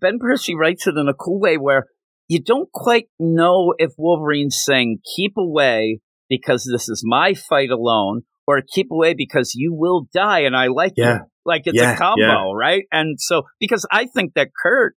[0.00, 1.86] Ben Percy writes it in a cool way where
[2.28, 8.22] you don't quite know if Wolverine's saying keep away because this is my fight alone
[8.46, 11.14] or keep away because you will die and I like Yeah.
[11.14, 11.20] you.
[11.50, 12.52] Like it's Yeah, a combo, yeah.
[12.54, 12.84] right?
[12.92, 14.94] And so because I think that Kurt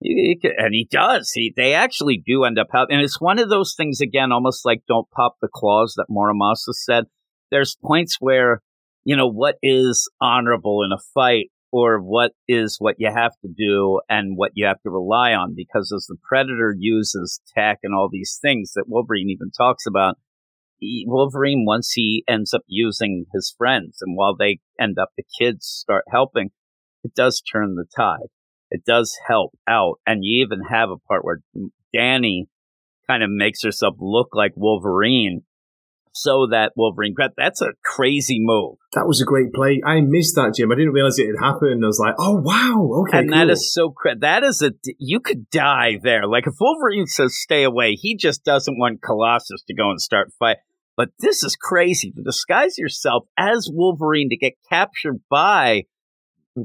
[0.00, 1.30] he- he and he does.
[1.34, 2.96] He they actually do end up helping.
[2.96, 6.72] And it's one of those things again, almost like don't pop the claws that Muramasa
[6.74, 7.04] said.
[7.50, 8.60] There's points where
[9.04, 13.48] you know what is honorable in a fight or what is what you have to
[13.56, 17.94] do and what you have to rely on because as the predator uses tech and
[17.94, 20.16] all these things that wolverine even talks about
[20.80, 25.66] wolverine once he ends up using his friends and while they end up the kids
[25.66, 26.50] start helping
[27.04, 28.28] it does turn the tide.
[28.70, 32.44] It does help out and you even have a part where mm, dani
[33.06, 35.42] kind of makes herself look like wolverine
[36.22, 39.82] so that wolverine that's a crazy move That was a great play.
[39.84, 40.72] I missed that, Jim.
[40.72, 41.84] I didn't realize it had happened.
[41.84, 43.38] I was like, oh wow, okay, and cool.
[43.38, 47.36] that is so cra- that is a you could die there like if wolverine says
[47.38, 50.58] stay away he just doesn't want colossus to go and start fight
[50.96, 55.84] but this is crazy to disguise yourself as wolverine to get captured by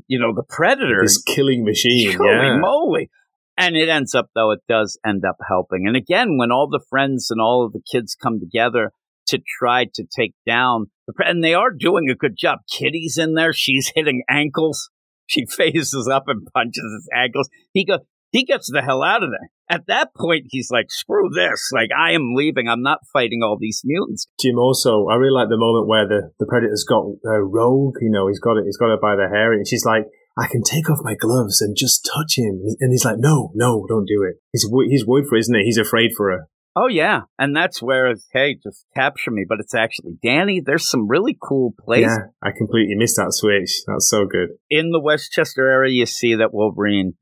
[0.08, 2.18] you know the predator this killing machine.
[2.18, 2.58] Holy yeah.
[2.58, 3.10] moly.
[3.56, 5.86] And it ends up, though, it does end up helping.
[5.86, 8.94] And again, when all the friends and all of the kids come together
[9.28, 12.60] to try to take down the pre- and they are doing a good job.
[12.72, 13.54] Kitty's in there.
[13.54, 14.90] She's hitting ankles.
[15.26, 17.50] She faces up and punches his ankles.
[17.74, 18.00] He goes,
[18.34, 19.50] he gets the hell out of there.
[19.70, 21.70] At that point, he's like, screw this.
[21.72, 22.68] Like, I am leaving.
[22.68, 24.28] I'm not fighting all these mutants.
[24.42, 27.96] Jim, also, I really like the moment where the, the predator's got uh, Rogue.
[28.02, 28.66] You know, he's got it.
[28.66, 31.62] He's got her by the hair, and she's like, "I can take off my gloves
[31.62, 35.26] and just touch him." And he's like, "No, no, don't do it." He's he's worried
[35.30, 35.64] for, her, isn't he?
[35.64, 36.50] He's afraid for her.
[36.76, 37.22] Oh, yeah.
[37.38, 39.46] And that's where, hey, just capture me.
[39.48, 40.60] But it's actually Dani.
[40.64, 42.18] There's some really cool places.
[42.18, 43.82] Yeah, I completely missed that switch.
[43.88, 44.50] That's so good.
[44.70, 47.14] in the Westchester area, you see that Wolverine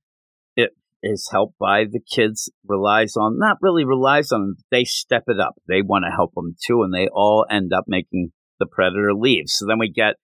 [0.55, 0.71] it
[1.03, 4.55] is helped by the kids, relies on not really relies on them.
[4.71, 5.55] They step it up.
[5.67, 9.45] They want to help them too, and they all end up making the Predator leave.
[9.47, 10.15] So then we get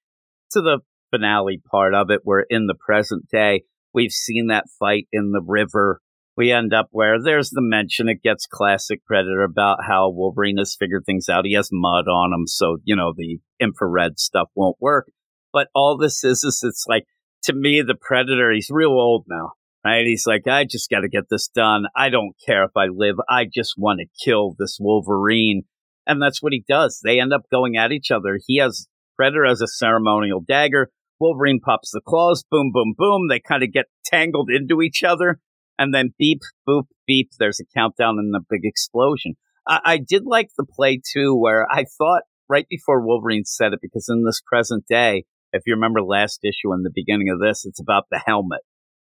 [0.51, 0.79] to the
[1.11, 3.63] finale part of it, where in the present day
[3.93, 5.99] we've seen that fight in the river.
[6.37, 8.07] We end up where there's the mention.
[8.07, 11.45] It gets classic Predator about how Wolverine has figured things out.
[11.45, 15.11] He has mud on him, so you know the infrared stuff won't work.
[15.51, 17.05] But all this is is it's like
[17.47, 19.53] to me, the Predator, he's real old now,
[19.83, 20.05] right?
[20.05, 21.85] He's like, I just got to get this done.
[21.95, 23.15] I don't care if I live.
[23.29, 25.63] I just want to kill this Wolverine.
[26.05, 26.99] And that's what he does.
[27.03, 28.39] They end up going at each other.
[28.45, 30.89] He has Predator as a ceremonial dagger.
[31.19, 32.43] Wolverine pops the claws.
[32.49, 33.27] Boom, boom, boom.
[33.29, 35.39] They kind of get tangled into each other.
[35.79, 37.29] And then beep, boop, beep.
[37.39, 39.35] There's a countdown and a big explosion.
[39.67, 43.79] I, I did like the play too, where I thought right before Wolverine said it,
[43.81, 47.65] because in this present day, if you remember last issue in the beginning of this,
[47.65, 48.61] it's about the helmet.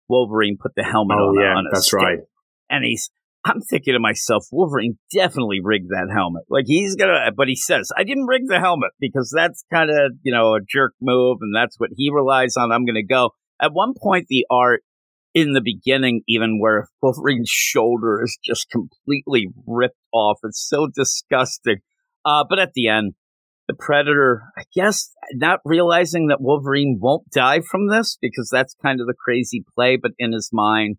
[0.08, 1.98] Wolverine put the helmet Oh on, yeah, on his that's stick.
[2.00, 2.18] right.
[2.70, 3.10] And he's,
[3.44, 6.44] I'm thinking to myself, Wolverine definitely rigged that helmet.
[6.50, 10.12] Like he's gonna, but he says, I didn't rig the helmet because that's kind of,
[10.22, 12.72] you know, a jerk move and that's what he relies on.
[12.72, 13.30] I'm gonna go.
[13.60, 14.82] At one point, the art
[15.36, 20.38] in the beginning, even where Wolverine's shoulder is just completely ripped off.
[20.42, 21.80] It's so disgusting.
[22.24, 23.12] Uh, but at the end,
[23.68, 28.98] the Predator, I guess, not realizing that Wolverine won't die from this because that's kind
[28.98, 30.96] of the crazy play, but in his mind,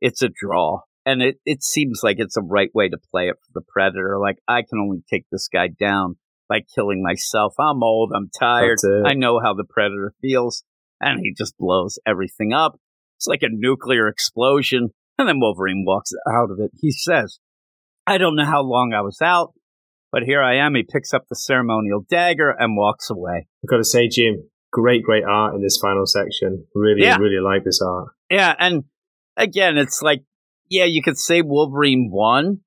[0.00, 0.80] it's a draw.
[1.04, 4.18] And it, it seems like it's a right way to play it for the Predator.
[4.20, 6.16] Like, I can only take this guy down
[6.48, 7.54] by killing myself.
[7.60, 8.10] I'm old.
[8.12, 8.78] I'm tired.
[9.06, 10.64] I know how the Predator feels.
[11.00, 12.80] And he just blows everything up.
[13.26, 14.90] It's like a nuclear explosion.
[15.18, 16.70] And then Wolverine walks out of it.
[16.80, 17.38] He says,
[18.06, 19.54] I don't know how long I was out,
[20.12, 20.74] but here I am.
[20.74, 23.48] He picks up the ceremonial dagger and walks away.
[23.64, 26.66] I've got to say, Jim, great, great art in this final section.
[26.74, 27.16] Really, Yeah.
[27.16, 28.08] really like this art.
[28.30, 28.54] Yeah.
[28.58, 28.84] And
[29.36, 30.22] again, it's like,
[30.68, 32.60] yeah, you could say Wolverine won,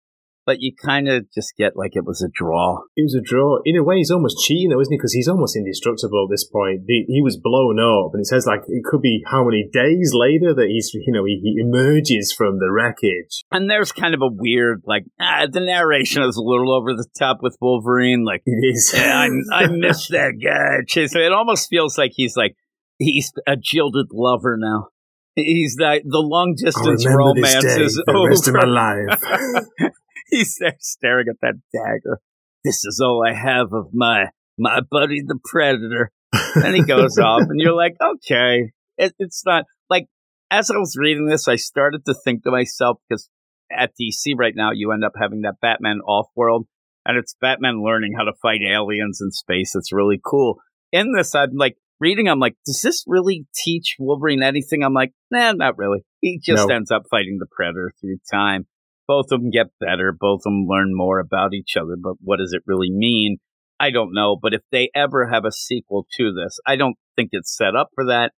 [0.50, 2.80] but you kind of just get like it was a draw.
[2.96, 3.60] It was a draw.
[3.66, 4.98] In a way, he's almost cheating, though, isn't he?
[4.98, 6.88] Because he's almost indestructible at this point.
[6.88, 10.10] The, he was blown up, and it says like it could be how many days
[10.16, 13.44] later that he's, you know, he, he emerges from the wreckage.
[13.52, 17.06] And there's kind of a weird, like, ah, the narration is a little over the
[17.20, 18.26] top with Wolverine.
[18.26, 18.92] Like, It is.
[18.96, 20.84] yeah, I, I miss that guy.
[20.88, 21.22] Chasing.
[21.22, 22.56] It almost feels like he's like,
[22.98, 24.88] he's a jilted lover now.
[25.36, 28.72] He's the, the long distance romance day is the rest of my over.
[28.72, 29.92] life.
[30.32, 32.20] he's there staring at that dagger.
[32.64, 34.26] This is all I have of my
[34.58, 36.12] my buddy the predator.
[36.56, 40.06] and he goes off, and you're like, okay, it, it's not like.
[40.52, 43.30] As I was reading this, I started to think to myself because
[43.72, 46.66] at DC right now, you end up having that Batman off world,
[47.06, 49.76] and it's Batman learning how to fight aliens in space.
[49.76, 50.60] It's really cool.
[50.92, 54.84] In this, I'm like reading, I'm like, does this really teach Wolverine anything?
[54.84, 56.00] I'm like, nah, not really.
[56.20, 56.76] He just No.
[56.76, 58.66] ends up fighting the Predator through time.
[59.10, 60.16] Both of them get better.
[60.18, 61.96] Both of them learn more about each other.
[62.00, 63.38] But what does it really mean?
[63.80, 64.38] I don't know.
[64.40, 67.90] But if they ever have a sequel to this, I don't think it's set up
[67.96, 68.34] for that.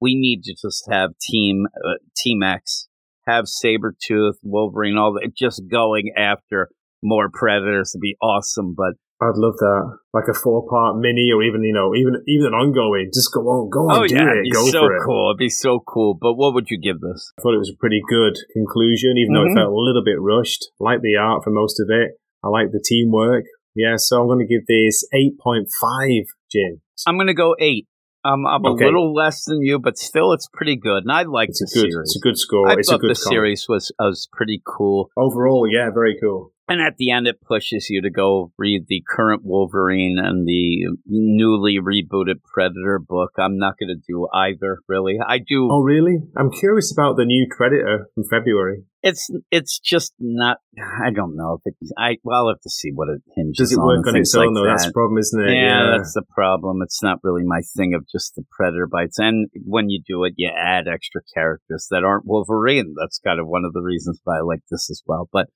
[0.00, 2.86] We need to just have Team uh, Team X,
[3.26, 6.68] have Sabretooth, Wolverine, all that, just going after
[7.02, 8.76] more Predators to be awesome.
[8.76, 12.54] But I'd love that, like a four-part mini, or even you know, even even an
[12.54, 13.10] ongoing.
[13.14, 15.02] Just go on, go on, oh do yeah, it, it'd be go so for it.
[15.06, 15.30] cool.
[15.30, 16.18] It'd be so cool.
[16.20, 17.32] But what would you give this?
[17.38, 19.52] I thought it was a pretty good conclusion, even though Mhm.
[19.52, 20.66] it felt a little bit rushed.
[20.80, 22.18] I like the art for most of it.
[22.42, 23.44] I like the teamwork.
[23.74, 26.80] Yeah, so I'm going to give this 8.5, Jim.
[27.06, 27.86] I'm gonna go eight.
[28.24, 28.84] Um, I'm Okay.
[28.84, 31.66] a little less than you, but still, it's pretty good, and I like It's the
[31.80, 31.96] good, series.
[32.04, 32.68] it's a good score.
[32.68, 33.34] I it's a thought good the comic.
[33.34, 35.10] series was was pretty cool.
[35.16, 36.51] Overall, yeah, very cool.
[36.68, 40.96] And at the end, it pushes you to go read the current Wolverine and the
[41.06, 43.32] newly rebooted Predator book.
[43.36, 45.18] I'm not going to do either, really.
[45.26, 45.68] I do.
[45.70, 46.18] Oh, really?
[46.36, 48.84] I'm curious about the new Predator from February.
[49.02, 50.58] It's it's just not.
[50.78, 51.90] I don't know if it.
[51.98, 54.32] I well, I'll have to see what it hinges Does it on work on its
[54.36, 54.70] own, like though?
[54.70, 54.90] That's that.
[54.90, 55.52] the problem, isn't it?
[55.52, 56.82] Yeah, that's the problem.
[56.82, 59.18] It's not really my thing of just the predator bites.
[59.18, 62.94] And when you do it, you add extra characters that aren't Wolverine.
[62.96, 65.28] That's kind of one of the reasons why I like this as well.
[65.32, 65.48] But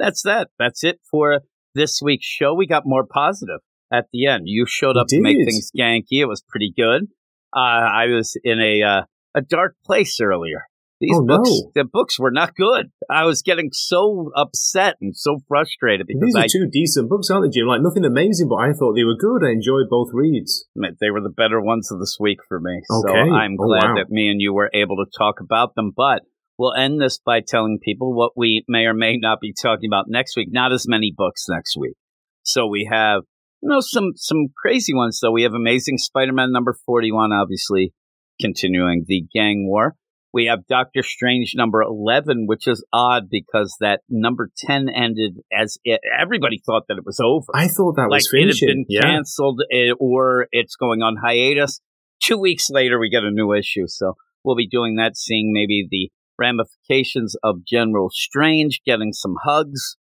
[0.00, 0.48] that's that.
[0.58, 1.40] That's it for
[1.74, 2.54] this week's show.
[2.54, 3.60] We got more positive
[3.92, 4.42] at the end.
[4.46, 6.20] You showed We up to make things ganky.
[6.20, 7.08] It was pretty good.
[7.54, 9.02] Uh, I was in a uh,
[9.34, 10.64] a dark place earlier.
[11.00, 11.36] These Oh, no.
[11.38, 12.90] books, the books were not good.
[13.10, 17.30] I was getting so upset and so frustrated because These are I two decent books,
[17.30, 17.66] aren't they, Jim?
[17.66, 19.40] Like, nothing amazing, but I thought they were good.
[19.42, 20.66] I enjoyed both reads.
[20.76, 22.82] they were the better ones of this week for me.
[22.84, 23.16] So Okay.
[23.32, 23.94] I'm Oh, glad wow.
[23.96, 25.90] that me and you were able to talk about them.
[25.96, 26.20] But
[26.60, 30.04] we'll end this by telling people what we may or may not be talking about
[30.08, 30.48] next week.
[30.50, 31.96] Not as many books next week.
[32.42, 33.22] So we have,
[33.62, 35.32] you know, some some crazy ones though.
[35.32, 37.94] We have Amazing Spider-Man number 41, obviously
[38.40, 39.96] continuing the gang war.
[40.32, 45.78] We have Doctor Strange number 11, which is odd because that number 10 ended as
[45.82, 48.84] it, everybody thought that it was over I thought that like was it had been
[48.88, 49.00] yeah.
[49.00, 51.80] canceled eh, or it's going on hiatus.
[52.22, 53.86] Two weeks later, we get a new issue.
[53.86, 54.14] So
[54.44, 59.96] we'll be doing that, seeing maybe the ramifications of General Strange getting some hugs.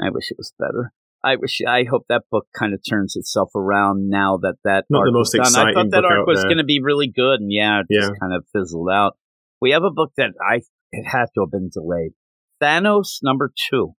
[0.00, 0.92] I wish it was better.
[1.24, 1.60] I wish.
[1.66, 5.12] I hope that book kind of turns itself around now that that Not arc the
[5.12, 5.68] most was done.
[5.68, 8.34] I thought that arc was going to be really good, and yeah, it just kind
[8.34, 9.16] of fizzled out.
[9.60, 12.12] We have a book that I it had to have been delayed.
[12.62, 13.94] Thanos number two.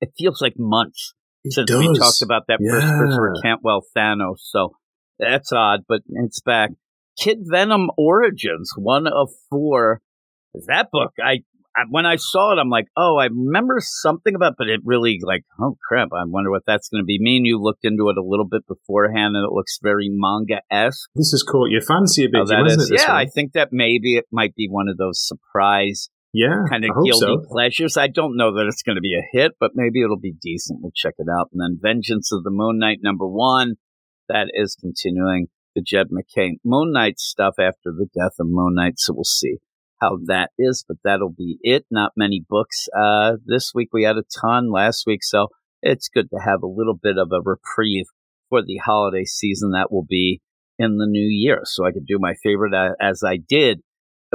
[0.00, 1.14] It feels like months
[1.44, 2.98] It since we talked about that first Yeah.
[2.98, 4.38] Christopher Cantwell Thanos.
[4.38, 4.76] So
[5.18, 6.70] that's odd, but it's back.
[7.18, 10.00] Kid Venom Origins, one of four.
[10.66, 11.42] That book, I,
[11.76, 15.18] I when I saw it, I'm like, oh, I remember something about, but it really
[15.22, 17.18] like, oh crap, I wonder what that's going to be.
[17.20, 20.60] Me and you looked into it a little bit beforehand, and it looks very manga
[20.70, 21.10] esque.
[21.14, 23.00] This has caught your fancy a bit, Oh, Jim, that hasn't it?
[23.00, 23.16] Yeah, one?
[23.16, 27.20] I think that maybe it might be one of those surprise yeah, kind of guilty
[27.20, 27.44] so.
[27.48, 27.96] pleasures.
[27.96, 30.80] I don't know that it's going to be a hit, but maybe it'll be decent.
[30.82, 31.50] We'll check it out.
[31.52, 33.74] And then Vengeance of the Moon Knight number one,
[34.28, 38.94] that is continuing the Jed MacKay Moon Knight stuff after the death of Moon Knight.
[38.96, 39.58] So we'll see
[40.00, 41.86] how that is, but that'll be it.
[41.90, 42.88] Not many books.
[42.96, 45.48] Uh, this week we had a ton last week, so
[45.82, 48.06] it's good to have a little bit of a reprieve
[48.48, 50.40] for the holiday season that will be
[50.78, 51.60] in the new year.
[51.64, 53.80] So I could do my favorite uh, as I did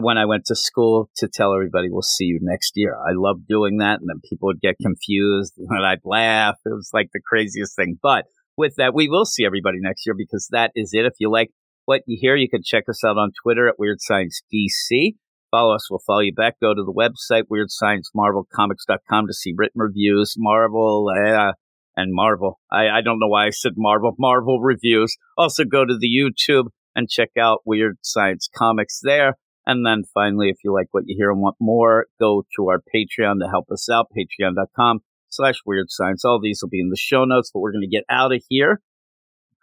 [0.01, 2.95] when I went to school to tell everybody we'll see you next year.
[2.95, 3.99] I love doing that.
[3.99, 6.55] And then people would get confused and I'd laugh.
[6.65, 7.97] It was like the craziest thing.
[8.01, 8.25] But
[8.57, 11.05] with that, we will see everybody next year because that is it.
[11.05, 11.49] If you like
[11.85, 15.15] what you hear, you can check us out on Twitter at Weird Science DC.
[15.51, 16.59] Follow us, we'll follow you back.
[16.61, 21.53] Go to the website, weirdsciencemarvelcomics.com to see written reviews, Marvel, uh,
[21.95, 22.59] and Marvel.
[22.71, 25.17] I, I don't know why I said Marvel, Marvel reviews.
[25.37, 29.35] Also go to the YouTube and check out Weird Science Comics there.
[29.65, 32.79] And then finally, if you like what you hear and want more, go to our
[32.79, 36.25] Patreon to help us out, patreon.com slash weird science.
[36.25, 38.41] All these will be in the show notes, but we're going to get out of
[38.49, 38.81] here.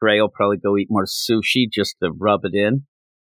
[0.01, 2.87] Gray will probably go eat more sushi just to rub it in.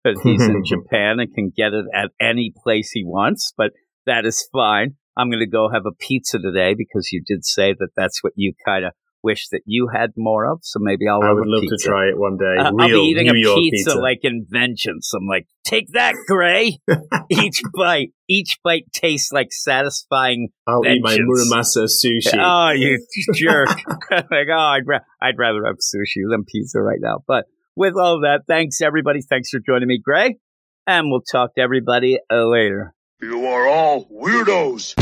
[0.06, 3.72] But he's in Japan and can get it at any place he wants, but
[4.06, 4.95] that is fine.
[5.18, 8.34] I'm going to go have a pizza today because you did say that that's what
[8.36, 8.91] you kind of
[9.23, 10.60] wish that you had more of.
[10.61, 11.23] So maybe I'll.
[11.23, 11.77] I would love pizza.
[11.77, 12.56] to try it one day.
[12.60, 13.99] Uh, Real I'll be eating New a pizza, pizza.
[13.99, 15.11] like in Vengeance.
[15.15, 16.77] I'm like, take that, Gray.
[17.30, 20.49] each bite, each bite tastes like satisfying.
[20.68, 21.52] I'll eat my vengeance.
[21.52, 22.38] Muramasa sushi.
[22.40, 23.03] Oh, you
[23.34, 23.69] jerk!
[24.11, 27.23] like, oh, I'd, ra- I'd rather have sushi than pizza right now.
[27.27, 27.45] But
[27.76, 29.22] with all of that, thanks everybody.
[29.22, 30.38] Thanks for joining me, Gray,
[30.88, 32.93] and we'll talk to everybody uh, later.
[33.22, 34.95] You are all weirdos.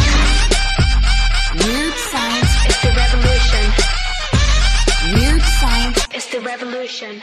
[1.53, 2.49] Weird Science.
[2.65, 3.73] It's the revolution.
[5.13, 6.07] Weird Science.
[6.13, 7.21] It's the revolution.